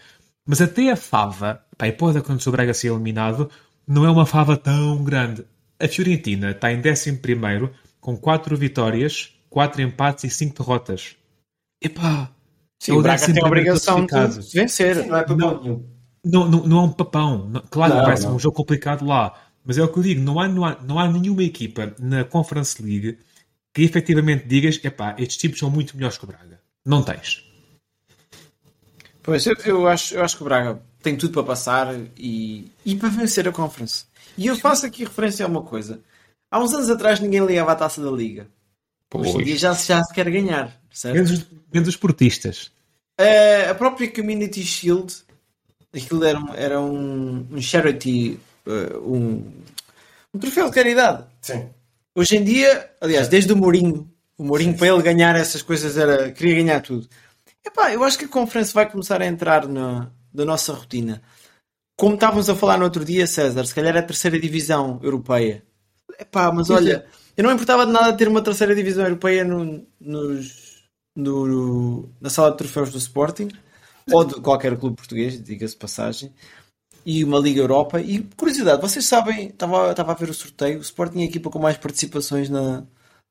Mas 0.46 0.60
até 0.60 0.90
a 0.90 0.96
Fava, 0.96 1.62
pá, 1.76 1.84
a 1.86 1.88
hipótese 1.88 2.20
de 2.20 2.24
quando 2.26 2.44
o 2.46 2.50
Braga 2.50 2.74
ser 2.74 2.88
eliminado, 2.88 3.50
não 3.86 4.04
é 4.04 4.10
uma 4.10 4.26
Fava 4.26 4.56
tão 4.56 5.02
grande. 5.04 5.44
A 5.78 5.86
Fiorentina 5.88 6.50
está 6.52 6.72
em 6.72 6.78
11 6.80 7.20
com 8.00 8.16
4 8.16 8.56
vitórias, 8.56 9.34
4 9.52 9.82
empates 9.82 10.24
e 10.24 10.30
5 10.30 10.62
derrotas. 10.62 11.14
Epá, 11.80 12.30
Sim, 12.80 12.92
o 12.92 13.02
Braga 13.02 13.26
tem 13.26 13.34
a 13.36 13.40
11º 13.42 13.46
obrigação 13.46 14.06
de 14.06 14.50
vencer. 14.54 14.96
Sim, 14.96 15.08
não 15.08 15.16
é 15.18 15.22
para 15.24 15.36
Não. 15.36 15.84
Não, 16.24 16.48
não, 16.48 16.78
é 16.78 16.82
um 16.82 16.92
papão. 16.92 17.52
Claro 17.68 17.94
Não, 17.94 18.00
que 18.00 18.06
vai 18.06 18.16
ser 18.16 18.26
não. 18.26 18.36
um 18.36 18.38
jogo 18.38 18.56
complicado 18.56 19.04
lá. 19.04 19.38
Mas 19.64 19.76
é 19.76 19.82
o 19.82 19.88
que 19.88 19.98
eu 19.98 20.02
digo, 20.02 20.20
não 20.20 20.40
há, 20.40 20.48
não 20.48 20.64
há, 20.64 20.80
não 20.82 20.98
há 20.98 21.08
nenhuma 21.08 21.42
equipa 21.42 21.94
na 21.98 22.24
Conference 22.24 22.82
League 22.82 23.18
que 23.74 23.82
efetivamente 23.82 24.46
digas, 24.46 24.80
epá, 24.82 25.14
estes 25.18 25.36
tipos 25.36 25.58
são 25.58 25.70
muito 25.70 25.96
melhores 25.96 26.16
que 26.16 26.24
o 26.24 26.26
Braga. 26.26 26.60
Não 26.84 27.02
tens. 27.02 27.44
Pois, 29.22 29.46
eu, 29.46 29.54
eu 29.64 29.86
acho, 29.86 30.14
eu 30.14 30.24
acho 30.24 30.36
que 30.36 30.42
o 30.42 30.44
Braga 30.44 30.82
tem 31.02 31.16
tudo 31.16 31.32
para 31.34 31.44
passar 31.44 31.94
e, 32.16 32.70
e 32.84 32.96
para 32.96 33.08
vencer 33.08 33.46
a 33.46 33.52
Conference. 33.52 34.06
E 34.36 34.46
eu 34.46 34.56
faço 34.56 34.86
aqui 34.86 35.04
referência 35.04 35.44
a 35.44 35.48
uma 35.48 35.62
coisa. 35.62 36.00
Há 36.50 36.58
uns 36.58 36.72
anos 36.72 36.88
atrás 36.88 37.20
ninguém 37.20 37.44
ligava 37.44 37.72
à 37.72 37.76
taça 37.76 38.02
da 38.02 38.10
Liga. 38.10 38.48
Hoje 39.20 39.38
em 39.38 39.44
dia 39.44 39.56
já, 39.56 39.74
se- 39.74 39.88
já 39.88 40.02
se 40.02 40.14
quer 40.14 40.28
ganhar, 40.30 40.76
certo? 40.92 41.14
Menos, 41.14 41.30
os- 41.30 41.46
menos 41.72 41.88
os 41.88 41.96
portistas. 41.96 42.70
Eh, 43.18 43.68
a 43.68 43.74
própria 43.74 44.10
Community 44.10 44.62
Shield, 44.62 45.14
aquilo 45.94 46.24
era 46.24 46.38
um, 46.38 46.54
era 46.54 46.80
um, 46.80 47.46
um 47.50 47.60
charity, 47.60 48.38
eh, 48.66 48.96
um, 48.98 49.52
um 50.34 50.38
troféu 50.38 50.66
de 50.68 50.74
caridade. 50.74 51.24
Sim. 51.40 51.68
Hoje 52.14 52.36
em 52.36 52.44
dia, 52.44 52.90
aliás, 53.00 53.28
desde 53.28 53.52
o 53.52 53.56
Mourinho, 53.56 54.10
o 54.38 54.44
Mourinho 54.44 54.76
para 54.76 54.88
ele 54.88 55.02
ganhar 55.02 55.36
essas 55.36 55.62
coisas 55.62 55.96
era 55.96 56.30
queria 56.32 56.56
ganhar 56.56 56.80
tudo. 56.80 57.08
Epá, 57.64 57.92
eu 57.92 58.02
acho 58.02 58.18
que 58.18 58.24
a 58.24 58.28
conferência 58.28 58.74
vai 58.74 58.90
começar 58.90 59.22
a 59.22 59.26
entrar 59.26 59.68
na, 59.68 60.10
na 60.34 60.44
nossa 60.44 60.72
rotina. 60.72 61.22
Como 61.96 62.14
estávamos 62.14 62.48
a 62.50 62.56
falar 62.56 62.76
no 62.78 62.84
outro 62.84 63.04
dia, 63.04 63.26
César, 63.26 63.64
se 63.66 63.74
calhar 63.74 63.94
é 63.94 64.00
a 64.00 64.02
terceira 64.02 64.38
divisão 64.40 64.98
europeia. 65.02 65.62
Epá, 66.18 66.50
mas 66.50 66.70
olha, 66.70 67.06
eu 67.36 67.44
não 67.44 67.52
importava 67.52 67.86
de 67.86 67.92
nada 67.92 68.12
ter 68.16 68.28
uma 68.28 68.42
terceira 68.42 68.74
divisão 68.74 69.04
europeia 69.04 69.44
no, 69.44 69.86
nos, 70.00 70.82
no- 71.16 72.08
na 72.20 72.30
sala 72.30 72.50
de 72.52 72.58
troféus 72.58 72.90
do 72.90 72.98
Sporting 72.98 73.48
ou 74.10 74.24
de 74.24 74.34
qualquer 74.40 74.76
clube 74.76 74.96
português, 74.96 75.42
diga-se 75.42 75.74
de 75.74 75.78
passagem, 75.80 76.32
e 77.06 77.22
uma 77.24 77.38
Liga 77.38 77.60
Europa. 77.60 78.00
E 78.00 78.20
curiosidade, 78.36 78.80
vocês 78.82 79.04
sabem, 79.04 79.48
estava, 79.48 79.90
estava 79.90 80.12
a 80.12 80.14
ver 80.14 80.28
o 80.30 80.34
sorteio, 80.34 80.78
o 80.78 80.82
Sporting 80.82 81.20
é 81.20 81.22
a 81.22 81.26
equipa 81.26 81.50
com 81.50 81.58
mais 81.58 81.76
participações 81.76 82.48
na, 82.48 82.84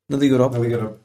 na 0.10 0.18
Liga 0.18 0.36
Europa. 0.36 0.58
Na 0.58 0.64
Liga 0.64 0.76
Europa. 0.76 1.00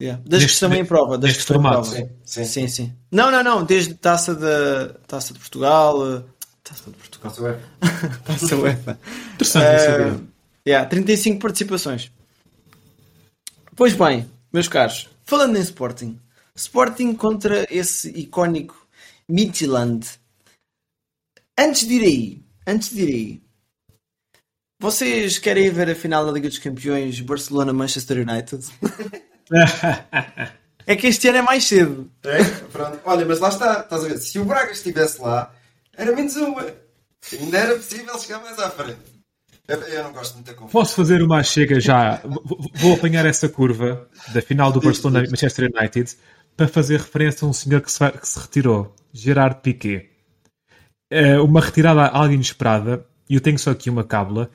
Yeah. 0.00 0.22
Das 0.24 0.38
que 0.38 0.44
Neste- 0.44 0.52
estão 0.64 0.72
em 0.74 0.84
prova. 0.84 1.18
Das 1.18 1.32
que 1.32 1.38
estão 1.40 1.56
em 1.56 1.60
formato. 1.62 1.90
prova. 1.90 1.96
Sim, 2.06 2.10
sim. 2.24 2.44
Sim, 2.44 2.68
sim. 2.68 2.92
Não, 3.10 3.32
não, 3.32 3.42
não. 3.42 3.64
Desde 3.64 3.94
taça 3.94 4.32
de, 4.32 4.94
taça 5.08 5.32
de 5.32 5.40
Portugal. 5.40 6.16
eh, 6.18 6.22
Taça 6.62 6.90
de 6.90 6.96
Portugal. 6.96 7.32
O 7.40 7.46
F. 7.48 7.62
Taça 8.24 8.56
UEFA. 8.56 8.98
Interessante 9.34 9.74
de 9.76 9.80
saber. 9.84 10.20
yeah, 10.68 10.88
35 10.88 11.40
participações. 11.40 12.12
Pois 13.78 13.94
bem, 13.94 14.28
meus 14.52 14.66
caros, 14.66 15.08
falando 15.24 15.56
em 15.56 15.60
Sporting, 15.60 16.20
Sporting 16.52 17.14
contra 17.14 17.64
esse 17.72 18.08
icónico 18.10 18.74
Midtjylland. 19.28 20.04
Antes 21.56 21.86
de 21.86 21.94
ir 21.94 22.02
aí, 22.02 22.42
antes 22.66 22.90
de 22.90 23.02
ir 23.02 23.14
aí, 23.14 23.42
vocês 24.80 25.38
querem 25.38 25.70
ver 25.70 25.90
a 25.90 25.94
final 25.94 26.26
da 26.26 26.32
Liga 26.32 26.48
dos 26.48 26.58
Campeões 26.58 27.20
Barcelona-Manchester 27.20 28.28
United? 28.28 28.66
é 30.84 30.96
que 30.96 31.06
este 31.06 31.28
ano 31.28 31.38
é 31.38 31.42
mais 31.42 31.62
cedo. 31.62 32.10
É? 32.24 32.42
Pronto. 32.72 32.98
Olha, 33.04 33.24
mas 33.24 33.38
lá 33.38 33.48
está, 33.48 33.78
estás 33.78 34.04
a 34.04 34.08
ver? 34.08 34.18
Se 34.18 34.40
o 34.40 34.44
Braga 34.44 34.72
estivesse 34.72 35.20
lá, 35.20 35.54
era 35.96 36.12
menos 36.16 36.34
uma. 36.34 36.66
Ainda 37.32 37.56
era 37.58 37.76
possível 37.76 38.18
chegar 38.18 38.42
mais 38.42 38.58
à 38.58 38.70
frente. 38.70 39.17
Eu, 39.68 39.80
eu 39.82 40.04
não 40.04 40.12
gosto 40.12 40.34
muito 40.34 40.46
da 40.46 40.54
confusão. 40.54 40.80
Posso 40.80 40.94
fazer 40.94 41.22
uma 41.22 41.42
chega 41.42 41.78
já? 41.78 42.22
Vou- 42.80 42.94
apanhar 42.94 43.26
essa 43.26 43.48
curva 43.48 44.08
da 44.32 44.40
final 44.40 44.72
do 44.72 44.80
Barcelona 44.80 45.22
Manchester 45.28 45.70
United 45.74 46.16
para 46.56 46.66
fazer 46.66 46.98
referência 46.98 47.44
a 47.44 47.48
um 47.48 47.52
senhor 47.52 47.80
que 47.82 47.92
se, 47.92 48.10
que 48.10 48.26
se 48.28 48.40
retirou, 48.40 48.94
Gerard 49.12 49.60
Piquet. 49.62 50.08
É 51.10 51.38
uma 51.38 51.60
retirada 51.60 52.06
algo 52.06 52.32
inesperada, 52.34 53.06
e 53.28 53.34
eu 53.34 53.40
tenho 53.40 53.58
só 53.58 53.70
aqui 53.70 53.88
uma 53.90 54.04
cábula. 54.04 54.50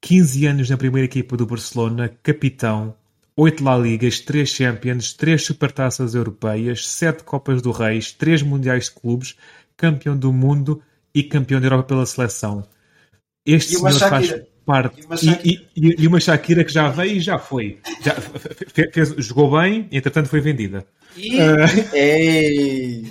15 0.00 0.46
anos 0.46 0.68
na 0.70 0.76
primeira 0.76 1.06
equipa 1.06 1.36
do 1.36 1.46
Barcelona, 1.46 2.08
capitão, 2.22 2.94
8 3.36 3.64
La 3.64 3.76
Ligas, 3.76 4.20
3 4.20 4.48
Champions, 4.48 5.12
3 5.14 5.44
Supertaças 5.44 6.14
Europeias, 6.14 6.86
7 6.86 7.24
Copas 7.24 7.60
do 7.62 7.72
Reis, 7.72 8.12
3 8.12 8.42
Mundiais 8.42 8.84
de 8.84 8.92
Clubes, 8.92 9.36
campeão 9.76 10.16
do 10.16 10.32
mundo 10.32 10.80
e 11.14 11.22
campeão 11.22 11.60
da 11.60 11.66
Europa 11.66 11.88
pela 11.88 12.06
seleção. 12.06 12.64
Este 13.46 13.74
E 13.74 13.76
senhor 13.76 13.92
faz 13.98 14.34
parte. 14.64 15.00
E 15.00 15.04
uma 15.04 15.14
E, 15.14 15.18
Shakira. 15.18 15.62
e- 15.76 15.94
e- 16.02 16.06
uma 16.06 16.20
Shakira 16.20 16.64
que 16.64 16.72
já 16.72 16.88
veio 16.88 17.16
e 17.16 17.20
já 17.20 17.38
foi. 17.38 17.78
Já 18.02 18.14
fe- 18.14 18.64
fe- 18.72 18.90
fez- 18.92 19.14
jogou 19.18 19.50
bem 19.60 19.86
e 19.90 19.98
entretanto 19.98 20.28
foi 20.28 20.40
vendida. 20.40 20.86
E... 21.16 21.36
Ei! 21.92 23.02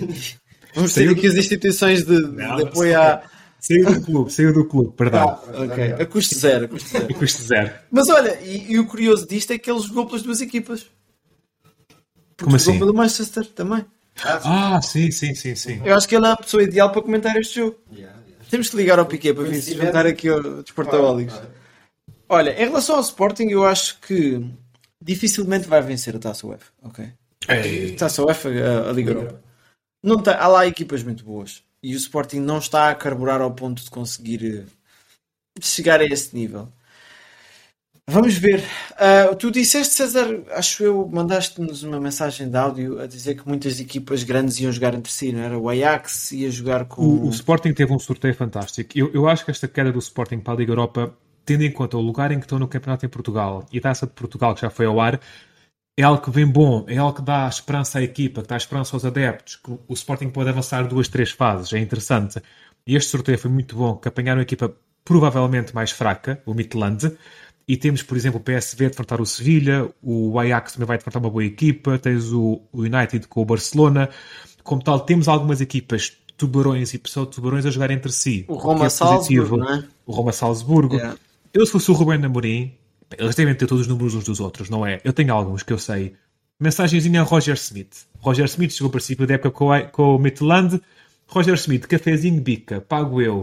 Vamos 0.74 0.92
ter 0.92 1.00
Saiu 1.02 1.12
aqui 1.12 1.26
as 1.28 1.34
instituições 1.34 2.04
de, 2.04 2.20
de 2.32 2.42
apoio 2.62 3.00
à. 3.00 3.22
Saiu 3.60 3.86
do 3.94 4.00
clube, 4.02 4.30
saiu 4.32 4.52
do 4.52 4.64
clube, 4.66 4.92
perdão. 4.96 5.40
Ok, 5.54 5.92
a 5.98 6.04
custo 6.06 6.34
zero. 6.34 6.64
A 6.66 6.68
custo 6.68 6.88
zero. 6.90 7.06
E 7.08 7.14
custo 7.14 7.42
zero. 7.42 7.70
Mas 7.90 8.08
olha, 8.10 8.38
e, 8.42 8.72
e 8.72 8.78
o 8.78 8.86
curioso 8.86 9.26
disto 9.26 9.52
é 9.52 9.58
que 9.58 9.70
ele 9.70 9.80
jogou 9.80 10.04
pelas 10.06 10.22
duas 10.22 10.40
equipas. 10.42 10.86
Porque 12.36 12.44
Como 12.44 12.58
jogou 12.58 12.72
assim? 12.72 12.78
pelo 12.80 12.92
Manchester 12.94 13.46
também. 13.46 13.84
Ah, 14.22 14.80
sim, 14.82 15.10
sim, 15.10 15.34
sim, 15.34 15.54
sim. 15.54 15.80
Eu 15.84 15.96
acho 15.96 16.06
que 16.08 16.14
ele 16.14 16.26
é 16.26 16.30
a 16.30 16.36
pessoa 16.36 16.62
ideal 16.62 16.90
para 16.92 17.00
comentar 17.02 17.34
este 17.36 17.56
jogo. 17.60 17.78
Temos 18.54 18.68
que 18.68 18.76
ligar 18.76 19.00
ao 19.00 19.06
Piquet 19.06 19.34
para 19.34 19.42
vir 19.42 19.60
se 19.60 19.74
juntar 19.74 20.06
aqui 20.06 20.28
ao 20.28 20.62
Desportaólicos. 20.62 21.42
Olha, 22.28 22.52
em 22.52 22.66
relação 22.66 22.94
ao 22.94 23.02
Sporting, 23.02 23.48
eu 23.48 23.66
acho 23.66 23.98
que 23.98 24.48
dificilmente 25.02 25.66
vai 25.66 25.82
vencer 25.82 26.14
a 26.14 26.20
Taça 26.20 26.46
UEFA. 26.46 26.70
Ok? 26.84 27.04
A 27.48 27.98
Taça 27.98 28.22
UEFA, 28.22 28.50
a, 28.50 28.90
a 28.90 28.92
Liga 28.92 29.10
Europa. 29.10 29.42
Não 30.00 30.22
tá, 30.22 30.38
há 30.38 30.46
lá 30.46 30.68
equipas 30.68 31.02
muito 31.02 31.24
boas. 31.24 31.64
E 31.82 31.94
o 31.94 31.96
Sporting 31.96 32.38
não 32.38 32.58
está 32.58 32.90
a 32.90 32.94
carburar 32.94 33.40
ao 33.40 33.52
ponto 33.52 33.82
de 33.82 33.90
conseguir 33.90 34.64
eh, 34.64 35.60
chegar 35.60 36.00
a 36.00 36.04
esse 36.04 36.32
nível. 36.32 36.72
Vamos 38.08 38.36
ver. 38.36 38.62
Ah, 38.96 39.34
tu 39.34 39.50
disseste, 39.50 39.94
César, 39.94 40.42
acho 40.50 40.84
eu, 40.84 41.08
mandaste-nos 41.08 41.82
uma 41.82 41.98
mensagem 41.98 42.48
de 42.50 42.56
áudio 42.56 43.00
a 43.00 43.06
dizer 43.06 43.34
que 43.34 43.48
muitas 43.48 43.80
equipas 43.80 44.22
grandes 44.22 44.60
iam 44.60 44.70
jogar 44.70 44.94
entre 44.94 45.10
si, 45.10 45.32
não 45.32 45.40
era? 45.40 45.58
O 45.58 45.68
Ajax 45.68 46.32
ia 46.32 46.50
jogar 46.50 46.84
com. 46.84 47.02
O, 47.02 47.26
o 47.26 47.30
Sporting 47.30 47.72
teve 47.72 47.92
um 47.92 47.98
sorteio 47.98 48.34
fantástico. 48.34 48.90
Eu, 48.94 49.10
eu 49.14 49.26
acho 49.26 49.44
que 49.44 49.50
esta 49.50 49.66
queda 49.66 49.90
do 49.90 49.98
Sporting 49.98 50.38
para 50.38 50.52
a 50.52 50.56
Liga 50.56 50.72
Europa, 50.72 51.16
tendo 51.46 51.64
em 51.64 51.72
conta 51.72 51.96
o 51.96 52.00
lugar 52.00 52.30
em 52.30 52.38
que 52.38 52.44
estão 52.44 52.58
no 52.58 52.68
campeonato 52.68 53.06
em 53.06 53.08
Portugal 53.08 53.66
e 53.72 53.78
a 53.78 53.80
taça 53.80 54.06
de 54.06 54.12
Portugal 54.12 54.54
que 54.54 54.60
já 54.60 54.70
foi 54.70 54.84
ao 54.84 55.00
ar, 55.00 55.18
é 55.98 56.02
algo 56.02 56.22
que 56.22 56.30
vem 56.30 56.46
bom, 56.46 56.84
é 56.86 56.98
algo 56.98 57.14
que 57.14 57.22
dá 57.22 57.48
esperança 57.48 57.98
à 58.00 58.02
equipa, 58.02 58.42
que 58.42 58.48
dá 58.48 58.56
esperança 58.56 58.94
aos 58.94 59.04
adeptos, 59.04 59.56
que 59.56 59.70
o 59.70 59.94
Sporting 59.94 60.28
pode 60.28 60.50
avançar 60.50 60.86
duas, 60.86 61.08
três 61.08 61.30
fases, 61.30 61.72
é 61.72 61.78
interessante. 61.78 62.40
E 62.86 62.96
este 62.96 63.10
sorteio 63.10 63.38
foi 63.38 63.50
muito 63.50 63.76
bom, 63.76 63.96
que 63.96 64.08
apanharam 64.08 64.40
a 64.40 64.42
equipa 64.42 64.74
provavelmente 65.04 65.74
mais 65.74 65.90
fraca, 65.90 66.42
o 66.44 66.54
Midland, 66.54 67.16
e 67.66 67.76
temos, 67.76 68.02
por 68.02 68.16
exemplo, 68.16 68.40
o 68.40 68.42
PSV 68.42 68.86
a 68.86 68.88
defrontar 68.88 69.20
o 69.20 69.26
Sevilha, 69.26 69.90
o 70.02 70.38
Ajax 70.38 70.72
também 70.72 70.86
vai 70.86 70.98
defrontar 70.98 71.22
uma 71.22 71.30
boa 71.30 71.44
equipa, 71.44 71.98
tens 71.98 72.30
o, 72.32 72.60
United 72.72 73.26
com 73.28 73.40
o 73.40 73.44
Barcelona. 73.44 74.10
Como 74.62 74.82
tal, 74.82 75.00
temos 75.00 75.28
algumas 75.28 75.60
equipas 75.60 76.12
tubarões 76.36 76.92
e 76.92 76.98
pseudo-tubarões 76.98 77.64
a 77.64 77.70
jogar 77.70 77.90
entre 77.90 78.12
si. 78.12 78.44
O 78.48 78.56
que 78.56 78.62
Roma 78.62 78.86
é 78.86 78.88
Salzburgo, 78.90 79.64
é? 79.64 79.84
O 80.04 80.12
Roma 80.12 80.32
Salzburgo. 80.32 80.96
Yeah. 80.96 81.18
Eu, 81.52 81.64
se 81.64 81.72
fosse 81.72 81.90
o 81.90 81.94
Rubén 81.94 82.24
Amorim, 82.24 82.74
eles 83.16 83.34
devem 83.34 83.54
ter 83.54 83.66
todos 83.66 83.82
os 83.82 83.88
números 83.88 84.14
uns 84.14 84.24
dos 84.24 84.40
outros, 84.40 84.68
não 84.68 84.86
é? 84.86 85.00
Eu 85.04 85.12
tenho 85.12 85.32
alguns 85.32 85.62
que 85.62 85.72
eu 85.72 85.78
sei. 85.78 86.14
Mensagenzinha 86.60 87.20
a 87.20 87.24
Roger 87.24 87.54
Smith. 87.54 88.06
Roger 88.18 88.44
Smith 88.46 88.72
chegou 88.72 88.88
a 88.88 88.92
princípio 88.92 89.26
da 89.26 89.34
época 89.34 89.88
com 89.90 90.16
o 90.16 90.18
Midland. 90.18 90.80
Roger 91.26 91.54
Smith, 91.54 91.86
cafezinho 91.86 92.40
bica, 92.40 92.80
pago 92.80 93.20
eu. 93.20 93.40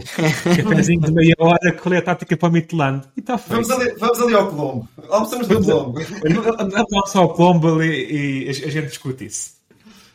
Cafezinho 0.56 1.00
de 1.00 1.12
meia 1.12 1.34
hora, 1.38 1.72
qual 1.72 1.94
é 1.94 1.98
a 1.98 2.02
tática 2.02 2.36
para 2.36 2.48
o 2.48 2.52
Midland? 2.52 3.06
E 3.16 3.20
está 3.20 3.36
feito. 3.36 3.66
Vamos 3.66 3.70
ali, 3.70 3.94
vamos 3.98 4.20
ali 4.20 4.34
ao 4.34 4.48
Colombo. 4.48 4.88
Almoçamos 5.08 5.48
no 5.48 5.64
Colombo. 5.64 6.00
Vamos 6.90 7.16
ao 7.16 7.34
Combo 7.34 7.82
e, 7.82 8.44
e 8.44 8.48
a 8.48 8.52
gente 8.52 8.86
discute 8.86 9.26
isso. 9.26 9.52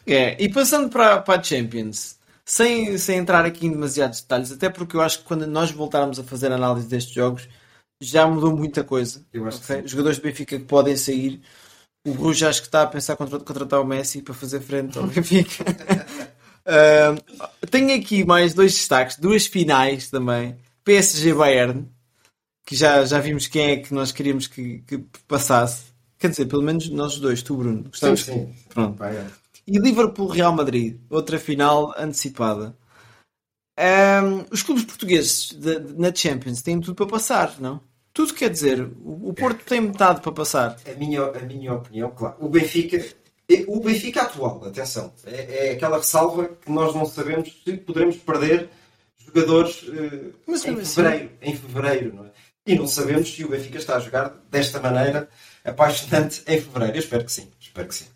É, 0.05 0.41
e 0.41 0.49
passando 0.49 0.89
para, 0.89 1.19
para 1.19 1.39
a 1.39 1.43
Champions, 1.43 2.17
sem, 2.45 2.97
sem 2.97 3.17
entrar 3.17 3.45
aqui 3.45 3.67
em 3.67 3.71
demasiados 3.71 4.21
detalhes, 4.21 4.51
até 4.53 4.69
porque 4.69 4.95
eu 4.95 5.01
acho 5.01 5.19
que 5.19 5.25
quando 5.25 5.45
nós 5.45 5.69
voltarmos 5.69 6.17
a 6.17 6.23
fazer 6.23 6.49
análise 6.49 6.87
destes 6.87 7.13
jogos, 7.13 7.47
já 7.99 8.25
mudou 8.25 8.55
muita 8.55 8.85
coisa. 8.85 9.25
Eu 9.33 9.45
acho 9.45 9.59
que 9.59 9.73
ok? 9.73 9.87
Jogadores 9.87 10.17
do 10.17 10.23
Benfica 10.23 10.57
que 10.57 10.65
podem 10.65 10.95
sair, 10.95 11.41
O 12.05 12.13
Bruges 12.13 12.43
acho 12.43 12.61
que 12.61 12.67
está 12.69 12.83
a 12.83 12.87
pensar 12.87 13.17
contra, 13.17 13.37
contratar 13.39 13.81
o 13.81 13.85
Messi 13.85 14.21
para 14.21 14.33
fazer 14.33 14.61
frente 14.61 14.97
ao 14.97 15.05
Benfica. 15.07 15.65
Uh, 16.67 17.67
tenho 17.69 17.95
aqui 17.99 18.23
mais 18.25 18.53
dois 18.53 18.73
destaques, 18.73 19.17
duas 19.17 19.45
finais 19.47 20.09
também. 20.09 20.55
PSG 20.83 21.33
Bayern, 21.33 21.87
que 22.65 22.75
já, 22.75 23.05
já 23.05 23.19
vimos 23.19 23.47
quem 23.47 23.71
é 23.71 23.77
que 23.77 23.93
nós 23.93 24.11
queríamos 24.11 24.47
que, 24.47 24.79
que 24.79 24.97
passasse. 25.27 25.85
Quer 26.19 26.29
dizer, 26.29 26.45
pelo 26.47 26.63
menos 26.63 26.89
nós 26.89 27.17
dois, 27.19 27.41
tu, 27.41 27.55
Bruno. 27.57 27.83
Gostamos 27.83 28.21
Sim, 28.23 28.33
sim. 28.33 28.55
Pronto. 28.69 28.97
Bayern. 28.97 29.29
E 29.67 29.77
Liverpool 29.79 30.27
Real 30.27 30.53
Madrid, 30.53 30.97
outra 31.09 31.37
final 31.37 31.93
antecipada. 31.97 32.75
Um, 33.79 34.45
os 34.51 34.63
clubes 34.63 34.85
portugueses 34.85 35.51
de- 35.53 35.79
de- 35.79 35.93
na 35.99 36.13
Champions 36.13 36.61
têm 36.63 36.79
tudo 36.79 36.95
para 36.95 37.05
passar, 37.05 37.59
não? 37.59 37.79
Tudo 38.11 38.33
quer 38.33 38.49
dizer, 38.49 38.81
o, 38.81 39.29
o 39.29 39.33
Porto 39.33 39.63
tem 39.63 39.79
metade 39.79 40.21
para 40.21 40.31
passar. 40.31 40.77
A 40.91 40.97
minha, 40.97 41.21
a 41.23 41.39
minha 41.41 41.73
opinião, 41.75 42.09
claro. 42.09 42.35
O 42.39 42.49
Benfica, 42.49 43.05
o 43.67 43.79
Benfica 43.79 44.23
atual, 44.23 44.63
atenção, 44.65 45.13
é, 45.25 45.67
é 45.67 45.71
aquela 45.71 45.97
ressalva 45.97 46.47
que 46.49 46.69
nós 46.71 46.93
não 46.93 47.05
sabemos 47.05 47.61
se 47.63 47.77
poderemos 47.77 48.17
perder 48.17 48.69
jogadores 49.17 49.85
eh, 49.87 50.31
Mas 50.45 50.65
em 50.65 50.73
assim- 50.73 50.85
fevereiro, 50.85 51.31
em 51.41 51.55
fevereiro, 51.55 52.13
não 52.15 52.25
é? 52.25 52.31
E 52.65 52.75
não 52.75 52.87
sabemos 52.87 53.33
se 53.33 53.45
o 53.45 53.49
Benfica 53.49 53.77
está 53.77 53.95
a 53.95 53.99
jogar 53.99 54.29
desta 54.51 54.79
maneira 54.81 55.29
apaixonante 55.63 56.43
em 56.47 56.59
fevereiro. 56.59 56.97
Eu 56.97 56.99
espero 56.99 57.23
que 57.23 57.31
sim, 57.31 57.49
espero 57.59 57.87
que 57.87 57.95
sim. 57.95 58.07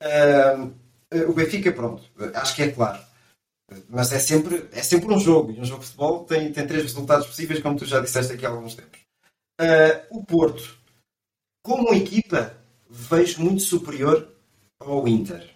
Eh, 0.00 0.56
o 1.28 1.32
Benfica, 1.34 1.70
pronto, 1.72 2.02
acho 2.34 2.54
que 2.56 2.62
é 2.62 2.70
claro. 2.72 3.02
Mas 3.88 4.10
é 4.12 4.18
sempre, 4.18 4.68
é 4.72 4.82
sempre 4.82 5.12
um 5.12 5.18
jogo. 5.18 5.52
E 5.52 5.60
um 5.60 5.64
jogo 5.64 5.80
de 5.80 5.86
futebol 5.86 6.24
tem, 6.24 6.50
tem 6.52 6.66
três 6.66 6.82
resultados 6.82 7.26
possíveis, 7.26 7.60
como 7.60 7.78
tu 7.78 7.84
já 7.84 8.00
disseste 8.00 8.32
aqui 8.32 8.46
há 8.46 8.48
alguns 8.48 8.74
tempos. 8.74 8.98
Ah, 9.60 10.00
o 10.10 10.24
Porto, 10.24 10.76
como 11.62 11.92
equipa, 11.94 12.56
vejo 12.88 13.42
muito 13.42 13.62
superior 13.62 14.28
ao 14.80 15.06
Inter. 15.06 15.48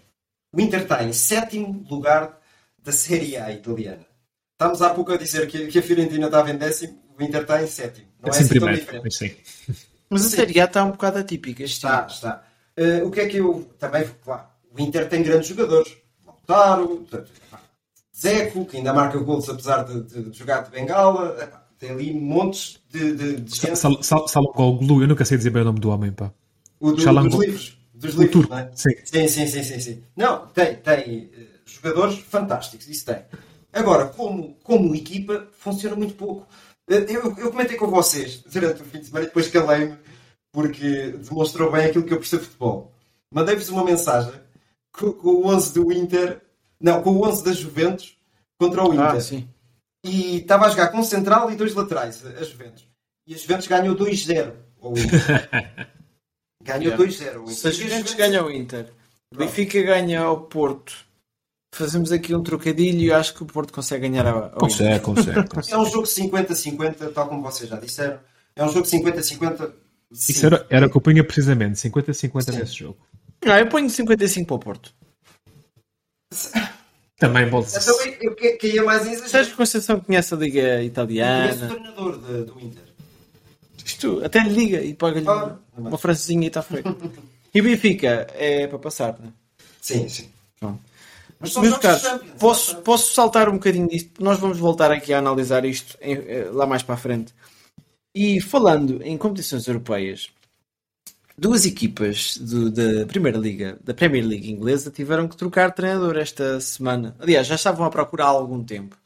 O 0.55 0.61
Inter 0.61 0.83
está 0.83 1.03
em 1.03 1.12
sétimo 1.12 1.85
lugar 1.91 2.39
da 2.83 2.93
Série 2.93 3.37
A 3.37 3.51
italiana. 3.51 4.07
Estamos 4.53 4.83
há 4.83 4.91
pouco 4.91 5.12
a 5.12 5.16
dizer 5.16 5.49
que, 5.49 5.66
que 5.66 5.79
a 5.79 5.83
Fiorentina 5.83 6.27
estava 6.27 6.51
em 6.51 6.57
décimo, 6.57 6.99
o 7.18 7.22
Inter 7.22 7.43
está 7.43 7.62
em 7.62 7.66
sétimo. 7.66 8.07
Não 8.20 8.29
é 8.29 8.31
Assim 8.31 8.45
assim 8.45 8.49
tão 8.55 8.68
primeiro. 8.68 8.81
diferente. 8.81 9.03
Mas 9.05 9.16
sim. 9.16 9.35
Mas 10.09 10.27
a 10.27 10.29
Série 10.29 10.61
A 10.61 10.64
está 10.64 10.85
um 10.85 10.91
bocado 10.93 11.18
atípica 11.18 11.62
Está, 11.64 12.01
ano. 12.03 12.09
está. 12.11 12.45
Eh, 12.77 13.03
o 13.03 13.11
que 13.11 13.20
é 13.20 13.27
que 13.29 13.39
eu 13.39 13.68
também, 13.79 14.09
claro, 14.22 14.45
o 14.72 14.81
Inter 14.81 15.09
tem 15.09 15.22
grandes 15.22 15.49
jogadores. 15.49 15.97
Lautaro, 16.25 17.07
Zeco, 18.16 18.64
que 18.66 18.77
ainda 18.77 18.93
marca 18.93 19.18
gols 19.18 19.49
apesar 19.49 19.83
de, 19.85 20.03
de- 20.03 20.31
de 20.31 20.39
jogar 20.39 20.61
de 20.62 20.70
bengala. 20.70 21.62
Tem 21.79 21.91
ali 21.91 22.12
montes 22.14 22.81
de, 22.91 23.12
de, 23.14 23.41
de 23.41 23.57
gente. 23.57 23.77
Sal- 23.77 24.03
Sal- 24.03 24.29
Salongoglu, 24.29 25.03
eu 25.03 25.09
nunca 25.09 25.25
sei 25.25 25.37
dizer 25.37 25.51
bem 25.51 25.62
o 25.62 25.64
nome 25.64 25.81
do 25.81 25.91
homem, 25.91 26.12
pá. 26.12 26.33
O 26.79 26.93
do- 26.93 26.97
dos 26.97 27.35
livros. 27.41 27.77
Dos 28.05 28.17
O 28.17 28.23
livros, 28.23 28.49
não 28.49 28.59
é? 28.59 28.71
sim. 28.75 28.91
Sim, 29.05 29.29
sim, 29.29 29.47
sim, 29.47 29.63
sim, 29.63 29.81
sim. 29.81 30.05
Não, 30.17 30.47
tem, 30.49 30.77
tem 30.77 31.31
eh, 31.33 31.47
jogadores 31.65 32.19
fantásticos, 32.19 32.87
isso 32.89 33.05
tem. 33.07 33.25
Agora, 33.73 34.07
como, 34.07 34.55
como 34.63 34.95
equipa, 34.95 35.49
funciona 35.53 35.97
muito 35.97 36.15
pouco. 36.15 36.47
Eh, 36.89 37.07
Eu, 37.09 37.35
eu 37.39 37.51
comentei 37.51 37.77
com 37.77 37.89
vocês 37.89 38.43
durante 38.43 38.83
o 38.83 38.85
fim 38.85 38.99
de 39.01 39.07
semana 39.07 39.25
e 39.25 39.29
depois 39.29 39.49
calei-me 39.49 39.97
porque 40.53 41.13
demonstrou 41.13 41.73
bem 41.73 41.87
aquilo 41.87 42.05
que 42.05 42.13
eu 42.13 42.19
percebo 42.19 42.43
de 42.43 42.49
futebol. 42.49 42.93
Mandei-vos 43.33 43.69
uma 43.71 43.85
mensagem 43.85 44.33
com, 44.93 45.13
com 45.13 45.29
o 45.29 45.47
11 45.49 45.75
do 45.75 45.93
Inter, 45.93 46.41
não, 46.81 47.03
com 47.03 47.11
o 47.11 47.27
11 47.27 47.43
da 47.45 47.53
Juventus 47.53 48.17
contra 48.59 48.85
o 48.85 48.93
Inter. 48.95 49.17
Ah, 49.17 49.21
sim. 49.21 49.49
E 50.05 50.37
estava 50.39 50.67
a 50.67 50.69
jogar 50.69 50.89
com 50.89 50.99
um 50.99 51.03
central 51.03 51.51
e 51.51 51.57
dois 51.57 51.75
laterais, 51.75 52.25
a 52.25 52.29
a 52.29 52.45
Juventus. 52.45 52.87
E 53.27 53.35
a 53.35 53.39
Juventus 53.39 53.67
ganhou 53.67 53.97
2-0 53.97 54.53
ao 54.83 54.93
Inter. 54.93 55.91
ganhou 56.65 56.97
2-0 56.97 57.35
ao 57.37 57.43
Inter. 57.43 57.55
Se 57.55 57.69
a 57.69 57.71
Juventus 57.71 58.15
ganha 58.15 58.45
o 58.45 58.51
Inter, 58.51 58.91
o 59.33 59.37
Benfica 59.37 59.83
ganha 59.83 60.21
ao 60.21 60.41
Porto, 60.43 60.95
fazemos 61.75 62.11
aqui 62.12 62.35
um 62.35 62.43
trocadilho 62.43 62.99
e 63.01 63.07
eu 63.09 63.17
acho 63.17 63.35
que 63.35 63.43
o 63.43 63.47
Porto 63.47 63.73
consegue 63.73 64.09
ganhar 64.09 64.27
ao, 64.27 64.37
ao 64.37 64.47
Inter. 64.49 64.59
Consegue, 64.59 65.01
consegue. 65.01 65.49
consegue. 65.49 65.75
É 65.75 65.79
um 65.79 65.87
jogo 65.87 66.07
50-50, 66.07 67.12
tal 67.12 67.29
como 67.29 67.43
vocês 67.43 67.69
já 67.69 67.77
disseram. 67.79 68.19
É 68.57 68.65
um 68.65 68.69
jogo 68.73 68.87
50-50. 68.87 69.73
Isso 70.12 70.47
era, 70.47 70.67
era 70.71 70.87
o 70.87 70.91
que 70.91 70.97
eu 70.97 71.01
punha 71.01 71.25
precisamente, 71.25 71.75
50-50 71.77 72.53
nesse 72.55 72.75
jogo. 72.75 72.97
Não, 73.45 73.59
eu 73.59 73.67
ponho 73.69 73.91
55 73.91 74.47
para 74.47 74.55
o 74.55 74.59
Porto. 74.59 74.95
Também 77.19 77.49
volto 77.49 77.69
Eu 77.75 77.81
também 77.97 78.17
eu 78.23 78.35
que- 78.35 78.53
caía 78.53 78.83
mais 78.83 79.03
em 79.07 79.11
exagero. 79.12 79.31
Sérgio 79.31 79.57
Conceição 79.57 80.01
conhece 80.01 80.35
a 80.35 80.37
Liga 80.37 80.61
Eu 80.61 80.67
conheço 80.67 80.83
o 80.83 80.87
Italiana. 80.87 81.69
treinador 81.69 82.19
de- 82.19 82.45
do 82.45 82.61
Inter. 82.61 82.84
Até 84.25 84.41
lhe 84.41 84.51
liga 84.55 84.83
e 84.83 84.95
paga-lhe 84.95 85.29
Ah, 85.29 85.57
uma, 85.77 85.89
uma 85.91 85.99
francesinha 85.99 86.45
e 86.45 86.49
está 86.49 86.63
feito. 86.63 86.97
E 87.55 87.61
o 87.61 87.65
Benfica 87.65 88.27
é 88.35 88.67
para 88.67 88.79
passar, 88.79 89.17
não 89.19 89.29
é? 89.29 89.33
Sim, 89.81 90.09
sim. 90.09 90.29
Pronto. 90.59 90.81
Mas 91.41 91.57
Meus 91.57 91.79
caros, 91.79 92.03
posso, 92.39 92.77
posso 92.79 93.13
saltar 93.15 93.49
um 93.49 93.55
bocadinho 93.55 93.89
disto? 93.89 94.23
Nós 94.23 94.39
vamos 94.39 94.59
voltar 94.59 94.91
aqui 94.91 95.13
a 95.13 95.19
analisar 95.19 95.65
isto 95.65 95.97
em- 96.01 96.15
eh, 96.27 96.49
lá 96.53 96.67
mais 96.67 96.83
para 96.83 96.95
a 96.95 96.99
frente. 96.99 97.35
E 98.15 98.41
falando 98.41 99.03
em 99.03 99.19
competições 99.19 99.67
europeias, 99.67 100.31
duas 101.37 101.67
equipas 101.67 102.39
do- 102.39 102.71
da 102.71 103.05
Primeira 103.07 103.37
Liga, 103.37 103.79
da 103.83 103.93
Premier 103.93 104.25
League 104.25 104.51
inglesa, 104.51 104.91
tiveram 104.91 105.29
que 105.29 105.37
trocar 105.37 105.73
treinador 105.75 106.17
esta 106.17 106.61
semana. 106.61 107.15
Aliás, 107.19 107.47
já 107.47 107.57
estavam 107.57 107.85
a 107.85 107.91
procurar 107.91 108.27
há 108.27 108.29
algum 108.29 108.63
tempo. 108.65 108.97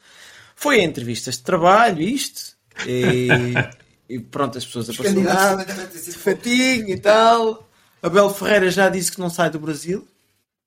Foi 0.54 0.80
a 0.80 0.84
entrevistas 0.84 1.36
de 1.38 1.42
trabalho, 1.42 2.02
isto, 2.02 2.56
e, 2.86 3.54
e 4.08 4.18
pronto, 4.18 4.56
as 4.56 4.64
pessoas 4.64 4.88
apaixonadas, 4.90 5.92
sido 5.92 6.18
fatinho 6.18 6.88
e 6.88 6.98
tal. 6.98 7.68
Abel 8.02 8.30
Ferreira 8.30 8.70
já 8.70 8.88
disse 8.88 9.12
que 9.12 9.20
não 9.20 9.28
sai 9.28 9.50
do 9.50 9.58
Brasil. 9.58 10.06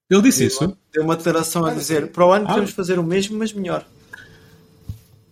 Ele 0.09 0.21
disse 0.21 0.45
isso. 0.45 0.77
Deu 0.93 1.03
uma 1.03 1.15
declaração 1.15 1.65
a 1.65 1.73
dizer 1.73 2.07
para 2.11 2.25
o 2.25 2.31
ano 2.33 2.45
Ah. 2.45 2.49
podemos 2.49 2.71
fazer 2.71 2.99
o 2.99 3.03
mesmo, 3.03 3.37
mas 3.37 3.53
melhor. 3.53 3.85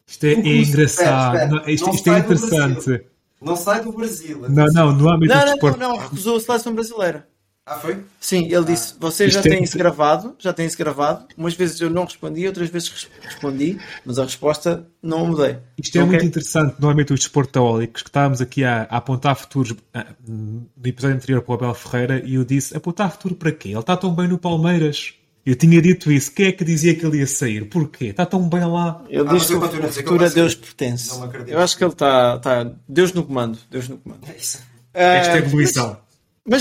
Isto 0.08 0.24
é, 0.26 0.32
é 0.34 0.58
engraçado. 0.58 1.36
Espera, 1.36 1.46
espera. 1.56 1.72
Isto 1.72 1.90
isto 1.92 2.10
é 2.10 2.20
interessante. 2.20 3.06
Não 3.42 3.56
sai 3.56 3.84
do 3.84 3.92
Brasil. 3.92 4.46
Não, 4.50 4.66
não, 4.68 4.92
no 4.92 5.10
âmbito 5.10 5.34
Não, 5.34 5.42
do 5.42 5.46
desporto. 5.52 5.80
não, 5.80 5.90
não, 5.90 5.98
recusou 5.98 6.38
a 6.38 6.40
seleção 6.40 6.74
brasileira. 6.74 7.28
Ah, 7.72 7.76
foi? 7.76 8.04
Sim, 8.20 8.46
ele 8.52 8.66
disse, 8.66 8.96
vocês 9.00 9.32
já 9.32 9.42
Isto 9.42 9.48
é 9.48 9.52
têm 9.52 9.64
isso 9.64 9.78
gravado, 9.78 10.36
já 10.40 10.52
têm 10.52 10.66
isso 10.66 10.76
gravado. 10.78 11.26
Umas 11.38 11.54
vezes 11.54 11.80
eu 11.80 11.88
não 11.90 12.06
respondi, 12.06 12.48
outras 12.48 12.68
vezes 12.70 12.90
res- 12.90 13.08
respondi, 13.22 13.78
mas 14.04 14.18
a 14.18 14.24
resposta 14.24 14.88
não 15.04 15.28
mudei. 15.28 15.58
Isto 15.78 15.98
é 16.00 16.02
Ok? 16.02 16.10
muito 16.12 16.26
interessante 16.26 16.76
no 16.80 16.90
âmbito 16.90 17.14
dos 17.14 17.20
desportaólicos, 17.22 18.02
que 18.02 18.10
estávamos 18.10 18.42
aqui 18.42 18.64
a, 18.64 18.88
a 18.90 18.98
apontar 18.98 19.36
futuros 19.36 19.76
ah, 19.94 20.08
no 20.28 20.68
episódio 20.84 21.16
anterior 21.18 21.44
para 21.44 21.52
o 21.52 21.56
Abel 21.56 21.74
Ferreira 21.76 22.22
e 22.26 22.34
eu 22.36 22.44
disse, 22.44 22.76
apontar 22.76 23.12
futuro 23.12 23.36
para 23.36 23.52
quê? 23.52 23.70
Ele 23.70 23.80
está 23.80 23.96
tão 23.96 24.16
bem 24.16 24.28
no 24.28 24.40
Palmeiras. 24.40 25.14
Eu 25.46 25.56
tinha 25.56 25.80
dito 25.82 26.12
isso. 26.12 26.32
Quem 26.32 26.48
é 26.48 26.52
que 26.52 26.64
dizia 26.64 26.94
que 26.96 27.06
ele 27.06 27.20
ia 27.20 27.28
sair? 27.28 27.66
Porquê? 27.70 28.06
Está 28.06 28.26
tão 28.26 28.50
bem 28.50 28.66
lá. 28.66 29.04
Ele 29.10 29.22
Ah, 29.22 29.24
diz 29.24 29.32
mas 29.34 29.46
que 29.48 29.54
eu 29.54 29.58
o 29.58 29.62
continuo 29.62 29.86
a 29.86 29.90
dizer 29.90 30.02
que 30.04 30.08
futuro 30.10 30.24
ele 30.26 30.32
a 30.32 30.34
Deus 30.36 30.56
pertence. 30.56 31.10
Não 31.12 31.20
me 31.22 31.26
acredito. 31.28 31.54
Eu 31.54 31.60
acho 31.60 31.78
que 31.78 31.84
ele 31.84 31.92
está, 31.94 32.36
está 32.36 32.72
Deus 32.88 33.14
no 33.14 33.24
comando. 33.24 33.58
Deus 33.70 33.88
no 33.88 33.98
comando. 34.00 34.22
É 34.28 34.36
isso. 34.36 34.60
Esta 34.94 35.34
Ah, 35.34 35.38
evolução. 35.38 35.90
Mas 35.92 36.09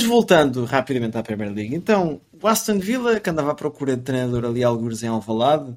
voltando 0.02 0.64
rapidamente 0.64 1.16
à 1.16 1.22
Premier 1.22 1.52
League, 1.52 1.74
então 1.74 2.20
o 2.32 2.46
Aston 2.46 2.78
Villa, 2.78 3.18
que 3.20 3.30
andava 3.30 3.52
à 3.52 3.54
procura 3.54 3.96
de 3.96 4.02
treinador 4.02 4.44
ali 4.44 4.62
algures 4.62 5.02
em 5.02 5.08
Alvalade, 5.08 5.74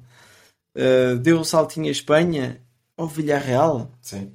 eh, 0.74 1.14
deu 1.16 1.38
um 1.38 1.44
saltinho 1.44 1.88
à 1.88 1.90
Espanha 1.90 2.60
ao 2.96 3.08
Villarreal 3.08 3.90
Sim. 4.00 4.32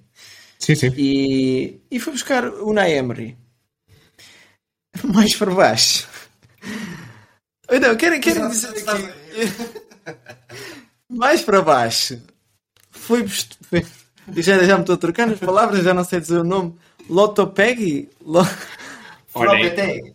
Sim, 0.60 0.76
sim. 0.76 0.94
e, 0.98 1.80
e 1.92 2.00
foi 2.00 2.14
buscar 2.14 2.48
o 2.48 2.78
Emery 2.78 3.38
mais 5.04 5.36
para 5.36 5.54
baixo. 5.54 6.08
Não, 7.70 7.96
quero, 7.96 8.20
quero 8.20 8.50
dizer 8.50 8.70
aqui 8.70 9.14
mais 11.10 11.42
para 11.42 11.62
baixo 11.62 12.20
foi, 13.08 13.26
já, 14.36 14.64
já 14.64 14.76
me 14.76 14.82
estou 14.82 14.96
a 14.96 14.98
trocar 14.98 15.28
nas 15.28 15.40
palavras, 15.40 15.84
já 15.84 15.94
não 15.94 16.04
sei 16.04 16.20
dizer 16.20 16.40
o 16.40 16.44
nome. 16.44 16.76
Lotopegui? 17.10 18.10
Lo... 18.22 18.46
Flopeteg. 19.38 20.14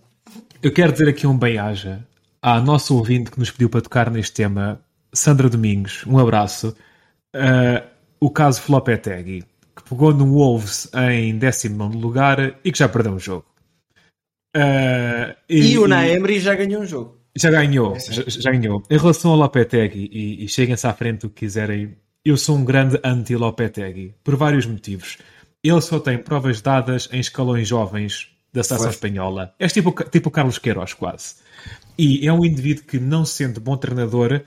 Eu 0.62 0.72
quero 0.72 0.92
dizer 0.92 1.08
aqui 1.08 1.26
um 1.26 1.36
bem-aja 1.36 2.06
à 2.40 2.60
nossa 2.60 2.92
ouvinte 2.92 3.30
que 3.30 3.38
nos 3.38 3.50
pediu 3.50 3.68
para 3.68 3.80
tocar 3.80 4.10
neste 4.10 4.34
tema, 4.34 4.80
Sandra 5.12 5.48
Domingos. 5.48 6.04
Um 6.06 6.18
abraço. 6.18 6.76
Ah, 7.34 7.84
o 8.20 8.30
caso 8.30 8.60
Flopetegui, 8.60 9.44
que 9.74 9.82
pegou 9.88 10.12
no 10.12 10.26
Wolves 10.26 10.90
em 11.10 11.38
19 11.38 11.96
lugar 11.96 12.58
e 12.64 12.72
que 12.72 12.78
já 12.78 12.88
perdeu 12.88 13.12
um 13.12 13.18
jogo. 13.18 13.46
Ah, 14.54 15.34
E, 15.48 15.78
o 15.78 15.88
Naemri 15.88 16.40
já 16.40 16.54
ganhou 16.54 16.82
um 16.82 16.86
jogo. 16.86 17.20
Já 17.34 17.50
ganhou, 17.50 17.98
já, 17.98 18.22
já 18.26 18.50
ganhou. 18.50 18.82
Em 18.90 18.98
relação 18.98 19.30
ao 19.30 19.38
Lopetegui, 19.38 20.10
e, 20.12 20.44
e 20.44 20.48
cheguem-se 20.48 20.86
à 20.86 20.92
frente 20.92 21.24
o 21.24 21.30
que 21.30 21.46
quiserem, 21.46 21.96
eu 22.22 22.36
sou 22.36 22.56
um 22.56 22.64
grande 22.64 23.00
anti-Lopetegui, 23.02 24.14
por 24.22 24.36
vários 24.36 24.66
motivos. 24.66 25.16
Ele 25.64 25.80
só 25.80 25.98
tem 25.98 26.18
provas 26.18 26.60
dadas 26.60 27.08
em 27.10 27.20
escalões 27.20 27.66
jovens 27.66 28.31
da 28.52 28.62
seleção 28.62 28.90
espanhola. 28.90 29.54
É 29.58 29.66
tipo, 29.66 29.92
tipo 30.10 30.28
o 30.28 30.32
Carlos 30.32 30.58
Queiroz, 30.58 30.92
quase. 30.94 31.36
E 31.98 32.26
é 32.26 32.32
um 32.32 32.44
indivíduo 32.44 32.84
que, 32.84 32.98
não 32.98 33.24
sendo 33.24 33.60
bom 33.60 33.76
treinador, 33.76 34.42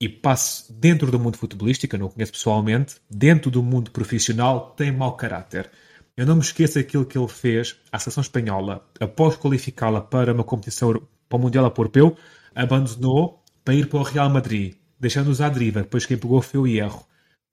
e 0.00 0.08
passo 0.08 0.72
dentro 0.72 1.10
do 1.10 1.18
mundo 1.18 1.38
futebolístico, 1.38 1.94
eu 1.94 2.00
não 2.00 2.06
o 2.06 2.10
conheço 2.10 2.32
pessoalmente, 2.32 2.96
dentro 3.10 3.50
do 3.50 3.62
mundo 3.62 3.90
profissional, 3.90 4.74
tem 4.76 4.92
mau 4.92 5.16
caráter. 5.16 5.70
Eu 6.16 6.26
não 6.26 6.36
me 6.36 6.42
esqueço 6.42 6.78
aquilo 6.78 7.06
que 7.06 7.16
ele 7.16 7.28
fez 7.28 7.76
à 7.90 7.98
seleção 7.98 8.22
espanhola 8.22 8.86
após 9.00 9.36
qualificá-la 9.36 10.00
para 10.00 10.32
uma 10.32 10.44
competição 10.44 10.92
para 11.28 11.36
o 11.36 11.40
Mundial 11.40 11.64
Europeu, 11.64 12.16
abandonou 12.54 13.42
para 13.64 13.74
ir 13.74 13.88
para 13.88 13.98
o 13.98 14.02
Real 14.02 14.30
Madrid, 14.30 14.74
deixando-os 14.98 15.40
à 15.40 15.48
deriva. 15.48 15.82
Depois 15.82 16.06
quem 16.06 16.16
pegou 16.16 16.40
foi 16.40 16.60
o 16.60 16.66
Hierro. 16.66 17.04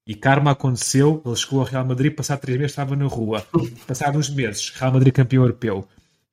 E 0.06 0.16
karma 0.16 0.52
aconteceu, 0.52 1.22
ele 1.26 1.36
chegou 1.36 1.62
ao 1.62 1.66
Real 1.66 1.86
Madrid, 1.86 2.14
passado 2.14 2.42
três 2.42 2.58
meses 2.58 2.74
estava 2.74 2.96
na 2.96 3.06
rua. 3.06 3.46
Passado 3.88 4.18
uns 4.18 4.30
meses, 4.30 4.70
Real 4.72 4.92
Madrid 4.92 5.14
campeão 5.14 5.44
europeu. 5.44 5.88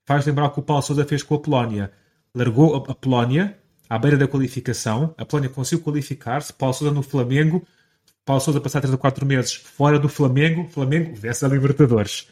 Faz 0.05 0.27
lembrar 0.27 0.47
o 0.47 0.51
que 0.51 0.59
o 0.59 0.63
Paulo 0.63 0.83
Sousa 0.83 1.05
fez 1.05 1.23
com 1.23 1.37
a 1.37 1.39
Polónia. 1.39 1.93
Largou 2.35 2.75
a 2.75 2.95
Polónia 2.95 3.57
à 3.89 3.99
beira 3.99 4.17
da 4.17 4.27
qualificação, 4.27 5.15
a 5.17 5.25
Polónia 5.25 5.51
conseguiu 5.51 5.85
qualificar-se, 5.85 6.53
Paulo 6.53 6.75
Sousa 6.75 6.93
no 6.93 7.03
Flamengo, 7.03 7.65
Paulo 8.25 8.41
Sousa 8.41 8.61
passar 8.61 8.81
3 8.81 8.93
ou 8.93 8.99
4 8.99 9.25
meses 9.27 9.55
fora 9.55 9.99
do 9.99 10.09
Flamengo, 10.09 10.69
Flamengo 10.69 11.15
vence 11.15 11.45
a 11.45 11.49
Libertadores. 11.49 12.29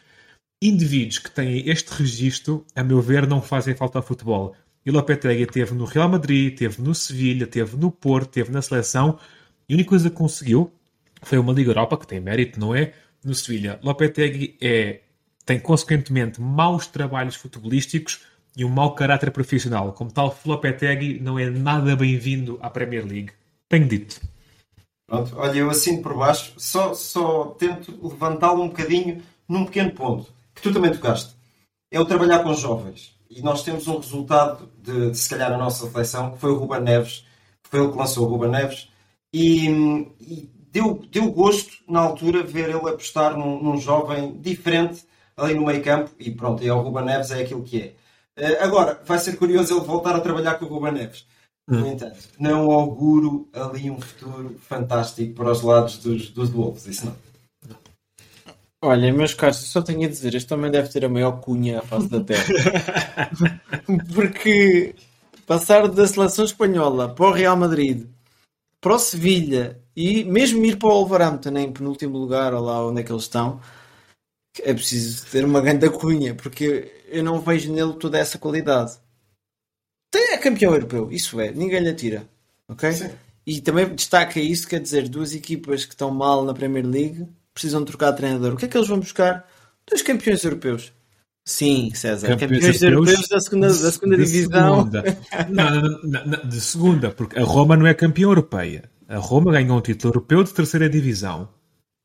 Indivíduos 0.61 1.19
que 1.19 1.31
têm 1.31 1.69
este 1.69 1.91
registro, 1.91 2.65
a 2.75 2.83
meu 2.83 3.01
ver, 3.01 3.27
não 3.27 3.41
fazem 3.41 3.77
falta 3.77 3.99
ao 3.99 4.05
futebol. 4.05 4.57
E 4.85 4.91
Lopetegui 4.91 5.47
teve 5.47 5.75
no 5.75 5.85
Real 5.85 6.09
Madrid, 6.09 6.57
teve 6.57 6.83
no 6.83 6.95
Sevilha, 6.95 7.47
teve 7.47 7.77
no 7.77 7.91
Porto, 7.91 8.31
teve 8.31 8.51
na 8.51 8.63
seleção. 8.63 9.19
E 9.69 9.75
a 9.75 9.77
única 9.77 9.91
coisa 9.91 10.11
que 10.11 10.17
conseguiu 10.17 10.73
foi 11.23 11.39
uma 11.39 11.53
Liga 11.53 11.71
Europa, 11.71 11.97
que 11.97 12.07
tem 12.07 12.21
mérito, 12.21 12.59
não 12.59 12.75
é? 12.75 12.93
No 13.25 13.35
Sevilha. 13.35 13.79
Lopetegui 13.83 14.57
é, 14.61 15.01
tem, 15.45 15.59
consequentemente, 15.59 16.41
maus 16.41 16.87
trabalhos 16.87 17.35
futebolísticos 17.35 18.21
e 18.57 18.65
um 18.65 18.69
mau 18.69 18.95
caráter 18.95 19.31
profissional. 19.31 19.93
Como 19.93 20.13
tal, 20.13 20.37
Lopetegui 20.45 21.21
não 21.21 21.39
é 21.39 21.49
nada 21.49 21.97
bem-vindo 21.97 22.59
à 22.61 22.71
Premier 22.71 23.05
League. 23.05 23.33
Tenho 23.69 23.87
dito. 23.87 24.21
Pronto, 25.09 25.35
olha, 25.37 25.59
eu 25.59 25.71
assino 25.71 26.03
por 26.03 26.15
baixo, 26.15 26.53
só, 26.59 26.93
só 26.93 27.47
tento 27.59 27.99
levantá-lo 28.07 28.63
um 28.63 28.69
bocadinho 28.69 29.23
num 29.49 29.65
pequeno 29.65 29.91
ponto, 29.93 30.31
que 30.55 30.61
tu 30.61 30.71
também 30.71 30.93
tocaste. 30.93 31.35
É 31.91 31.99
o 31.99 32.05
trabalhar 32.05 32.41
com 32.41 32.53
jovens. 32.53 33.17
E 33.31 33.41
nós 33.41 33.63
temos 33.63 33.89
um 33.89 33.97
resultado 33.97 34.71
de, 34.83 35.11
de 35.11 35.19
se 35.19 35.31
calhar, 35.31 35.51
a 35.51 35.57
nossa 35.57 35.87
reflexão, 35.87 36.33
que 36.33 36.39
foi 36.39 36.51
o 36.51 36.57
Ruben 36.57 36.83
Neves, 36.83 37.25
foi 37.63 37.81
ele 37.81 37.91
que 37.91 37.97
lançou 37.97 38.27
o 38.27 38.31
Ruben 38.31 38.51
Neves, 38.51 38.91
e, 39.33 39.69
e 40.21 40.51
deu, 40.79 41.03
deu 41.11 41.31
gosto, 41.33 41.73
na 41.89 42.01
altura, 42.01 42.43
ver 42.43 42.69
ele 42.69 42.89
apostar 42.89 43.37
num, 43.37 43.63
num 43.63 43.77
jovem 43.77 44.41
diferente 44.41 45.05
ali 45.37 45.55
no 45.55 45.67
meio 45.67 45.83
campo, 45.83 46.11
e 46.19 46.31
pronto, 46.31 46.63
e 46.63 46.69
é 46.69 46.73
o 46.73 46.81
Ruben 46.81 47.05
Neves 47.05 47.31
é 47.31 47.43
aquilo 47.43 47.63
que 47.63 47.81
é. 47.81 47.95
Uh, 48.41 48.65
agora, 48.65 49.01
vai 49.05 49.19
ser 49.19 49.37
curioso 49.37 49.77
ele 49.77 49.85
voltar 49.85 50.15
a 50.15 50.21
trabalhar 50.21 50.55
com 50.55 50.65
o 50.65 50.69
Ruben 50.69 50.93
Neves. 50.93 51.27
No 51.67 51.85
hum. 51.85 51.93
entanto, 51.93 52.19
não 52.39 52.71
auguro 52.71 53.49
ali 53.53 53.91
um 53.91 54.01
futuro 54.01 54.57
fantástico 54.59 55.35
para 55.35 55.53
os 55.53 55.63
lados 55.63 55.99
dos, 55.99 56.31
dos 56.31 56.51
Wolves, 56.51 56.87
isso 56.87 57.07
não. 57.07 57.17
Olha, 58.81 59.13
meus 59.13 59.35
caros, 59.35 59.57
só 59.57 59.83
tenho 59.83 60.07
a 60.07 60.09
dizer, 60.09 60.35
este 60.35 60.49
também 60.49 60.71
deve 60.71 60.89
ter 60.89 61.05
a 61.05 61.09
maior 61.09 61.41
cunha 61.41 61.81
à 61.81 61.83
face 61.83 62.09
da 62.09 62.21
terra. 62.21 62.47
Porque 64.15 64.95
passar 65.47 65.89
da 65.89 66.07
seleção 66.07 66.45
espanhola 66.45 67.09
para 67.09 67.27
o 67.27 67.33
Real 67.33 67.57
Madrid, 67.57 68.07
para 68.81 68.95
o 68.95 68.99
Sevilha 68.99 69.81
e 70.01 70.23
mesmo 70.23 70.65
ir 70.65 70.77
para 70.77 70.91
o 70.91 70.93
Wolverhampton 70.93 71.59
em 71.59 71.73
penúltimo 71.73 72.17
lugar, 72.17 72.55
ou 72.55 72.63
lá 72.63 72.87
onde 72.87 73.01
é 73.01 73.03
que 73.03 73.11
eles 73.11 73.25
estão, 73.25 73.61
é 74.63 74.73
preciso 74.73 75.27
ter 75.27 75.45
uma 75.45 75.61
grande 75.61 75.91
cunha, 75.91 76.37
porque 76.37 77.03
eu 77.09 77.25
não 77.25 77.41
vejo 77.41 77.73
nele 77.73 77.95
toda 77.95 78.17
essa 78.17 78.39
qualidade. 78.39 78.93
Tem, 80.09 80.35
é 80.35 80.39
campeão 80.39 80.73
europeu, 80.73 81.11
isso 81.11 81.41
é, 81.41 81.51
ninguém 81.51 81.81
lhe 81.81 81.89
atira. 81.89 82.29
Ok? 82.69 82.93
Sim. 82.93 83.11
E 83.45 83.61
também 83.61 83.93
destaca 83.93 84.39
isso, 84.39 84.69
quer 84.69 84.79
dizer, 84.79 85.09
duas 85.09 85.35
equipas 85.35 85.85
que 85.85 85.95
estão 85.95 86.13
mal 86.13 86.45
na 86.45 86.55
Premier 86.55 86.87
League 86.87 87.27
precisam 87.53 87.85
trocar 87.85 88.13
de 88.13 88.19
treinador. 88.19 88.55
O 88.55 88.57
que 88.57 88.67
é 88.67 88.69
que 88.69 88.77
eles 88.77 88.87
vão 88.87 89.01
buscar? 89.01 89.49
Dois 89.85 90.03
campeões 90.03 90.45
europeus. 90.45 90.93
Sim, 91.45 91.91
César. 91.93 92.29
Campeões, 92.29 92.53
campeões 92.53 92.83
europeus, 92.83 93.29
da 93.29 93.41
segunda, 93.41 93.67
da 93.67 93.91
segunda 93.91 94.17
de 94.17 94.25
divisão. 94.25 94.77
Segunda. 94.77 95.19
não, 95.51 95.71
não, 95.71 96.03
não, 96.05 96.27
não, 96.27 96.49
de 96.49 96.61
segunda, 96.61 97.11
porque 97.11 97.37
a 97.37 97.43
Roma 97.43 97.77
não 97.77 97.87
é 97.87 97.95
campeã 97.95 98.27
europeia. 98.27 98.89
A 99.09 99.17
Roma 99.17 99.53
ganhou 99.53 99.79
um 99.79 99.81
título 99.81 100.13
europeu 100.13 100.45
de 100.45 100.53
terceira 100.53 100.89
divisão. 100.89 101.49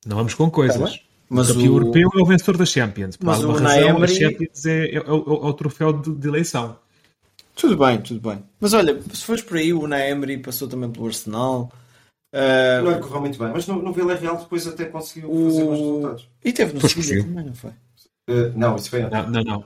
Não 0.06 0.16
vamos 0.16 0.34
com 0.34 0.49
coisas. 0.49 0.97
Tá 0.97 1.04
mas 1.30 1.49
o 1.49 1.56
campeão 1.56 1.74
o... 1.74 1.76
europeu 1.78 2.10
é 2.16 2.22
o 2.22 2.26
vencedor 2.26 2.58
da 2.58 2.66
Champions. 2.66 3.18
Por 3.18 3.26
mas 3.26 3.43
alguma 3.43 3.60
razão, 3.60 3.89
Emery... 3.89 4.04
a 4.04 4.08
Champions 4.08 4.66
é, 4.66 4.86
é, 4.86 4.95
é, 4.95 5.12
o, 5.12 5.45
é 5.45 5.47
o 5.47 5.54
troféu 5.54 5.93
de, 5.93 6.16
de 6.16 6.28
eleição. 6.28 6.78
Tudo 7.56 7.78
bem, 7.78 8.01
tudo 8.01 8.30
bem. 8.30 8.43
Mas 8.60 8.74
olha, 8.74 8.99
se 9.14 9.24
fores 9.24 9.41
por 9.41 9.58
aí, 9.58 9.74
o 9.74 9.82
Unai 9.82 10.12
Emery 10.12 10.38
passou 10.38 10.68
também 10.68 10.89
pelo 10.89 11.08
Arsenal. 11.08 11.72
Uh, 12.34 12.84
não 12.84 12.99
correu 12.99 13.22
muito 13.22 13.38
bem, 13.38 13.49
mas 13.49 13.68
no, 13.68 13.82
no 13.82 13.93
Villarreal 13.93 14.38
depois 14.38 14.66
até 14.66 14.86
conseguiu 14.86 15.30
o... 15.30 15.45
fazer 15.45 15.64
bons 15.66 15.80
resultados. 15.80 16.30
E 16.43 16.51
teve 16.51 16.74
no 16.74 16.89
Sevilha 16.89 17.24
também, 17.24 17.45
não 17.45 17.54
foi? 17.54 17.70
Uh, 18.30 18.54
não, 18.56 18.76
isso 18.76 18.89
foi 18.89 19.01
Não, 19.01 19.30
não, 19.30 19.43
não. 19.43 19.66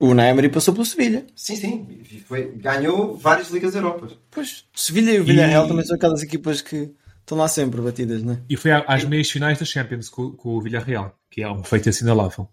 O 0.00 0.08
Unai 0.08 0.30
Emery 0.30 0.48
passou 0.48 0.74
pelo 0.74 0.84
Sevilha. 0.84 1.26
Sim, 1.36 1.56
sim. 1.56 2.02
Foi, 2.26 2.52
ganhou 2.56 3.16
várias 3.16 3.50
Ligas 3.50 3.74
Europas. 3.74 4.18
Pois, 4.30 4.64
Sevilha 4.74 5.12
e 5.12 5.20
o 5.20 5.24
Villarreal 5.24 5.64
e... 5.64 5.68
também 5.68 5.84
são 5.84 5.96
aquelas 5.96 6.22
equipas 6.22 6.60
que 6.60 6.90
estão 7.20 7.38
lá 7.38 7.48
sempre 7.48 7.80
batidas, 7.80 8.22
não 8.22 8.34
é? 8.34 8.40
E 8.48 8.56
foi 8.56 8.72
às 8.72 9.04
meias 9.04 9.30
finais 9.30 9.58
da 9.58 9.64
Champions 9.64 10.08
com, 10.08 10.32
com 10.32 10.56
o 10.56 10.60
Villarreal, 10.60 11.16
que 11.30 11.42
é 11.42 11.50
um 11.50 11.62
feito 11.62 11.88
assinalável. 11.88 12.48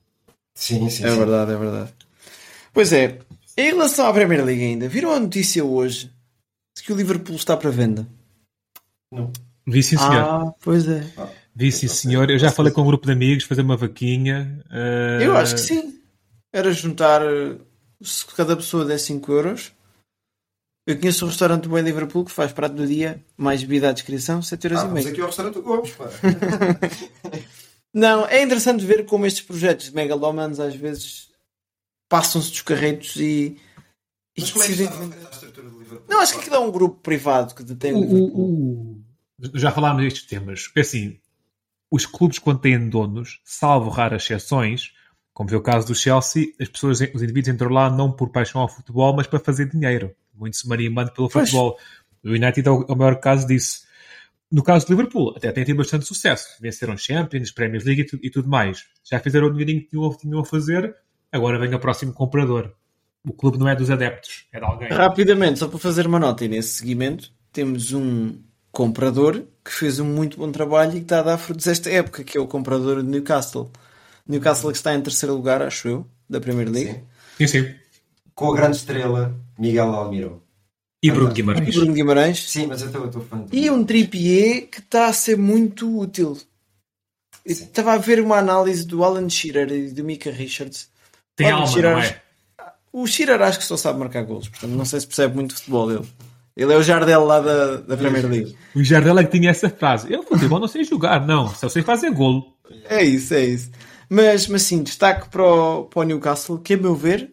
Sim, 0.53 0.89
sim. 0.89 1.03
É 1.03 1.09
sim. 1.09 1.17
verdade, 1.17 1.51
é 1.51 1.57
verdade. 1.57 1.93
Pois 2.73 2.93
é, 2.93 3.19
em 3.57 3.65
relação 3.65 4.05
à 4.05 4.13
Premier 4.13 4.45
League 4.45 4.63
ainda, 4.63 4.87
viram 4.87 5.11
a 5.11 5.19
notícia 5.19 5.63
hoje 5.65 6.11
de 6.77 6.83
que 6.83 6.93
o 6.93 6.95
Liverpool 6.95 7.35
está 7.35 7.57
para 7.57 7.69
venda? 7.69 8.07
Não. 9.11 9.31
Vi 9.67 9.83
sim, 9.83 9.97
senhor. 9.97 10.13
Ah, 10.15 10.53
pois 10.61 10.87
é. 10.87 11.05
Ah, 11.17 11.27
Vi 11.53 11.71
sim, 11.71 11.87
senhor. 11.87 12.29
Eu 12.29 12.39
já 12.39 12.49
falei 12.51 12.71
com 12.71 12.81
um 12.81 12.85
grupo 12.85 13.05
de 13.05 13.11
amigos, 13.11 13.43
fazer 13.43 13.61
uma 13.61 13.75
vaquinha. 13.75 14.63
Uh... 14.69 15.21
Eu 15.21 15.35
acho 15.35 15.55
que 15.55 15.61
sim. 15.61 16.00
Era 16.53 16.71
juntar, 16.71 17.21
se 18.01 18.25
cada 18.25 18.55
pessoa 18.55 18.85
der 18.85 18.99
5 18.99 19.31
euros. 19.31 19.71
Eu 20.85 20.99
conheço 20.99 21.25
um 21.25 21.29
restaurante 21.29 21.67
do 21.67 21.77
em 21.77 21.83
Liverpool 21.83 22.25
que 22.25 22.31
faz 22.31 22.51
prato 22.51 22.75
do 22.75 22.87
dia, 22.87 23.23
mais 23.37 23.61
bebida 23.61 23.89
à 23.89 23.91
descrição, 23.91 24.41
7 24.41 24.65
euros 24.65 24.79
ah, 24.79 24.87
e 24.87 24.91
meio. 24.91 25.05
Mas 25.05 25.13
aqui 25.13 25.21
é 25.21 25.23
o 25.23 25.27
restaurante 25.27 25.53
do 25.53 25.61
Gomes, 25.61 25.91
pá. 25.91 26.05
Não, 27.93 28.25
é 28.25 28.41
interessante 28.41 28.85
ver 28.85 29.05
como 29.05 29.25
estes 29.25 29.43
projetos 29.43 29.87
de 29.87 29.95
megalomanos 29.95 30.59
às 30.59 30.75
vezes 30.75 31.29
passam-se 32.09 32.49
dos 32.49 32.61
carretos 32.61 33.15
e. 33.17 33.57
e 34.35 34.41
Mas 34.41 34.51
como 34.51 34.63
é 34.63 34.67
que 34.67 34.73
está 34.73 35.27
a 35.27 35.31
estrutura 35.31 35.69
do 35.69 35.79
Liverpool? 35.79 36.05
Não, 36.09 36.19
acho 36.19 36.33
que 36.33 36.39
aquilo 36.39 36.55
é 36.55 36.59
um 36.59 36.71
grupo 36.71 36.99
privado 37.01 37.53
que 37.53 37.63
detém 37.63 37.93
o, 37.93 37.97
o 37.97 38.01
Liverpool. 38.01 39.01
Já 39.53 39.71
falámos 39.71 40.03
destes 40.03 40.25
temas. 40.25 40.71
É 40.75 40.81
assim, 40.81 41.19
os 41.91 42.05
clubes, 42.05 42.39
quando 42.39 42.59
têm 42.59 42.89
donos, 42.89 43.41
salvo 43.43 43.89
raras 43.89 44.23
exceções, 44.23 44.93
como 45.33 45.49
vê 45.49 45.55
o 45.55 45.61
caso 45.61 45.87
do 45.87 45.95
Chelsea, 45.95 46.47
as 46.59 46.67
pessoas, 46.67 46.99
os 46.99 47.21
indivíduos 47.21 47.53
entram 47.53 47.69
lá 47.69 47.89
não 47.89 48.11
por 48.11 48.29
paixão 48.29 48.61
ao 48.61 48.69
futebol, 48.69 49.15
mas 49.15 49.27
para 49.27 49.39
fazer 49.39 49.69
dinheiro. 49.69 50.13
Muito 50.33 50.57
se 50.57 50.67
marimbando 50.67 51.11
pelo 51.11 51.29
pois. 51.29 51.49
futebol. 51.49 51.77
O 52.23 52.29
United 52.29 52.67
é 52.67 52.71
o, 52.71 52.85
é 52.89 52.95
maior 52.95 53.19
caso 53.19 53.47
disso. 53.47 53.83
No 54.51 54.63
caso 54.63 54.85
do 54.85 54.91
Liverpool, 54.91 55.33
até 55.35 55.51
tem 55.51 55.63
tido 55.63 55.77
bastante 55.77 56.05
sucesso. 56.05 56.47
Venceram 56.59 56.97
Champions, 56.97 57.51
Premier 57.51 57.83
League 57.83 58.01
e, 58.01 58.05
tu, 58.05 58.19
e 58.21 58.29
tudo 58.29 58.49
mais. 58.49 58.83
Já 59.09 59.19
fizeram 59.19 59.47
o 59.47 59.51
dinheirinho 59.51 59.81
que 59.81 59.87
tinham, 59.87 60.17
tinham 60.17 60.39
a 60.39 60.45
fazer 60.45 60.93
Agora 61.31 61.57
vem 61.57 61.73
o 61.73 61.79
próximo 61.79 62.11
comprador. 62.11 62.73
O 63.25 63.31
clube 63.31 63.57
não 63.57 63.69
é 63.69 63.75
dos 63.75 63.89
adeptos, 63.89 64.47
é 64.51 64.59
de 64.59 64.65
alguém. 64.65 64.89
Rapidamente, 64.89 65.59
só 65.59 65.67
para 65.67 65.79
fazer 65.79 66.05
uma 66.07 66.19
nota, 66.19 66.43
e 66.43 66.47
nesse 66.47 66.73
seguimento, 66.73 67.31
temos 67.53 67.93
um 67.93 68.35
comprador 68.71 69.43
que 69.63 69.71
fez 69.71 69.99
um 69.99 70.05
muito 70.05 70.37
bom 70.37 70.51
trabalho 70.51 70.91
e 70.91 70.95
que 70.95 71.01
está 71.01 71.19
a 71.19 71.23
dar 71.23 71.37
frutos 71.37 71.67
esta 71.67 71.89
época, 71.89 72.23
que 72.23 72.37
é 72.37 72.41
o 72.41 72.47
comprador 72.47 73.01
de 73.01 73.07
Newcastle. 73.07 73.71
Newcastle 74.31 74.71
que 74.71 74.77
está 74.77 74.93
em 74.93 75.01
terceiro 75.01 75.35
lugar, 75.35 75.61
acho 75.61 75.87
eu, 75.87 76.07
da 76.29 76.39
Premier 76.39 76.69
League. 76.69 77.01
Sim, 77.37 77.47
sim. 77.47 77.63
sim. 77.63 77.75
Com 78.33 78.51
a 78.51 78.55
grande 78.55 78.77
estrela 78.77 79.35
Miguel 79.57 79.93
Almirão. 79.93 80.41
E 81.03 81.11
Bruno 81.11 81.33
Guimarães. 81.33 81.67
E 81.67 81.71
Bruno 81.71 81.93
Guimarães. 81.93 82.49
Sim, 82.49 82.67
mas 82.67 82.81
eu 82.81 83.05
estou 83.05 83.21
fã. 83.21 83.45
E 83.51 83.69
um 83.69 83.83
tripié 83.83 84.61
que 84.61 84.79
está 84.79 85.07
a 85.07 85.13
ser 85.13 85.37
muito 85.37 85.99
útil. 85.99 86.37
Estava 87.43 87.93
a 87.93 87.97
ver 87.97 88.21
uma 88.21 88.37
análise 88.37 88.85
do 88.85 89.03
Alan 89.03 89.27
Shearer 89.27 89.71
e 89.71 89.89
do 89.89 90.03
Mika 90.03 90.29
Richards 90.29 90.89
tem 91.35 91.47
Olha, 91.47 91.55
alma, 91.55 91.67
Chirar, 91.67 91.95
não 91.95 92.01
é? 92.03 92.21
O 92.93 93.07
Shearer 93.07 93.41
acho 93.41 93.57
que 93.57 93.65
só 93.65 93.77
sabe 93.77 93.99
marcar 93.99 94.23
golos, 94.23 94.49
portanto 94.49 94.71
não 94.71 94.85
sei 94.85 94.99
se 94.99 95.07
percebe 95.07 95.35
muito 95.35 95.55
futebol 95.55 95.87
dele. 95.87 96.07
Ele 96.55 96.73
é 96.73 96.77
o 96.77 96.83
Jardel 96.83 97.23
lá 97.23 97.39
da, 97.39 97.77
da 97.77 97.97
Premier 97.97 98.27
League. 98.27 98.55
O 98.75 98.83
Jardel 98.83 99.17
é 99.17 99.23
que 99.23 99.31
tinha 99.31 99.49
essa 99.49 99.69
frase. 99.69 100.11
Eu 100.11 100.21
futebol 100.21 100.59
não 100.59 100.67
sei 100.67 100.83
jogar, 100.83 101.25
não. 101.25 101.49
Só 101.55 101.69
sei 101.69 101.81
fazer 101.81 102.11
golo. 102.11 102.53
É 102.85 103.03
isso, 103.03 103.33
é 103.33 103.45
isso. 103.45 103.71
Mas, 104.13 104.45
mas 104.47 104.63
sim, 104.63 104.83
destaque 104.83 105.29
para 105.29 105.41
o, 105.41 105.85
para 105.85 106.01
o 106.01 106.03
Newcastle, 106.03 106.59
que 106.59 106.73
a 106.73 106.77
meu 106.77 106.93
ver, 106.93 107.31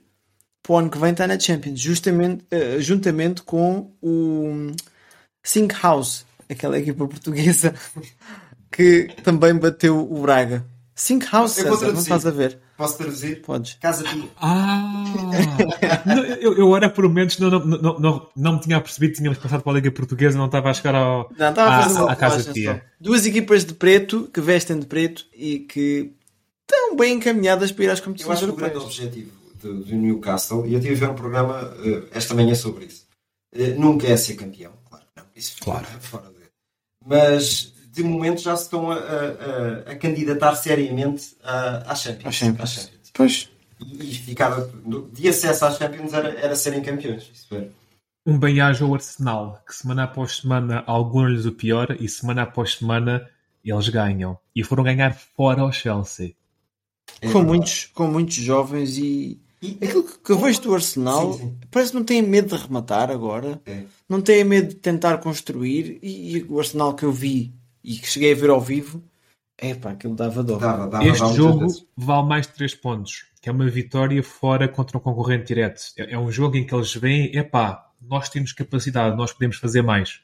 para 0.62 0.74
o 0.74 0.78
ano 0.78 0.88
que 0.88 0.96
vem 0.96 1.10
está 1.10 1.26
na 1.26 1.36
Champions, 1.36 1.80
justamente, 1.80 2.44
uh, 2.54 2.80
juntamente 2.80 3.42
com 3.42 3.90
o 4.00 4.70
Sink 5.42 5.74
House, 5.82 6.24
aquela 6.48 6.78
equipa 6.78 7.08
portuguesa 7.08 7.74
que 8.70 9.08
também 9.24 9.54
bateu 9.54 9.98
o 9.98 10.22
Braga. 10.22 10.64
Sink 10.94 11.26
House, 11.32 11.52
César, 11.52 11.92
não 11.92 12.00
estás 12.00 12.24
a 12.24 12.30
ver? 12.30 12.60
Posso 12.76 12.96
traduzir? 12.96 13.42
Podes. 13.42 13.74
Casa 13.74 14.04
Pia. 14.04 14.28
Ah! 14.40 15.04
não, 16.06 16.24
eu, 16.24 16.56
eu 16.56 16.76
era 16.76 16.88
por 16.88 17.08
momentos, 17.08 17.40
não, 17.40 17.50
não, 17.50 17.66
não, 17.66 17.98
não, 17.98 18.28
não 18.36 18.52
me 18.52 18.60
tinha 18.60 18.80
percebido, 18.80 19.14
tínhamos 19.14 19.38
passado 19.38 19.64
para 19.64 19.72
a 19.72 19.74
Liga 19.74 19.90
Portuguesa, 19.90 20.38
não 20.38 20.46
estava 20.46 20.70
a 20.70 20.74
chegar 20.74 20.94
ao, 20.94 21.28
não, 21.36 21.50
estava 21.50 21.70
a, 21.70 22.08
a, 22.08 22.12
a 22.12 22.16
Casa 22.16 22.52
Pia. 22.52 22.84
Duas 23.00 23.26
equipas 23.26 23.64
de 23.64 23.74
preto 23.74 24.30
que 24.32 24.40
vestem 24.40 24.78
de 24.78 24.86
preto 24.86 25.26
e 25.34 25.58
que 25.60 26.12
estão 26.70 26.96
bem 26.96 27.14
encaminhadas 27.14 27.72
para 27.72 27.84
ir 27.84 27.90
às 27.90 27.98
Eu 27.98 28.04
competições 28.06 28.38
acho 28.38 28.46
que 28.46 28.52
o 28.52 28.56
grande 28.56 28.76
objetivo 28.78 29.30
do, 29.60 29.84
do 29.84 29.94
Newcastle, 29.96 30.66
e 30.66 30.74
eu 30.74 30.80
tive 30.80 30.94
a 30.94 30.98
ver 31.06 31.10
um 31.10 31.14
programa 31.14 31.74
eh, 31.84 32.02
esta 32.12 32.34
manhã 32.34 32.54
sobre 32.54 32.86
isso, 32.86 33.06
eh, 33.54 33.74
nunca 33.74 34.06
é 34.06 34.16
ser 34.16 34.34
campeão, 34.34 34.72
claro. 34.88 35.04
Não, 35.16 35.24
isso 35.34 35.56
claro. 35.60 35.86
fora 36.00 36.28
de... 36.30 36.38
Mas 37.04 37.72
de 37.92 38.02
momento 38.04 38.40
já 38.40 38.56
se 38.56 38.64
estão 38.64 38.90
a, 38.90 38.94
a- 38.96 39.90
a- 39.92 39.96
candidatar 39.96 40.54
seriamente 40.56 41.36
à, 41.42 41.90
à 41.92 41.94
Champions. 41.94 42.26
Às 42.26 42.34
Champions. 42.34 42.62
À 42.62 42.66
Champions. 42.82 43.10
Pois. 43.12 43.48
E, 43.80 44.10
e 44.10 44.14
ficar 44.14 44.60
de 45.12 45.28
acesso 45.28 45.64
às 45.64 45.76
Champions 45.78 46.12
era, 46.12 46.28
era 46.38 46.54
serem 46.56 46.82
campeões. 46.82 47.28
Isso 47.32 47.54
era. 47.54 47.70
Um 48.26 48.38
bem-aja 48.38 48.84
ao 48.84 48.94
Arsenal, 48.94 49.62
que 49.66 49.74
semana 49.74 50.04
após 50.04 50.36
semana 50.36 50.84
alguns-lhes 50.86 51.46
o 51.46 51.52
pior 51.52 51.96
e 51.98 52.08
semana 52.08 52.42
após 52.42 52.74
semana 52.74 53.26
eles 53.64 53.88
ganham. 53.88 54.38
E 54.54 54.62
foram 54.62 54.84
ganhar 54.84 55.14
fora 55.14 55.62
ao 55.62 55.72
Chelsea. 55.72 56.34
É 57.20 57.30
com, 57.32 57.42
muitos, 57.42 57.86
com 57.94 58.06
muitos 58.06 58.34
jovens 58.36 58.96
e. 58.98 59.38
E- 59.60 59.76
Aquilo 59.82 60.04
que 60.04 60.18
que 60.18 60.30
eu 60.32 60.38
vejo 60.38 60.60
do 60.62 60.74
Arsenal 60.74 61.32
Sim, 61.32 61.38
sim. 61.40 61.56
parece 61.70 61.90
que 61.90 61.96
não 61.98 62.04
têm 62.04 62.22
medo 62.22 62.56
de 62.56 62.62
rematar 62.62 63.10
agora, 63.10 63.60
É. 63.66 63.82
não 64.08 64.20
têm 64.20 64.44
medo 64.44 64.68
de 64.68 64.74
tentar 64.76 65.18
construir. 65.18 65.98
E, 66.02 66.36
e 66.36 66.42
o 66.48 66.58
Arsenal 66.60 66.94
que 66.94 67.04
eu 67.04 67.10
vi 67.12 67.52
e 67.82 67.96
que 67.96 68.06
cheguei 68.08 68.32
a 68.32 68.36
ver 68.36 68.50
ao 68.50 68.60
vivo, 68.60 69.02
é 69.56 69.74
pá, 69.74 69.90
aquilo 69.90 70.14
dava 70.14 70.44
dó. 70.44 70.58
Dava, 70.58 70.86
dava, 70.86 71.04
Este 71.04 71.18
dava 71.20 71.32
jogo 71.34 71.66
vale 71.96 72.28
mais 72.28 72.46
de 72.46 72.52
3 72.52 72.74
pontos, 72.76 73.24
que 73.42 73.48
é 73.48 73.52
uma 73.52 73.68
vitória 73.68 74.22
fora 74.22 74.68
contra 74.68 74.96
um 74.96 75.00
concorrente 75.00 75.46
direto. 75.48 75.80
É, 75.96 76.12
é 76.14 76.18
um 76.18 76.30
jogo 76.30 76.56
em 76.56 76.64
que 76.64 76.72
eles 76.72 76.94
veem, 76.94 77.36
epá, 77.36 77.90
nós 78.00 78.28
temos 78.28 78.52
capacidade, 78.52 79.16
nós 79.16 79.32
podemos 79.32 79.56
fazer 79.56 79.82
mais. 79.82 80.20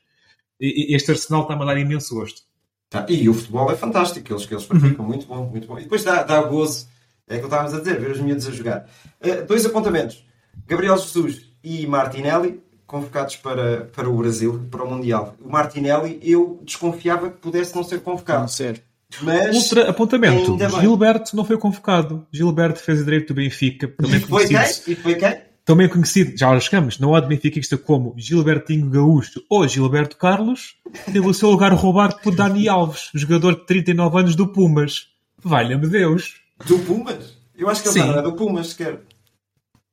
E- 0.60 0.92
e 0.92 0.94
este 0.94 1.10
Arsenal 1.10 1.42
está-me 1.42 1.62
a 1.62 1.66
dar 1.66 1.78
imenso 1.78 2.14
gosto. 2.14 2.42
Tá, 2.90 3.06
E 3.08 3.28
o 3.28 3.34
futebol 3.34 3.70
é 3.70 3.76
fantástico, 3.76 4.32
eles 4.32 4.50
eles 4.50 4.64
praticam, 4.66 5.04
muito 5.04 5.26
bom, 5.26 5.44
muito 5.46 5.66
bom. 5.66 5.78
E 5.78 5.82
depois 5.82 6.04
dá, 6.04 6.22
dá 6.22 6.40
gozo, 6.42 6.86
é 7.28 7.36
o 7.36 7.38
que 7.38 7.44
estávamos 7.44 7.74
a 7.74 7.78
dizer, 7.78 7.98
ver 7.98 8.10
os 8.10 8.20
miúdos 8.20 8.46
a 8.46 8.52
jogar. 8.52 8.86
Eh, 9.20 9.42
dois 9.42 9.64
apontamentos: 9.66 10.24
Gabriel 10.66 10.96
Jesus 10.96 11.50
e 11.62 11.86
Martinelli, 11.86 12.62
convocados 12.86 13.36
para, 13.36 13.86
para 13.86 14.08
o 14.08 14.16
Brasil, 14.16 14.66
para 14.70 14.84
o 14.84 14.90
Mundial. 14.90 15.34
O 15.42 15.50
Martinelli, 15.50 16.20
eu 16.22 16.60
desconfiava 16.62 17.30
que 17.30 17.38
pudesse 17.38 17.74
não 17.74 17.82
ser 17.82 17.96
Não 17.96 18.02
convocado, 18.02 18.50
ser. 18.50 18.82
mas. 19.22 19.56
Ultra 19.56 19.90
apontamento. 19.90 20.56
Gilberto 20.80 21.34
não 21.34 21.44
foi 21.44 21.56
convocado. 21.58 22.26
Gilberto 22.32 22.80
fez 22.80 23.00
o 23.00 23.04
direito 23.04 23.28
do 23.28 23.34
Benfica, 23.34 23.88
também 23.88 24.18
E 24.18 24.20
foi 24.20 24.46
quem? 24.46 24.58
E 24.88 24.94
foi 24.94 25.14
quem? 25.14 25.53
Também 25.64 25.88
conhecido, 25.88 26.36
já 26.36 26.50
lá 26.50 26.60
chegamos, 26.60 26.98
não 26.98 27.14
há 27.14 27.20
de 27.20 27.26
benfiquista 27.28 27.78
como 27.78 28.14
Gilbertinho 28.16 28.90
Gaúcho 28.90 29.42
ou 29.48 29.66
Gilberto 29.66 30.16
Carlos, 30.16 30.76
teve 31.06 31.20
o 31.26 31.32
seu 31.34 31.50
lugar 31.50 31.72
roubado 31.72 32.16
por 32.22 32.34
Dani 32.34 32.68
Alves, 32.68 33.08
jogador 33.14 33.54
de 33.56 33.66
39 33.66 34.18
anos 34.18 34.36
do 34.36 34.46
Pumas. 34.48 35.08
Valha-me 35.42 35.86
Deus. 35.88 36.34
Do 36.66 36.78
Pumas? 36.80 37.36
Eu 37.56 37.68
acho 37.68 37.82
que 37.82 37.88
ele 37.88 37.92
Sim. 37.94 38.00
não 38.00 38.12
era 38.12 38.22
do 38.22 38.32
Pumas 38.34 38.68
sequer. 38.68 39.00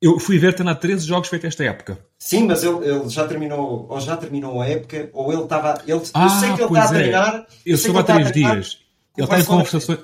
Eu 0.00 0.18
fui 0.18 0.36
ver, 0.36 0.52
tem 0.54 0.66
lá 0.66 0.74
13 0.74 1.06
jogos 1.06 1.28
feitos 1.28 1.46
esta 1.48 1.62
época. 1.64 1.96
Sim, 2.18 2.46
mas 2.48 2.64
ele, 2.64 2.84
ele 2.88 3.08
já 3.08 3.26
terminou, 3.26 3.86
ou 3.88 4.00
já 4.00 4.16
terminou 4.16 4.60
a 4.60 4.66
época, 4.66 5.08
ou 5.12 5.32
ele 5.32 5.42
estava. 5.44 5.80
Ele, 5.86 5.92
eu 5.92 6.02
Ah, 6.12 6.28
sei 6.28 6.52
que 6.54 6.60
ele 6.62 6.64
está 6.64 6.82
a 6.82 6.84
é. 6.84 6.88
treinar. 6.88 7.46
Eu 7.64 7.76
sei 7.78 7.92
soube 7.92 7.98
há 8.00 8.04
que 8.04 8.10
ele 8.12 8.12
está 8.12 8.12
a 8.12 8.16
três 8.16 8.30
treinar 8.32 8.54
dias. 8.56 8.74
com 9.12 9.20
Ele 9.22 9.22
o 9.22 9.24
está 9.24 9.38
em 9.40 9.44
conversações. 9.44 9.98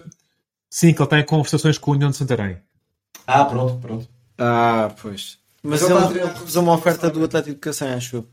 Sim, 0.70 0.92
que 0.92 0.98
ele 0.98 1.04
está 1.04 1.18
em 1.18 1.24
conversações 1.24 1.78
com 1.78 1.90
a 1.90 1.94
União 1.94 2.10
de 2.10 2.16
Santarém. 2.16 2.58
Ah, 3.26 3.44
pronto, 3.44 3.76
pronto. 3.78 4.08
Ah, 4.38 4.94
pois. 5.02 5.38
Mas 5.68 5.82
Mas 5.82 6.10
ele 6.10 6.24
recusou 6.24 6.62
uma 6.62 6.74
oferta 6.74 7.10
do 7.10 7.24
Atlético 7.24 7.54
de 7.54 7.60
Cacém, 7.60 7.88
acho 7.92 8.16
eu. 8.16 8.26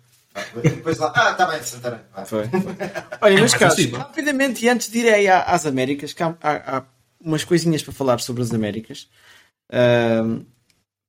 E 0.63 0.69
depois 0.69 0.97
lá, 0.97 1.11
ah, 1.15 1.31
está 1.31 1.45
bem, 1.45 1.63
Santarém. 1.63 1.99
Vai. 2.13 2.25
Foi. 2.25 2.43
Olha, 3.21 3.35
meus 3.35 3.53
caros, 3.53 3.75
possível. 3.75 3.99
rapidamente, 3.99 4.65
e 4.65 4.69
antes 4.69 4.89
de 4.91 4.99
ir 4.99 5.13
aí 5.13 5.27
às 5.27 5.65
Américas, 5.65 6.11
que 6.13 6.21
há, 6.23 6.35
há- 6.41 6.77
há 6.77 6.83
umas 7.21 7.43
coisinhas 7.43 7.81
para 7.81 7.93
falar 7.93 8.19
sobre 8.19 8.43
as 8.43 8.53
Américas. 8.53 9.07
Ahm, 9.71 10.41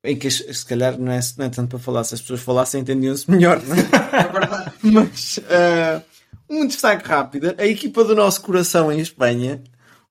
em 0.05 0.17
que 0.17 0.31
se 0.31 0.65
calhar 0.65 0.97
não 0.99 1.11
é, 1.11 1.19
não 1.37 1.47
é 1.47 1.49
tanto 1.49 1.71
para 1.71 1.79
falar, 1.81 2.05
se 2.05 2.15
as 2.15 2.21
pessoas 2.21 2.41
falassem 2.41 2.81
entendiam-se 2.81 3.29
melhor, 3.31 3.61
não 3.63 3.75
é? 3.75 3.79
Mas 4.83 5.41
ah, 5.51 6.03
um 6.49 6.67
destaque 6.67 7.07
rápido: 7.09 7.55
a 7.59 7.67
equipa 7.67 8.05
do 8.05 8.15
nosso 8.15 8.41
coração 8.43 8.93
em 8.93 9.01
Espanha, 9.01 9.61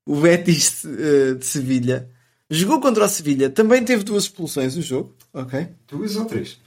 o 0.06 0.18
Betis 0.18 0.84
eh, 0.86 1.36
de 1.36 1.46
Sevilha, 1.46 2.10
jogou 2.56 2.80
contra 2.82 3.06
o 3.06 3.08
Sevilha, 3.10 3.50
também 3.50 3.84
teve 3.84 4.04
duas 4.04 4.24
expulsões 4.24 4.76
no 4.76 4.82
jogo, 4.82 5.14
ok? 5.34 5.68
Duas 5.88 6.16
ou 6.16 6.26
três? 6.26 6.58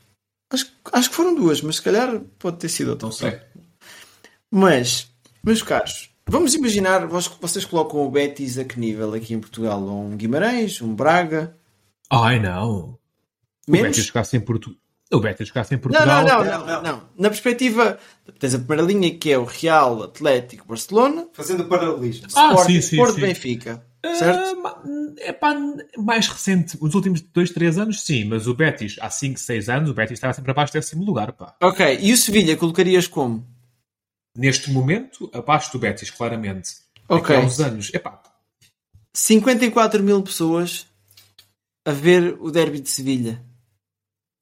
Acho, 0.53 0.67
acho 0.93 1.11
que 1.11 1.17
foram 1.17 1.35
duas, 1.35 1.61
mas 1.61 1.77
se 1.77 1.83
calhar 1.83 2.21
pode 2.39 2.57
ter 2.59 2.69
sido 2.69 2.91
outra. 2.91 3.07
Não 3.07 3.13
sei. 3.13 3.39
Mas, 4.51 5.09
meus 5.45 5.63
caros, 5.63 6.11
vamos 6.27 6.55
imaginar, 6.55 7.07
vós- 7.07 7.31
vocês 7.41 7.65
colocam 7.65 8.01
o 8.01 8.11
Betis 8.11 8.59
a 8.59 8.65
que 8.65 8.79
nível 8.81 9.13
aqui 9.15 9.35
em 9.35 9.41
Portugal? 9.41 9.81
Um 9.83 10.17
Guimarães, 10.17 10.81
um 10.81 10.95
Braga? 10.95 11.57
Ai 12.11 12.39
não. 12.41 12.99
O 13.67 13.71
Menos? 13.71 13.89
Betis 13.89 14.07
jogasse 14.07 14.37
em 14.37 14.41
Portugal. 14.41 14.79
O 15.13 15.21
Betis 15.21 15.49
jogasse 15.49 15.75
em 15.75 15.77
Não, 15.77 15.83
Portugal. 15.83 16.25
não, 16.25 16.45
não, 16.45 16.67
não, 16.67 16.83
não, 16.83 17.03
Na 17.19 17.29
perspectiva, 17.31 17.99
tens 18.39 18.55
a 18.55 18.59
primeira 18.59 18.83
linha 18.83 19.15
que 19.19 19.31
é 19.33 19.39
o 19.39 19.45
Real, 19.45 20.03
Atlético, 20.03 20.67
Barcelona, 20.67 21.29
Fazendo 21.33 21.65
paralelismo. 21.67 22.27
Ah, 22.35 22.49
Sporting, 22.51 22.73
sim, 22.75 22.81
sim, 22.83 22.97
Porto, 22.97 23.15
sim. 23.15 23.21
Benfica. 23.23 23.87
Certo? 24.05 25.17
É 25.19 25.33
pá, 25.33 25.55
mais 25.97 26.29
recente, 26.29 26.79
os 26.81 26.95
últimos 26.95 27.21
2, 27.21 27.51
3 27.51 27.79
anos, 27.79 28.03
sim, 28.03 28.25
mas 28.25 28.47
o 28.47 28.55
Betis, 28.55 28.97
há 29.01 29.11
5, 29.11 29.39
6 29.39 29.69
anos, 29.69 29.91
o 29.91 29.95
Betis 29.95 30.13
estava 30.13 30.33
sempre 30.33 30.51
abaixo 30.53 30.73
do 30.73 30.77
décimo 30.77 31.05
lugar, 31.05 31.33
pá. 31.33 31.57
Ok, 31.61 31.99
e 32.01 32.13
o 32.13 32.17
Sevilha 32.17 32.57
colocarias 32.57 33.07
como? 33.09 33.45
Neste 34.37 34.71
momento, 34.71 35.29
abaixo 35.35 35.73
do 35.73 35.79
Betis, 35.81 36.11
claramente. 36.11 36.77
Ok. 37.09 37.35
Daqui 37.35 37.45
a 37.45 37.47
uns 37.47 37.61
anos, 37.61 37.91
é 37.93 37.99
pá, 37.99 38.23
54 39.13 40.03
mil 40.03 40.23
pessoas 40.23 40.87
a 41.85 41.91
ver 41.91 42.37
o 42.39 42.51
derby 42.51 42.81
de 42.81 42.89
Sevilha. 42.89 43.43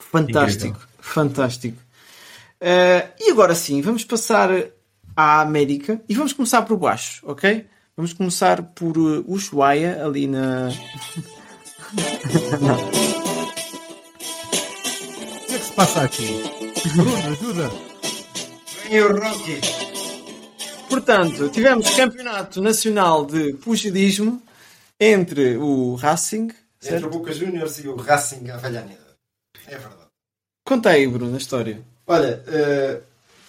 Fantástico, 0.03 0.67
Incrível. 0.67 0.89
fantástico. 0.99 1.79
Eh, 2.61 3.09
e 3.21 3.31
agora 3.31 3.55
sim, 3.55 3.81
vamos 3.81 4.05
passar 4.05 4.51
à 5.15 5.41
América 5.41 6.03
e 6.09 6.15
vamos 6.15 6.35
começar 6.35 6.63
por 6.63 6.77
baixo, 6.77 7.23
ok? 7.27 7.67
Vamos 7.97 8.13
começar 8.13 8.63
por 8.63 8.99
uh, 8.99 9.25
Ushuaia, 9.27 10.05
ali 10.05 10.27
na. 10.27 10.69
o 10.69 10.73
que 15.47 15.55
é 15.55 15.59
que 15.59 15.65
se 15.65 15.73
passa 15.73 16.03
aqui? 16.03 16.43
Bruno, 16.95 17.17
ajuda. 17.17 17.71
Vem 18.83 19.01
o 19.01 19.19
Rocky. 19.19 19.61
Portanto, 20.91 21.49
tivemos 21.49 21.89
Campeonato 21.89 22.61
Nacional 22.61 23.25
de 23.25 23.55
Pugilismo 23.55 24.43
entre 25.01 25.57
o 25.57 25.95
Racing. 25.95 26.49
Entre 26.49 26.59
o 26.59 27.01
Certo? 27.01 27.09
Boca 27.09 27.33
Juniors 27.33 27.79
e 27.79 27.89
o 27.89 27.97
Racing 27.97 28.51
Avellaneda. 28.51 29.17
É 29.67 29.79
verdade. 29.79 30.11
Conta 30.67 30.91
aí, 30.91 31.07
Bruno, 31.07 31.35
a 31.35 31.39
história. 31.39 31.83
Olha, 32.07 32.45
eh, 32.47 33.01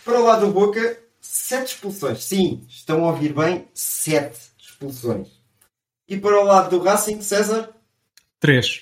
para 0.06 0.22
o 0.22 0.24
lado 0.24 0.46
do 0.46 0.54
Boca, 0.54 0.98
sete 1.20 1.74
expulsões. 1.74 2.24
Sim, 2.24 2.66
estão 2.70 3.06
a 3.06 3.12
ouvir 3.12 3.34
bem, 3.34 3.68
sete 3.74 4.40
expulsões. 4.58 5.28
E 6.08 6.18
para 6.18 6.40
o 6.40 6.46
lado 6.46 6.78
do 6.78 6.84
Racing, 6.84 7.22
César, 7.22 7.70
3. 8.40 8.82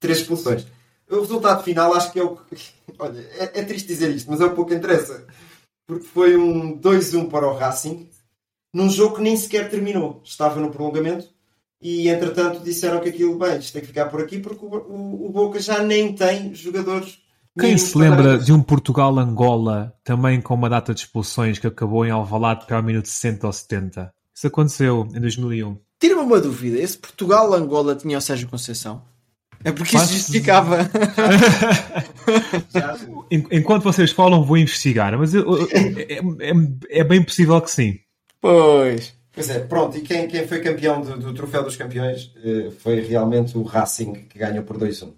três 0.00 0.18
expulsões. 0.18 0.66
O 1.08 1.20
resultado 1.20 1.62
final 1.62 1.94
acho 1.94 2.12
que 2.12 2.18
é 2.18 2.22
o 2.24 2.36
que... 2.36 2.56
Olha, 2.98 3.20
é, 3.20 3.60
é 3.60 3.64
triste 3.64 3.86
dizer 3.88 4.10
isto, 4.10 4.30
mas 4.30 4.40
é 4.40 4.44
o 4.44 4.54
pouco 4.54 4.70
que 4.70 4.76
interessa. 4.76 5.26
Porque 5.86 6.06
foi 6.06 6.36
um 6.36 6.78
2-1 6.80 7.28
para 7.28 7.46
o 7.48 7.56
Racing, 7.56 8.08
num 8.72 8.88
jogo 8.90 9.16
que 9.16 9.22
nem 9.22 9.36
sequer 9.36 9.68
terminou. 9.70 10.20
Estava 10.24 10.60
no 10.60 10.70
prolongamento 10.70 11.28
e, 11.80 12.08
entretanto, 12.08 12.60
disseram 12.60 13.00
que 13.00 13.08
aquilo, 13.08 13.38
bem, 13.38 13.58
isto 13.58 13.72
tem 13.72 13.80
que 13.82 13.88
ficar 13.88 14.06
por 14.06 14.20
aqui 14.20 14.38
porque 14.38 14.64
o, 14.64 14.68
o- 14.68 15.26
o 15.26 15.30
Boca 15.30 15.58
já 15.60 15.82
nem 15.82 16.14
tem 16.14 16.54
jogadores... 16.54 17.19
Quem 17.58 17.76
se 17.76 17.96
lembra 17.98 18.38
de 18.38 18.52
um 18.52 18.62
Portugal-Angola 18.62 19.92
também 20.04 20.40
com 20.40 20.54
uma 20.54 20.68
data 20.70 20.94
de 20.94 21.00
expulsões 21.00 21.58
que 21.58 21.66
acabou 21.66 22.06
em 22.06 22.10
Alvalade 22.10 22.66
para 22.66 22.78
o 22.78 22.82
minuto 22.82 23.08
60 23.08 23.46
ou 23.46 23.52
70? 23.52 24.12
Isso 24.34 24.46
aconteceu 24.46 25.06
em 25.14 25.20
2001. 25.20 25.76
Tira-me 26.00 26.22
uma 26.22 26.40
dúvida: 26.40 26.78
esse 26.78 26.96
Portugal-Angola 26.96 27.94
tinha 27.96 28.16
o 28.16 28.20
Sérgio 28.20 28.48
Conceição? 28.48 29.02
É 29.62 29.70
porque 29.72 29.94
isso 29.96 30.14
justificava. 30.14 30.78
En- 33.30 33.46
Enquanto 33.50 33.82
vocês 33.84 34.10
falam, 34.10 34.42
vou 34.44 34.56
investigar, 34.56 35.16
mas 35.18 35.34
eu- 35.34 35.42
eu- 35.44 35.68
é, 35.70 36.14
é- 36.50 37.00
é 37.00 37.04
bem 37.04 37.22
possível 37.22 37.60
que 37.60 37.70
sim. 37.70 37.98
pois. 38.40 39.18
Pois 39.32 39.48
é, 39.48 39.60
pronto, 39.60 39.96
e 39.96 40.00
quem, 40.00 40.26
quem 40.26 40.44
foi 40.46 40.60
campeão 40.60 41.00
do, 41.00 41.16
do 41.16 41.32
Troféu 41.32 41.62
dos 41.62 41.76
Campeões 41.76 42.32
eh, 42.44 42.68
foi 42.80 43.00
realmente 43.00 43.56
o 43.56 43.62
Racing, 43.62 44.12
que 44.28 44.36
ganhou 44.36 44.64
por 44.64 44.76
2-1. 44.76 45.12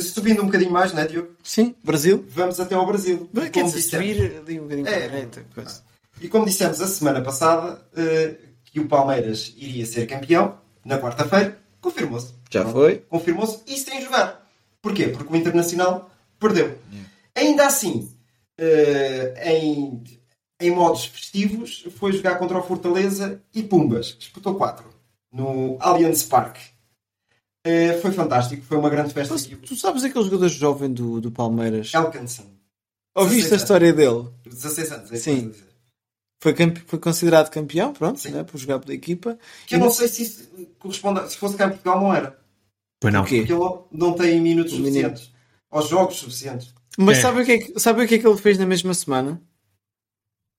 Subindo 0.00 0.42
um 0.42 0.46
bocadinho 0.46 0.70
mais, 0.70 0.92
né, 0.92 1.06
Diogo? 1.06 1.28
Sim, 1.42 1.74
Brasil. 1.84 2.24
Vamos 2.28 2.58
até 2.60 2.74
ao 2.74 2.86
Brasil. 2.86 3.28
Quer 3.34 3.50
Como 3.50 3.66
dizer, 3.66 3.76
dissemos. 3.78 4.06
subir 4.06 4.36
ali 4.38 4.58
um 4.60 4.62
bocadinho 4.64 4.86
para 4.86 4.96
É. 4.96 5.04
a 5.04 5.08
direita. 5.08 5.46
coisa. 5.54 5.82
E 6.20 6.28
como 6.28 6.46
dissemos 6.46 6.80
a 6.80 6.86
semana 6.86 7.20
passada, 7.22 7.82
eh, 7.96 8.34
que 8.64 8.80
o 8.80 8.86
Palmeiras 8.88 9.52
iria 9.56 9.84
ser 9.86 10.06
campeão, 10.06 10.58
na 10.84 10.98
quarta-feira, 10.98 11.58
confirmou-se. 11.80 12.32
Já 12.50 12.64
foi. 12.66 12.98
Confirmou-se 13.08 13.60
e 13.66 13.76
sem 13.78 14.02
jogar. 14.02 14.44
Porquê? 14.82 15.08
Porque 15.08 15.32
o 15.32 15.36
Internacional 15.36 16.10
perdeu. 16.38 16.76
Ainda 17.34 17.66
assim, 17.66 18.10
eh, 18.58 19.34
em, 19.54 20.02
em 20.60 20.70
modos 20.70 21.06
festivos, 21.06 21.84
foi 21.98 22.12
jogar 22.12 22.36
contra 22.38 22.58
o 22.58 22.62
Fortaleza 22.62 23.40
e 23.54 23.62
Pumbas. 23.62 24.16
Disputou 24.18 24.54
4 24.54 24.84
no 25.32 25.76
Allianz 25.80 26.22
Parque. 26.22 26.60
Uh, 27.66 28.00
foi 28.02 28.12
fantástico, 28.12 28.62
foi 28.62 28.76
uma 28.76 28.90
grande 28.90 29.14
festa. 29.14 29.34
Tu, 29.36 29.56
tu 29.56 29.76
sabes 29.76 30.04
aquele 30.04 30.24
jogador 30.24 30.48
jovem 30.48 30.92
do, 30.92 31.20
do 31.20 31.30
Palmeiras? 31.30 31.92
Elkanson. 31.94 32.44
Ouviste 33.14 33.54
a 33.54 33.56
história 33.56 33.92
dele? 33.92 34.28
16 34.44 34.92
anos, 34.92 35.12
é 35.12 35.16
Sim. 35.16 35.52
Foi, 36.42 36.52
campe... 36.52 36.82
foi 36.86 36.98
considerado 36.98 37.48
campeão, 37.48 37.94
pronto, 37.94 38.28
né, 38.30 38.44
por 38.44 38.58
jogar 38.58 38.80
pela 38.80 38.92
equipa. 38.92 39.38
Que 39.66 39.76
eu 39.76 39.78
não 39.78 39.90
sei 39.90 40.08
se 40.08 40.24
isso 40.24 40.50
corresponde. 40.78 41.30
Se 41.30 41.38
fosse 41.38 41.56
cá 41.56 41.66
em 41.66 41.70
Portugal, 41.70 42.00
não 42.00 42.14
era. 42.14 42.38
Pois 43.00 43.14
não. 43.14 43.22
Porque 43.22 43.36
ele 43.36 43.48
não 43.90 44.12
tem 44.12 44.38
minutos 44.40 44.74
suficientes. 44.74 45.32
Aos 45.70 45.88
jogos 45.88 46.16
suficientes. 46.16 46.74
Mas 46.98 47.18
É. 47.18 47.22
sabe, 47.22 47.40
o 47.40 47.44
que 47.46 47.52
é 47.52 47.58
que, 47.58 47.80
sabe 47.80 48.04
o 48.04 48.08
que 48.08 48.16
é 48.16 48.18
que 48.18 48.26
ele 48.26 48.36
fez 48.36 48.58
na 48.58 48.66
mesma 48.66 48.92
semana? 48.92 49.40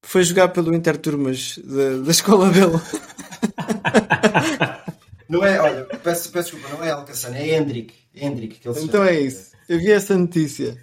Foi 0.04 0.24
jogar 0.24 0.48
pelo 0.50 0.74
Interturmas 0.74 1.60
da, 1.60 1.98
da 2.04 2.12
escola 2.12 2.50
dele. 2.50 2.74
Não 5.28 5.44
é, 5.44 5.60
olha, 5.60 5.86
peço, 5.86 6.32
peço 6.32 6.52
desculpa, 6.56 6.76
não 6.78 6.84
é 6.84 6.90
Elkanson, 6.92 7.30
é 7.34 7.56
Hendrik. 7.56 7.94
Hendrik 8.14 8.60
que 8.60 8.68
ele 8.68 8.80
Então 8.80 9.02
chama. 9.04 9.10
é 9.10 9.20
isso. 9.22 9.52
Eu 9.68 9.80
vi 9.80 9.92
essa 9.92 10.16
notícia. 10.18 10.78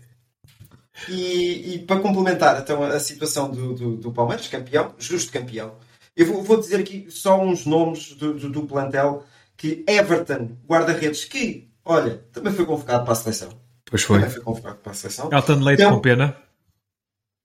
E, 1.09 1.75
e 1.75 1.79
para 1.81 2.01
complementar 2.01 2.61
então 2.61 2.83
a 2.83 3.01
situação 3.01 3.51
do, 3.51 3.75
do, 3.75 3.97
do 3.97 4.13
Palmeiras, 4.13 4.47
campeão, 4.49 4.95
justo 4.99 5.33
campeão, 5.33 5.75
eu 6.17 6.27
vou, 6.27 6.43
vou 6.43 6.61
dizer 6.61 6.81
aqui 6.81 7.07
só 7.09 7.41
uns 7.41 7.65
nomes 7.65 8.13
do, 8.15 8.35
do, 8.35 8.51
do 8.51 8.63
plantel 8.67 9.25
que 9.57 9.85
Everton, 9.89 10.51
guarda-redes, 10.69 11.25
que, 11.25 11.71
olha, 11.85 12.25
também 12.33 12.53
foi 12.53 12.67
convocado 12.67 13.05
para 13.05 13.13
a 13.13 13.17
seleção. 13.17 13.51
Pois 13.87 14.03
foi. 14.03 14.19
Também 14.19 14.33
foi 14.35 14.43
convocado 14.43 14.77
para 14.79 14.93
a 14.93 14.95
seleção. 14.95 15.31
Elton 15.33 15.55
Leite 15.61 15.83
Então- 15.83 15.95
com 15.97 16.01
pena. 16.03 16.37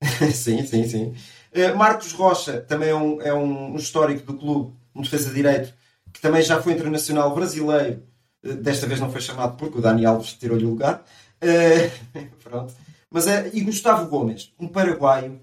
sim, 0.33 0.65
sim, 0.65 0.87
sim. 0.87 1.15
Eh, 1.51 1.73
Marcos 1.73 2.11
Rocha 2.11 2.61
também 2.61 2.89
é 2.89 2.95
um, 2.95 3.21
é 3.21 3.33
um 3.33 3.75
histórico 3.75 4.25
do 4.31 4.37
clube, 4.37 4.75
um 4.93 5.01
defesa 5.01 5.29
de 5.29 5.35
direito, 5.35 5.73
que 6.13 6.21
também 6.21 6.41
já 6.41 6.61
foi 6.61 6.73
internacional 6.73 7.33
brasileiro. 7.33 8.03
Eh, 8.43 8.53
desta 8.53 8.87
vez 8.87 8.99
não 8.99 9.11
foi 9.11 9.21
chamado 9.21 9.57
porque 9.57 9.77
o 9.77 9.81
Dani 9.81 10.05
Alves 10.05 10.33
tirou-lhe 10.33 10.65
o 10.65 10.69
lugar. 10.69 11.03
Eh, 11.41 11.91
pronto. 12.43 12.73
Mas 13.09 13.27
é, 13.27 13.49
e 13.53 13.61
Gustavo 13.61 14.07
Gomes, 14.09 14.53
um 14.59 14.67
paraguaio 14.67 15.39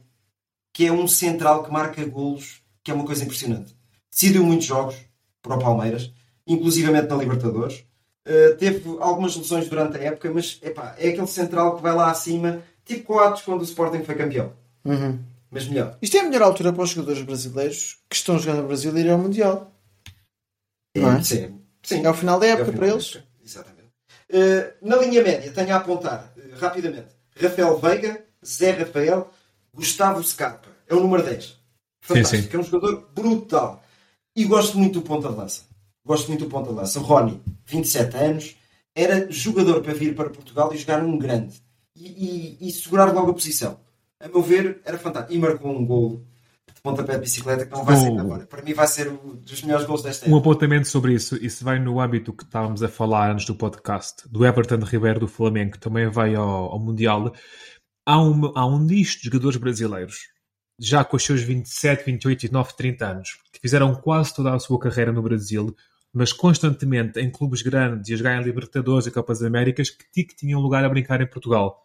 que 0.73 0.87
é 0.87 0.93
um 0.93 1.07
central 1.07 1.65
que 1.65 1.73
marca 1.73 2.05
golos, 2.05 2.62
que 2.83 2.91
é 2.91 2.95
uma 2.95 3.07
coisa 3.07 3.25
impressionante. 3.25 3.75
Decidiu 4.11 4.45
muitos 4.45 4.67
jogos 4.67 4.97
para 5.41 5.57
o 5.57 5.59
Palmeiras, 5.59 6.12
inclusivamente 6.47 7.09
na 7.09 7.17
Libertadores. 7.17 7.85
Uh, 8.27 8.57
teve 8.57 8.83
algumas 9.01 9.37
lesões 9.37 9.69
durante 9.69 9.99
a 9.99 10.01
época, 10.01 10.33
mas 10.33 10.59
epá, 10.62 10.95
é 10.99 11.11
aquele 11.11 11.27
central 11.27 11.77
que 11.77 11.83
vai 11.83 11.95
lá 11.95 12.11
acima, 12.11 12.62
tipo 12.85 13.05
Coates 13.05 13.43
quando 13.43 13.61
o 13.61 13.65
Sporting 13.65 14.03
foi 14.03 14.15
campeão. 14.15 14.53
Mas 15.51 15.69
melhor. 15.69 15.97
Isto 16.03 16.17
é 16.17 16.21
a 16.21 16.25
melhor 16.25 16.43
altura 16.43 16.73
para 16.73 16.83
os 16.83 16.91
jogadores 16.91 17.23
brasileiros 17.23 17.99
que 18.09 18.17
estão 18.17 18.39
jogando 18.39 18.62
no 18.62 18.67
Brasil 18.67 18.97
ir 18.99 19.09
ao 19.09 19.19
Mundial. 19.19 19.74
Não 20.95 21.13
é? 21.13 21.23
Sim, 21.23 21.61
sim. 21.83 22.05
É 22.05 22.11
o 22.11 22.15
final 22.15 22.39
da 22.41 22.47
É 22.47 22.51
época 22.51 22.67
final 22.67 22.79
para 22.79 22.89
eles. 22.89 23.17
época, 23.17 23.29
Exatamente. 23.45 23.85
Uh, 24.31 24.87
na 24.89 24.97
linha 24.97 25.23
média, 25.23 25.53
tenho 25.53 25.73
a 25.75 25.77
apontar 25.77 26.33
uh, 26.37 26.59
rapidamente 26.59 27.09
Rafael 27.37 27.79
Veiga, 27.79 28.25
Zé 28.45 28.71
Rafael, 28.73 29.31
Gustavo 29.73 30.23
Scarpa. 30.23 30.69
É 30.89 30.95
o 30.95 31.01
número 31.01 31.23
10. 31.23 31.59
Fantástico. 32.01 32.43
sim. 32.51 32.57
É 32.57 32.61
um 32.61 32.63
jogador 32.63 33.09
brutal. 33.15 33.83
E 34.37 34.45
gosto 34.45 34.79
muito 34.79 35.01
do 35.01 35.03
ponta 35.03 35.29
de 35.29 35.35
lança. 35.37 35.63
Gosto 36.05 36.29
muito 36.29 36.45
do 36.45 36.51
ponta 36.51 36.71
de 36.71 36.75
lança. 36.77 36.99
Rony, 37.01 37.41
27 37.67 38.17
anos, 38.17 38.57
era 38.95 39.31
jogador 39.31 39.83
para 39.83 39.95
vir 39.95 40.15
para 40.15 40.31
Portugal 40.31 40.73
e 40.73 40.77
jogar 40.77 41.03
num 41.03 41.19
grande. 41.19 41.63
E, 41.97 42.59
e- 42.61 42.69
e 42.69 42.73
segurar 42.73 43.13
logo 43.13 43.31
a 43.31 43.35
posição. 43.35 43.79
A 44.21 44.29
meu 44.29 44.43
ver, 44.43 44.81
era 44.85 44.99
fantástico. 44.99 45.33
E 45.35 45.39
marcou 45.39 45.71
um 45.71 45.87
gol 45.87 46.23
pontapé 46.85 47.14
de 47.14 47.20
bicicleta 47.20 47.64
que 47.64 47.72
não 47.72 47.82
vai 47.85 47.97
Oh. 47.97 48.01
sair 48.01 48.18
agora. 48.20 48.47
Para 48.47 48.62
mim 48.62 48.74
vai 48.74 48.87
ser 48.87 49.09
um 49.09 49.37
dos 49.37 49.62
melhores 49.62 49.87
gols 49.87 50.03
desta 50.03 50.26
Um 50.26 50.28
época. 50.37 50.41
apontamento 50.51 50.87
sobre 50.87 51.14
isso, 51.14 51.35
isso 51.43 51.64
vai 51.64 51.78
no 51.78 51.99
âmbito 51.99 52.32
que 52.32 52.45
estávamos 52.45 52.82
a 52.82 52.89
falar 52.89 53.32
antes 53.32 53.47
do 53.47 53.55
podcast, 53.55 54.28
do 54.28 54.45
Everton 54.45 54.76
Ribeiro 54.85 55.18
do 55.20 55.26
Flamengo, 55.26 55.72
que 55.72 55.78
também 55.78 56.09
vai 56.09 56.35
ao, 56.35 56.47
ao 56.72 56.78
Mundial. 56.78 57.32
Há 58.07 58.20
um, 58.20 58.53
há 58.55 58.66
um 58.66 58.78
nicho 58.78 59.18
de 59.18 59.24
jogadores 59.24 59.57
brasileiros, 59.57 60.28
já 60.78 61.03
com 61.03 61.16
os 61.16 61.24
seus 61.24 61.41
27, 61.41 62.05
28, 62.05 62.41
29, 62.43 62.76
30 62.76 63.07
anos, 63.07 63.39
que 63.51 63.61
fizeram 63.61 63.95
quase 63.95 64.35
toda 64.35 64.55
a 64.55 64.59
sua 64.59 64.78
carreira 64.78 65.11
no 65.11 65.22
Brasil, 65.22 65.74
mas 66.12 66.35
constantemente 66.35 67.18
em 67.18 67.30
clubes 67.30 67.62
grandes 67.62 68.11
e 68.11 68.14
a 68.14 68.16
jogar 68.18 68.41
em 68.41 68.45
Libertadores 68.45 69.07
e 69.07 69.11
Copas 69.11 69.43
Américas, 69.43 69.89
que, 69.89 70.22
que 70.24 70.37
tinham 70.37 70.61
lugar 70.61 70.85
a 70.85 70.89
brincar 70.91 71.18
em 71.22 71.26
Portugal. 71.26 71.82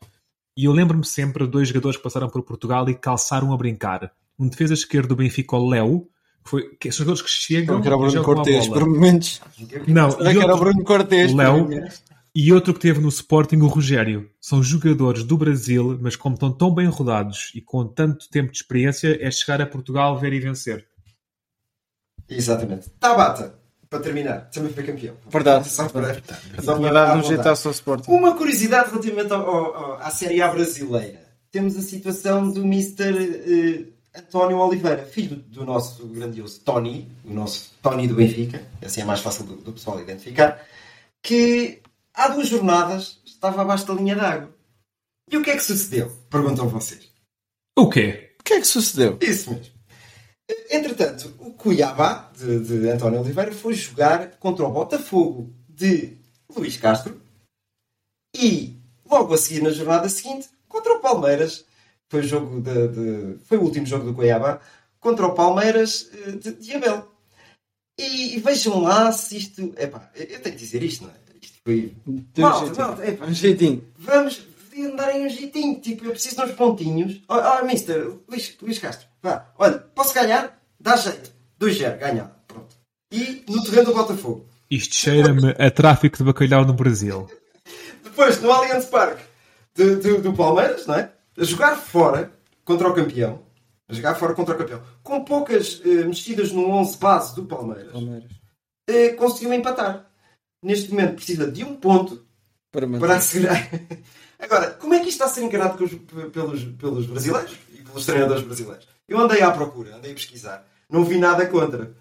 E 0.58 0.66
eu 0.66 0.74
lembro-me 0.74 1.06
sempre 1.06 1.46
de 1.46 1.52
dois 1.52 1.70
jogadores 1.70 1.96
que 1.96 2.04
passaram 2.04 2.30
por 2.30 2.44
Portugal 2.44 2.88
e 2.90 2.96
calçaram 2.96 3.54
a 3.54 3.58
brincar. 3.58 4.12
Um 4.40 4.48
defesa 4.48 4.74
esquerdo 4.74 5.10
do 5.10 5.16
Benfica, 5.18 5.56
o 5.58 5.68
Léo, 5.70 6.08
que, 6.44 6.50
foi, 6.50 6.70
que 6.80 6.92
são 6.92 7.00
jogadores 7.06 7.22
que 7.22 7.30
chegam 7.30 7.82
Que 7.82 7.88
era 7.88 7.98
o 7.98 8.00
Bruno 8.00 8.24
bola. 8.24 8.70
por 8.70 8.88
momentos. 8.88 9.42
Não, 9.88 10.10
e 10.10 10.14
que 10.16 10.22
era 10.24 10.38
o 10.38 10.42
outro, 10.44 10.58
Bruno 10.60 10.84
por 10.86 11.08
Léo, 11.12 11.58
momentos? 11.60 12.04
e 12.34 12.54
outro 12.54 12.74
que 12.74 12.80
teve 12.80 13.02
no 13.02 13.10
Sporting, 13.10 13.58
o 13.58 13.68
Rogério. 13.68 14.30
São 14.40 14.64
jogadores 14.64 15.24
do 15.26 15.38
Brasil, 15.38 16.00
mas 16.02 16.16
como 16.16 16.36
estão 16.36 16.52
tão 16.52 16.74
bem 16.74 16.88
rodados 16.88 17.52
e 17.54 17.60
com 17.62 17.86
tanto 17.86 18.30
tempo 18.30 18.52
de 18.52 18.58
experiência, 18.58 19.18
é 19.22 19.30
chegar 19.30 19.62
a 19.62 19.66
Portugal, 19.66 20.18
ver 20.18 20.32
e 20.32 20.40
vencer. 20.40 20.88
Exatamente. 22.30 22.90
Tabata, 23.00 23.56
para 23.90 24.00
terminar, 24.00 24.50
também 24.52 24.72
foi 24.72 24.84
campeão. 24.84 25.16
Verdade. 25.30 25.68
Só 25.70 25.90
para, 25.90 26.14
só 26.62 26.76
Tinha 26.78 26.90
para 26.92 27.06
dado 27.06 27.20
um 27.20 27.24
jeitaço 27.24 27.68
ao 27.68 27.72
Sporting. 27.74 28.12
Uma 28.12 28.36
curiosidade 28.36 28.92
relativamente 28.92 29.34
ao- 29.34 29.48
ao- 29.50 29.76
ao- 29.76 29.94
à 30.02 30.10
Série 30.12 30.42
A 30.42 30.48
brasileira. 30.48 31.28
Temos 31.52 31.76
a 31.76 31.82
situação 31.82 32.52
do 32.52 32.62
Mr. 32.62 33.92
António 34.16 34.58
Oliveira, 34.58 35.06
filho 35.06 35.36
do 35.36 35.64
nosso 35.64 36.06
grandioso 36.08 36.60
Tony, 36.62 37.10
o 37.24 37.34
nosso 37.34 37.74
Tony 37.82 38.08
do 38.08 38.16
Benfica, 38.16 38.68
assim 38.84 39.02
é 39.02 39.06
mais 39.06 39.20
fácil 39.20 39.46
do, 39.46 39.56
do 39.58 39.74
pessoal 39.74 40.02
identificar, 40.02 40.66
que 41.22 41.82
há 42.14 42.30
duas 42.30 42.48
jornadas 42.48 43.20
estava 43.26 43.62
abaixo 43.62 43.86
da 43.86 43.94
linha 43.94 44.16
d'água. 44.16 44.54
E 45.32 45.38
o 45.38 45.44
que 45.44 45.52
é 45.52 45.56
que 45.56 45.64
sucedeu? 45.64 46.12
Perguntam 46.30 46.68
vocês. 46.68 47.10
O 47.78 47.88
quê? 47.88 48.36
O 48.40 48.44
que 48.44 48.54
é 48.54 48.60
que 48.60 48.68
sucedeu? 48.68 49.18
Isso 49.22 49.52
mesmo. 49.52 49.80
Entretanto, 50.72 51.34
o 51.40 51.54
Cuiabá, 51.54 52.32
de, 52.36 52.60
de 52.60 52.90
António 52.90 53.22
Oliveira, 53.22 53.52
foi 53.52 53.74
jogar 53.74 54.32
contra 54.38 54.66
o 54.66 54.72
Botafogo 54.72 55.54
de 55.68 56.18
Luís 56.56 56.76
Castro 56.78 57.22
e, 58.36 58.76
logo 59.10 59.34
a 59.34 59.38
seguir, 59.38 59.62
na 59.62 59.70
jornada 59.70 60.10
seguinte, 60.10 60.50
contra 60.68 60.94
o 60.94 61.00
Palmeiras. 61.00 61.66
Foi, 62.10 62.22
o 62.22 62.24
jogo 62.24 62.62
de, 62.62 62.88
de- 62.88 63.38
foi 63.46 63.58
o 63.58 63.62
último 63.64 63.86
jogo 63.86 64.06
do 64.06 64.14
Cuiabá 64.14 64.60
contra 65.00 65.26
o 65.28 65.34
Palmeiras 65.34 66.10
eh, 66.14 66.32
de, 66.32 66.54
de 66.54 66.74
Abel. 66.76 67.08
E, 68.00 68.36
e 68.36 68.40
vejam 68.40 68.82
lá 68.82 69.12
se 69.12 69.38
isto. 69.38 69.74
Epá, 69.78 70.10
eu 70.16 70.26
tenho 70.42 70.56
que 70.56 70.62
dizer 70.62 70.82
isto, 70.84 71.04
não 71.04 71.12
é? 71.12 71.14
Isto 71.42 71.58
foi. 71.64 71.96
Tem 72.34 72.44
um 72.46 72.48
Malta, 72.50 72.66
jeitinho. 72.66 72.88
malta, 72.88 73.08
epá, 73.08 73.26
Um 73.26 73.34
jeitinho. 73.34 73.84
Vamos 73.98 74.42
darem 74.96 75.26
um 75.26 75.30
jeitinho. 75.30 75.80
Tipo, 75.82 76.06
eu 76.06 76.12
preciso 76.12 76.38
de 76.38 76.42
uns 76.44 76.52
pontinhos. 76.54 77.22
Ah, 77.28 77.60
oh, 77.62 77.66
mister, 77.66 78.08
Luís, 78.28 78.56
Luís 78.62 78.80
Castro, 78.80 79.08
vá. 79.22 79.46
Olha, 79.58 79.78
posso 79.80 80.14
ganhar? 80.14 80.60
Dá 80.80 80.96
jeito. 80.96 81.32
2-0, 81.60 81.98
ganhar. 82.00 82.44
Pronto. 82.48 82.76
E 83.12 83.44
no 83.50 83.62
terreno 83.64 83.88
do 83.88 83.94
Botafogo. 83.94 84.48
Isto 84.72 84.96
cheira-me 84.96 85.54
a 85.60 85.70
tráfico 85.70 86.18
de 86.18 86.24
bacalhau 86.24 86.64
no 86.66 86.74
Brasil. 86.74 87.30
Depois, 88.04 88.40
no 88.42 88.52
Allianz 88.52 88.86
Parque 88.86 89.22
de- 89.76 89.98
de- 89.98 90.18
do 90.20 90.32
Palmeiras, 90.34 90.86
não 90.88 90.96
é? 90.96 91.12
A 91.40 91.44
jogar 91.44 91.76
fora 91.78 92.32
contra 92.66 92.88
o 92.90 92.94
campeão. 92.94 93.42
A 93.88 93.94
jogar 93.94 94.16
fora 94.16 94.34
contra 94.34 94.56
o 94.56 94.58
campeão. 94.58 94.82
Com 95.02 95.24
poucas 95.24 95.82
eh, 95.86 96.04
mexidas 96.06 96.52
no 96.52 96.70
11 96.70 96.98
base 96.98 97.36
do 97.36 97.46
Palmeiras. 97.46 97.92
Palmeiras. 97.92 98.32
eh, 98.88 99.10
conseguiu 99.10 99.54
empatar. 99.54 100.06
Neste 100.64 100.92
momento 100.92 101.16
precisa 101.16 101.50
de 101.50 101.64
um 101.64 101.76
ponto 101.76 102.26
Para 102.72 102.86
para 102.88 103.16
assegurar. 103.16 103.70
Agora, 104.38 104.72
como 104.72 104.94
é 104.94 105.00
que 105.00 105.10
isto 105.10 105.22
está 105.22 105.26
a 105.26 105.30
ser 105.30 105.44
encarado 105.44 105.78
pelos, 105.78 105.94
pelos 106.78 107.06
brasileiros 107.06 107.58
e 107.74 107.82
pelos 107.82 108.06
treinadores 108.06 108.44
brasileiros? 108.44 108.88
Eu 109.08 109.20
andei 109.20 109.42
à 109.42 109.52
procura, 109.52 109.96
andei 109.96 110.12
a 110.12 110.14
pesquisar, 110.14 110.66
não 110.90 111.04
vi 111.04 111.18
nada 111.18 111.46
contra. 111.48 111.94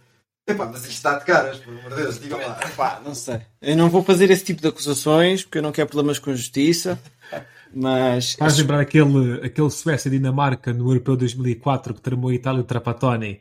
Epá, 0.46 0.66
mas 0.66 0.80
isto 0.82 0.92
está 0.92 1.18
de 1.18 1.24
caras, 1.24 1.58
por 1.58 1.72
amor 1.76 1.90
de 1.90 1.96
Deus, 2.02 2.20
digam 2.20 2.38
lá. 2.38 2.54
Pá, 2.76 3.00
não 3.04 3.14
sei. 3.14 3.40
Eu 3.60 3.76
não 3.76 3.90
vou 3.90 4.02
fazer 4.02 4.30
esse 4.30 4.44
tipo 4.44 4.62
de 4.62 4.68
acusações 4.68 5.42
porque 5.42 5.58
eu 5.58 5.62
não 5.62 5.72
quero 5.72 5.88
problemas 5.88 6.18
com 6.18 6.30
a 6.30 6.34
justiça. 6.34 6.98
Mas 7.72 8.34
Faz 8.34 8.58
lembrar 8.58 8.80
aquele, 8.80 9.44
aquele 9.44 9.70
Suécia-Dinamarca 9.70 10.72
no 10.72 10.88
Europeu 10.90 11.16
2004 11.16 11.94
que 11.94 12.00
tramou 12.00 12.30
a 12.30 12.34
Itália 12.34 12.58
e 12.60 12.62
o 12.62 12.64
Trapattoni. 12.66 13.40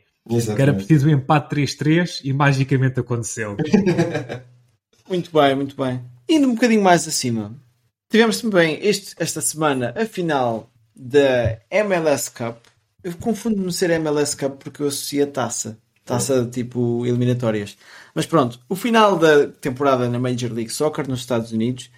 Que 0.54 0.60
era 0.62 0.74
preciso 0.74 1.06
um 1.08 1.10
empate 1.10 1.54
3-3 1.56 2.20
e 2.24 2.32
magicamente 2.34 3.00
aconteceu. 3.00 3.56
Muito 5.08 5.30
bem, 5.32 5.54
muito 5.54 5.74
bem. 5.74 6.02
Indo 6.28 6.48
um 6.48 6.54
bocadinho 6.54 6.82
mais 6.82 7.08
acima, 7.08 7.56
tivemos 8.10 8.40
também 8.42 8.78
este- 8.82 9.14
esta 9.18 9.40
semana 9.40 9.94
a 9.96 10.04
final 10.04 10.70
da 10.94 11.58
MLS 11.70 12.30
Cup. 12.30 12.56
Eu 13.02 13.14
confundo-me 13.14 13.72
ser 13.72 13.88
MLS 13.90 14.36
Cup 14.36 14.62
porque 14.62 14.82
eu 14.82 14.88
associo 14.88 15.24
a 15.24 15.26
taça. 15.26 15.78
Taça 16.04 16.44
tipo 16.46 17.06
eliminatórias. 17.06 17.76
Mas 18.14 18.26
pronto, 18.26 18.60
o 18.68 18.74
final 18.76 19.16
da 19.18 19.46
temporada 19.46 20.08
na 20.10 20.18
Major 20.18 20.52
League 20.52 20.70
Soccer 20.72 21.08
nos 21.08 21.20
Estados 21.20 21.52
Unidos, 21.52 21.90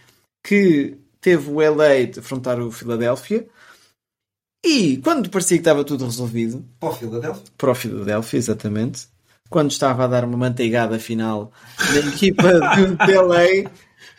que 0.44 0.96
teve 1.20 1.50
o 1.50 1.60
LA 1.60 2.06
de 2.12 2.20
afrontar 2.20 2.60
o 2.60 2.70
Philadelphia. 2.70 3.46
E 4.64 4.98
quando 4.98 5.30
parecia 5.30 5.56
que 5.56 5.62
estava 5.62 5.84
tudo 5.84 6.04
resolvido, 6.04 6.64
Para 6.78 6.90
o 6.90 6.94
Philadelphia. 6.94 7.42
para 7.56 7.70
o 7.70 7.74
Philadelphia, 7.74 8.38
exatamente. 8.38 9.08
Quando 9.48 9.70
estava 9.70 10.04
a 10.04 10.06
dar 10.06 10.24
uma 10.24 10.36
manteigada 10.36 10.98
final 10.98 11.50
na 11.78 11.98
equipa 12.10 12.52
do 12.52 12.96
LA, 13.26 13.70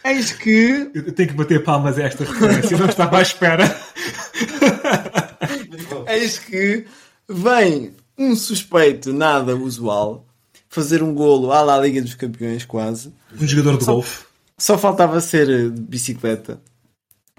Eis 0.04 0.32
que. 0.34 0.89
Eu 0.93 1.12
tenho 1.14 1.30
que 1.30 1.36
bater 1.36 1.64
palmas 1.64 1.97
a 1.97 2.04
esta 2.04 2.24
referência, 2.24 2.78
não 2.78 2.88
estava 2.88 3.20
à 3.20 3.22
espera. 3.22 3.64
Eis 6.08 6.39
que 6.39 6.86
vem 7.30 7.93
um 8.18 8.36
suspeito 8.36 9.14
nada 9.14 9.56
usual 9.56 10.26
fazer 10.70 11.04
um 11.04 11.14
golo 11.14 11.52
à 11.52 11.62
la 11.62 11.80
Liga 11.80 12.02
dos 12.02 12.16
Campeões, 12.16 12.66
quase. 12.66 13.14
Um 13.39 13.47
jogador 13.47 13.78
de 13.78 13.86
golfe. 13.86 14.26
Só 14.58 14.78
faltava 14.78 15.20
ser 15.22 15.72
de 15.72 15.82
bicicleta. 15.82 16.60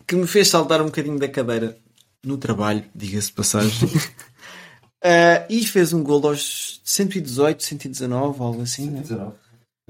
Que 0.06 0.16
me 0.16 0.26
fez 0.26 0.48
saltar 0.48 0.80
um 0.80 0.86
bocadinho 0.86 1.18
da 1.18 1.28
cadeira 1.28 1.76
no 2.24 2.36
trabalho, 2.38 2.84
diga-se 2.94 3.28
de 3.28 3.32
passagem. 3.34 3.88
Uh, 3.88 5.46
e 5.50 5.66
fez 5.66 5.92
um 5.92 6.02
gol 6.02 6.26
aos 6.26 6.80
118, 6.84 7.62
119, 7.62 8.42
algo 8.42 8.62
assim. 8.62 8.84
119. 8.84 9.24
Né? 9.24 9.32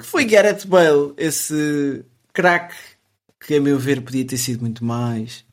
Que 0.00 0.06
foi 0.06 0.24
Gareth 0.24 0.66
Bale, 0.66 1.12
esse 1.16 2.04
craque 2.32 2.74
que, 3.38 3.56
a 3.56 3.60
meu 3.60 3.78
ver, 3.78 4.02
podia 4.02 4.26
ter 4.26 4.38
sido 4.38 4.60
muito 4.60 4.84
mais. 4.84 5.44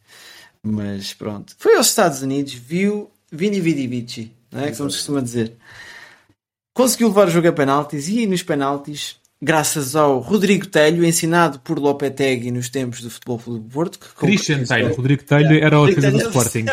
Mas 0.63 1.13
pronto. 1.13 1.55
Foi 1.57 1.75
aos 1.75 1.87
Estados 1.87 2.21
Unidos, 2.21 2.53
viu 2.53 3.11
Vini 3.31 3.59
Vidi 3.59 3.87
Vici, 3.87 4.31
não 4.51 4.61
é? 4.61 4.71
como 4.71 4.89
se 4.89 4.97
costuma 4.97 5.21
dizer. 5.21 5.55
Conseguiu 6.73 7.09
levar 7.09 7.27
o 7.27 7.31
jogo 7.31 7.47
a 7.47 7.53
penaltis 7.53 8.07
e 8.07 8.25
nos 8.25 8.43
penaltis, 8.43 9.18
graças 9.41 9.95
ao 9.95 10.19
Rodrigo 10.19 10.67
Telho, 10.67 11.05
ensinado 11.05 11.59
por 11.59 11.79
Lopetegui 11.79 12.51
nos 12.51 12.69
tempos 12.69 13.01
do 13.01 13.09
Futebol 13.09 13.39
Clube 13.39 13.67
do 13.67 13.73
Porto. 13.73 13.99
Christian 14.17 14.63
Telho. 14.63 14.93
Rodrigo 14.93 15.23
Telho 15.23 15.63
era 15.63 15.79
o 15.79 15.87
defesa 15.87 16.11
do 16.11 16.17
Sporting. 16.19 16.65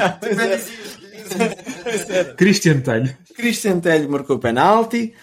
Christian 2.36 2.80
Telho. 2.80 3.16
Christian 3.34 3.80
Telho 3.80 4.10
marcou 4.10 4.38
penalti. 4.38 5.14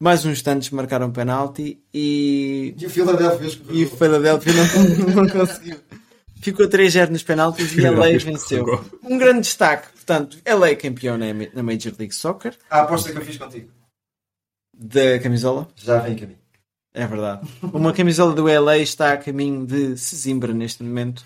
Mais 0.00 0.24
uns 0.24 0.42
tantos 0.42 0.70
marcaram 0.70 1.10
penalti 1.10 1.82
e. 1.92 2.72
E 2.78 2.86
o 2.86 2.90
Philadelphia, 2.90 3.60
e 3.70 3.84
o 3.84 3.90
Philadelphia 3.90 4.52
não, 4.52 5.14
não 5.24 5.28
conseguiu. 5.28 5.76
Ficou 6.40 6.68
3-0 6.68 7.08
nos 7.08 7.24
penaltis 7.24 7.76
e 7.76 7.84
a 7.84 7.90
LA 7.90 8.16
venceu. 8.16 8.64
Um 9.02 9.18
grande 9.18 9.40
destaque, 9.40 9.88
portanto, 9.92 10.38
LA 10.46 10.76
campeão 10.76 11.18
na 11.18 11.62
Major 11.64 11.92
League 11.98 12.14
Soccer. 12.14 12.56
A 12.70 12.82
aposta 12.82 13.10
que 13.10 13.18
eu 13.18 13.24
fiz 13.24 13.36
contigo. 13.36 13.72
Da 14.72 15.18
camisola? 15.18 15.66
Já 15.74 15.98
vem 15.98 16.12
em 16.12 16.16
caminho. 16.16 16.38
É 16.98 17.06
verdade. 17.06 17.48
Uma 17.62 17.92
camisola 17.92 18.34
do 18.34 18.46
LA 18.46 18.78
está 18.78 19.12
a 19.12 19.16
caminho 19.16 19.64
de 19.64 19.96
Sesimbra 19.96 20.52
neste 20.52 20.82
momento. 20.82 21.24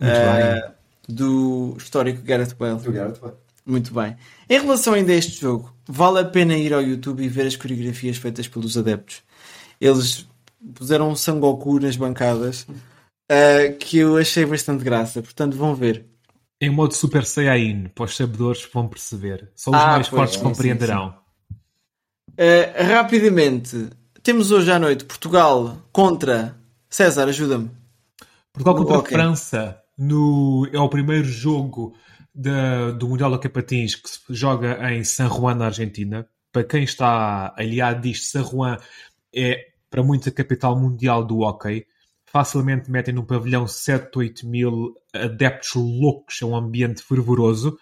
Uh, 0.00 0.72
do 1.06 1.74
histórico 1.76 2.22
Gareth 2.22 2.54
Bale. 2.58 2.80
Do 2.80 2.90
Gareth 2.90 3.20
Bale. 3.20 3.34
Muito 3.66 3.92
bem. 3.92 4.16
Em 4.48 4.58
relação 4.58 4.94
ainda 4.94 5.12
a 5.12 5.14
este 5.14 5.38
jogo, 5.38 5.74
vale 5.86 6.20
a 6.20 6.24
pena 6.24 6.56
ir 6.56 6.72
ao 6.72 6.80
YouTube 6.80 7.22
e 7.22 7.28
ver 7.28 7.46
as 7.46 7.54
coreografias 7.54 8.16
feitas 8.16 8.48
pelos 8.48 8.78
adeptos. 8.78 9.22
Eles 9.78 10.26
puseram 10.74 11.10
um 11.10 11.14
Sangoku 11.14 11.78
nas 11.78 11.96
bancadas 11.96 12.62
uh, 12.62 13.76
que 13.78 13.98
eu 13.98 14.16
achei 14.16 14.46
bastante 14.46 14.82
graça. 14.82 15.20
Portanto, 15.20 15.54
vão 15.54 15.74
ver. 15.74 16.06
Em 16.62 16.70
modo 16.70 16.94
Super 16.94 17.26
Saiyajin, 17.26 17.90
para 17.94 18.06
os 18.06 18.16
sabedores 18.16 18.66
vão 18.72 18.88
perceber. 18.88 19.50
Só 19.54 19.70
os 19.70 19.76
ah, 19.76 19.86
mais 19.88 20.08
fortes 20.08 20.38
é, 20.38 20.42
compreenderão. 20.42 21.10
Sim, 21.10 21.16
sim. 21.16 22.84
Uh, 22.86 22.88
rapidamente, 22.88 23.90
temos 24.24 24.50
hoje 24.50 24.72
à 24.72 24.78
noite 24.78 25.04
Portugal 25.04 25.76
contra. 25.92 26.56
César, 26.88 27.28
ajuda-me. 27.28 27.70
Portugal 28.52 28.74
contra 28.74 28.98
a 28.98 29.04
França. 29.04 29.82
No... 29.98 30.66
É 30.72 30.80
o 30.80 30.88
primeiro 30.88 31.24
jogo 31.24 31.94
da, 32.34 32.90
do 32.92 33.06
Mundial 33.06 33.30
da 33.30 33.38
Capatins 33.38 33.94
que 33.94 34.08
se 34.08 34.20
joga 34.30 34.90
em 34.90 35.04
San 35.04 35.28
Juan, 35.28 35.56
na 35.56 35.66
Argentina. 35.66 36.26
Para 36.50 36.64
quem 36.64 36.84
está 36.84 37.52
aliado 37.54 38.00
disto, 38.00 38.30
San 38.30 38.44
Juan 38.44 38.78
é 39.34 39.58
para 39.90 40.02
muitos 40.02 40.28
a 40.28 40.30
capital 40.30 40.74
mundial 40.74 41.22
do 41.22 41.40
hockey. 41.40 41.86
Facilmente 42.24 42.90
metem 42.90 43.14
num 43.14 43.26
pavilhão 43.26 43.66
7, 43.66 44.08
8 44.16 44.48
mil 44.48 44.94
adeptos 45.12 45.74
loucos, 45.74 46.40
é 46.40 46.46
um 46.46 46.56
ambiente 46.56 47.02
fervoroso. 47.02 47.76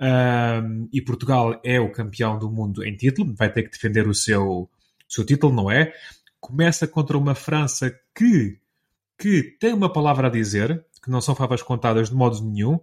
Um, 0.00 0.88
e 0.92 1.02
Portugal 1.02 1.60
é 1.62 1.78
o 1.78 1.92
campeão 1.92 2.38
do 2.38 2.50
mundo 2.50 2.82
em 2.82 2.96
título, 2.96 3.34
vai 3.36 3.52
ter 3.52 3.64
que 3.64 3.70
defender 3.70 4.08
o 4.08 4.14
seu, 4.14 4.68
seu 5.14 5.24
título, 5.24 5.54
não 5.54 5.70
é? 5.70 5.92
Começa 6.40 6.86
contra 6.86 7.16
uma 7.16 7.34
França 7.34 7.94
que, 8.14 8.58
que 9.18 9.56
tem 9.58 9.72
uma 9.72 9.92
palavra 9.92 10.26
a 10.26 10.30
dizer, 10.30 10.84
que 11.02 11.10
não 11.10 11.20
são 11.20 11.34
favas 11.34 11.62
contadas 11.62 12.10
de 12.10 12.14
modo 12.14 12.42
nenhum, 12.42 12.78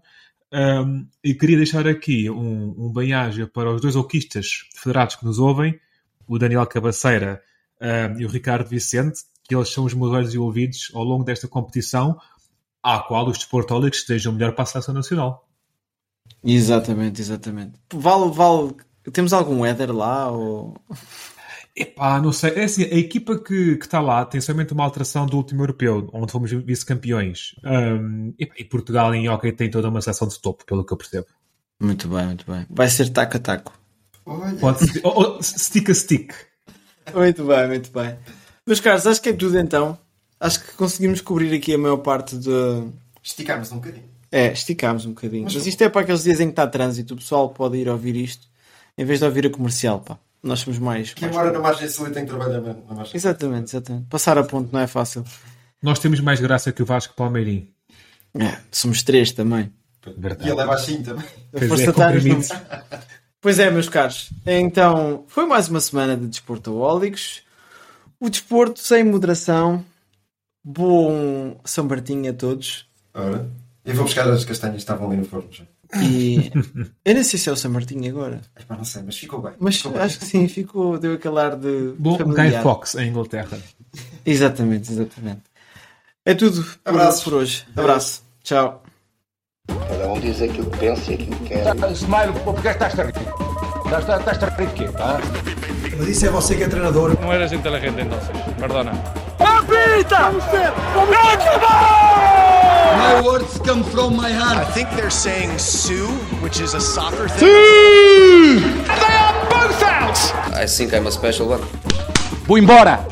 um, 0.53 1.07
e 1.23 1.34
queria 1.34 1.57
deixar 1.57 1.88
aqui 1.88 2.29
um, 2.29 2.75
um 2.77 2.91
bem-aja 2.91 3.47
para 3.47 3.73
os 3.73 3.82
dois 3.82 3.95
alquistas 3.95 4.67
federados 4.75 5.15
que 5.15 5.25
nos 5.25 5.39
ouvem, 5.39 5.79
o 6.27 6.38
Daniel 6.38 6.65
Cabaceira 6.67 7.41
um, 7.82 8.19
e 8.19 8.25
o 8.25 8.29
Ricardo 8.29 8.67
Vicente, 8.67 9.21
que 9.43 9.55
eles 9.55 9.69
são 9.69 9.86
os 9.86 9.93
meus 9.93 10.11
olhos 10.11 10.34
e 10.34 10.38
ouvidos 10.38 10.91
ao 10.93 11.03
longo 11.03 11.23
desta 11.23 11.47
competição, 11.47 12.19
à 12.84 12.99
qual 12.99 13.27
os 13.27 13.38
desportólicos 13.38 13.99
estejam 13.99 14.34
melhor 14.34 14.53
para 14.53 14.63
a 14.63 14.67
seleção 14.67 14.93
nacional. 14.93 15.47
Exatamente, 16.43 17.21
exatamente. 17.21 17.79
Vale, 17.93 18.32
vale. 18.32 18.75
Temos 19.11 19.34
algum 19.34 19.65
éder 19.65 19.91
lá? 19.91 20.29
Ou... 20.32 20.75
Epá, 21.76 22.19
não 22.19 22.34
sei. 22.34 22.51
É 22.55 22.63
assim, 22.65 22.84
a 22.84 22.97
equipa 22.97 23.38
que 23.38 23.78
está 23.82 24.01
lá 24.01 24.26
tem 24.26 24.41
somente 24.41 24.74
uma 24.74 24.84
alteração 24.84 25.26
do 25.26 25.38
último 25.38 25.61
europeu, 25.61 26.09
onde 26.13 26.32
fomos 26.32 26.51
vice-campeões. 26.51 27.55
Um, 27.63 28.34
e, 28.38 28.49
e, 28.57 28.65
Portugal 28.65 29.13
em 29.15 29.30
hockey 29.30 29.53
tem 29.53 29.69
toda 29.69 29.89
uma 29.89 30.01
seleção 30.01 30.28
de 30.28 30.39
topo, 30.39 30.65
pelo 30.65 30.86
que 30.86 30.91
eu 30.91 30.97
percebo. 30.97 31.28
Muito 31.80 32.07
bem, 32.09 32.26
muito 32.26 32.45
bem. 32.49 32.65
Vai 32.69 32.89
ser 32.89 33.09
taco 33.09 33.38
a 33.38 33.39
taco. 33.39 33.74
Pode 34.59 34.80
ser. 34.80 35.01
oh, 35.03 35.38
oh, 35.38 35.41
stick 35.41 35.89
a 35.89 35.95
stick. 35.95 36.34
Muito 37.13 37.45
bem, 37.45 37.67
muito 37.67 37.91
bem. 37.91 38.17
Meus 38.67 38.80
caros, 38.80 39.07
acho 39.07 39.22
que 39.22 39.30
é 39.30 39.34
tudo 39.34 39.57
então. 39.57 39.97
Acho 40.39 40.63
que 40.63 40.74
conseguimos 40.74 41.22
cobrir 41.22 41.53
aqui 41.55 41.74
a 41.74 41.78
maior 41.78 41.97
parte 41.97 42.38
de. 42.38 42.49
Esticámos 43.24 43.72
um 43.72 43.76
bocadinho. 43.76 44.09
É, 44.32 44.51
esticámos 44.51 45.05
um 45.05 45.09
bocadinho. 45.09 45.43
Mas, 45.43 45.55
Mas 45.55 45.67
isto 45.67 45.82
é 45.84 45.89
para 45.89 46.01
aqueles 46.01 46.24
dias 46.24 46.39
em 46.39 46.45
que 46.45 46.51
está 46.51 46.67
trânsito. 46.67 47.13
O 47.13 47.17
pessoal 47.17 47.49
pode 47.49 47.78
ir 47.78 47.89
ouvir 47.89 48.15
isto 48.15 48.47
em 48.97 49.05
vez 49.05 49.19
de 49.19 49.26
ouvir 49.26 49.47
a 49.47 49.49
comercial, 49.49 49.99
pá. 49.99 50.19
Nós 50.43 50.59
somos 50.59 50.79
mais. 50.79 51.13
Quem 51.13 51.29
mora 51.29 51.51
na 51.51 51.59
margem 51.59 51.87
sul 51.87 52.07
e 52.07 52.11
tem 52.11 52.23
que 52.25 52.29
trabalhar 52.29 52.61
na 52.61 52.95
margem 52.95 53.15
Exatamente, 53.15 53.65
exatamente. 53.65 54.07
Passar 54.07 54.37
a 54.37 54.43
ponto 54.43 54.71
não 54.73 54.79
é 54.79 54.87
fácil. 54.87 55.23
Nós 55.81 55.99
temos 55.99 56.19
mais 56.19 56.39
graça 56.39 56.71
que 56.71 56.81
o 56.81 56.85
Vasco 56.85 57.13
Palmeirim. 57.15 57.69
É, 58.33 58.57
somos 58.71 59.03
três 59.03 59.31
também. 59.31 59.71
Verdade. 60.17 60.47
E 60.47 60.51
ele 60.51 60.57
leva 60.57 60.73
assim 60.73 61.03
também. 61.03 61.25
Pois 61.51 61.81
é, 61.81 61.91
pois 63.39 63.59
é, 63.59 63.69
meus 63.69 63.89
caros. 63.89 64.31
Então, 64.45 65.25
foi 65.27 65.45
mais 65.45 65.67
uma 65.67 65.79
semana 65.79 66.17
de 66.17 66.27
desportoólicos. 66.27 67.43
O 68.19 68.29
desporto 68.29 68.79
sem 68.79 69.03
moderação. 69.03 69.83
Bom 70.63 71.59
São 71.65 71.85
Martinho 71.85 72.29
a 72.29 72.33
todos. 72.33 72.87
Ora, 73.13 73.49
eu 73.83 73.95
vou 73.95 74.05
buscar 74.05 74.27
as 74.29 74.45
castanhas 74.45 74.75
que 74.75 74.81
estavam 74.81 75.07
ali 75.07 75.17
no 75.17 75.25
forno 75.25 75.49
já. 75.51 75.65
E 76.01 76.51
eu 77.03 77.13
nem 77.13 77.23
sei 77.23 77.39
se 77.39 77.49
é 77.49 77.51
o 77.51 77.55
São 77.55 77.71
Martinho 77.71 78.09
agora. 78.09 78.41
Epá, 78.59 78.77
não 78.77 78.85
sei, 78.85 79.03
mas 79.03 79.17
ficou 79.17 79.41
bem. 79.41 79.53
Mas 79.59 79.77
ficou 79.77 79.99
acho 79.99 80.19
bem. 80.19 80.19
que 80.19 80.25
sim, 80.25 80.47
ficou, 80.47 80.97
deu 80.97 81.13
aquele 81.13 81.39
ar 81.39 81.55
de. 81.55 81.93
Bom, 81.97 82.17
familiar. 82.17 82.51
Guy 82.51 82.61
Fox 82.61 82.95
em 82.95 83.09
Inglaterra. 83.09 83.57
Exatamente, 84.25 84.91
exatamente. 84.91 85.41
É 86.25 86.33
tudo 86.33 86.65
Abraços. 86.85 87.23
por 87.23 87.33
hoje. 87.33 87.65
Abraço. 87.75 88.23
Tchau. 88.43 88.83
Cada 89.67 90.07
um 90.07 90.19
diz 90.19 90.41
aquilo 90.41 90.69
que 90.69 90.77
pensa 90.77 91.11
e 91.11 91.13
aquilo 91.15 91.35
que 91.37 91.45
quer. 91.49 91.75
Tá, 91.75 91.91
Smile, 91.91 92.33
porque 92.43 92.67
estás 92.67 92.99
a 92.99 93.03
rir? 93.03 93.13
Estás, 93.85 94.19
estás 94.19 94.43
a 94.43 94.55
rir 94.55 94.67
de 94.67 94.73
quê? 94.73 94.87
Tá? 94.89 95.19
Mas 95.97 96.07
isso 96.07 96.25
é 96.25 96.29
você 96.29 96.55
que 96.55 96.63
é 96.63 96.67
treinador. 96.67 97.19
No 97.19 97.33
eres 97.33 97.51
inteligente 97.51 98.01
entonces, 98.01 98.29
perdona. 98.57 98.91
My 102.97 103.21
words 103.23 103.59
come 103.59 103.83
from 103.83 104.15
my 104.15 104.29
I 104.29 104.31
heart. 104.31 104.73
think 104.73 104.89
they're 104.95 105.09
saying 105.09 105.57
Sue, 105.59 106.07
which 106.41 106.61
is 106.61 106.73
a 106.73 106.79
soccer 106.79 107.27
thing. 107.27 108.61
They 108.61 109.15
are 109.17 109.49
both 109.49 109.83
out! 109.83 110.17
I 110.55 110.65
think 110.65 110.93
I'm 110.93 111.07
a 111.07 111.11
special 111.11 111.47
one. 111.49 111.61
Vou 112.47 112.57
embora! 112.57 113.05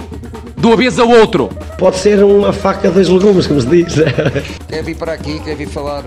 De 0.58 0.66
uma 0.68 0.76
vez 0.78 0.98
ao 1.00 1.10
outro! 1.10 1.50
Pode 1.78 1.98
ser 1.98 2.24
uma 2.24 2.54
faca 2.54 2.90
dos 2.92 3.08
legumes, 3.10 3.46
como 3.48 3.60
se 3.62 3.68
diz. 3.68 3.96
Quer 4.68 4.84
vir 4.84 4.96
para 4.98 5.14
aqui, 5.14 5.40
quer 5.40 5.56
vir 5.56 5.68
falar. 5.68 6.04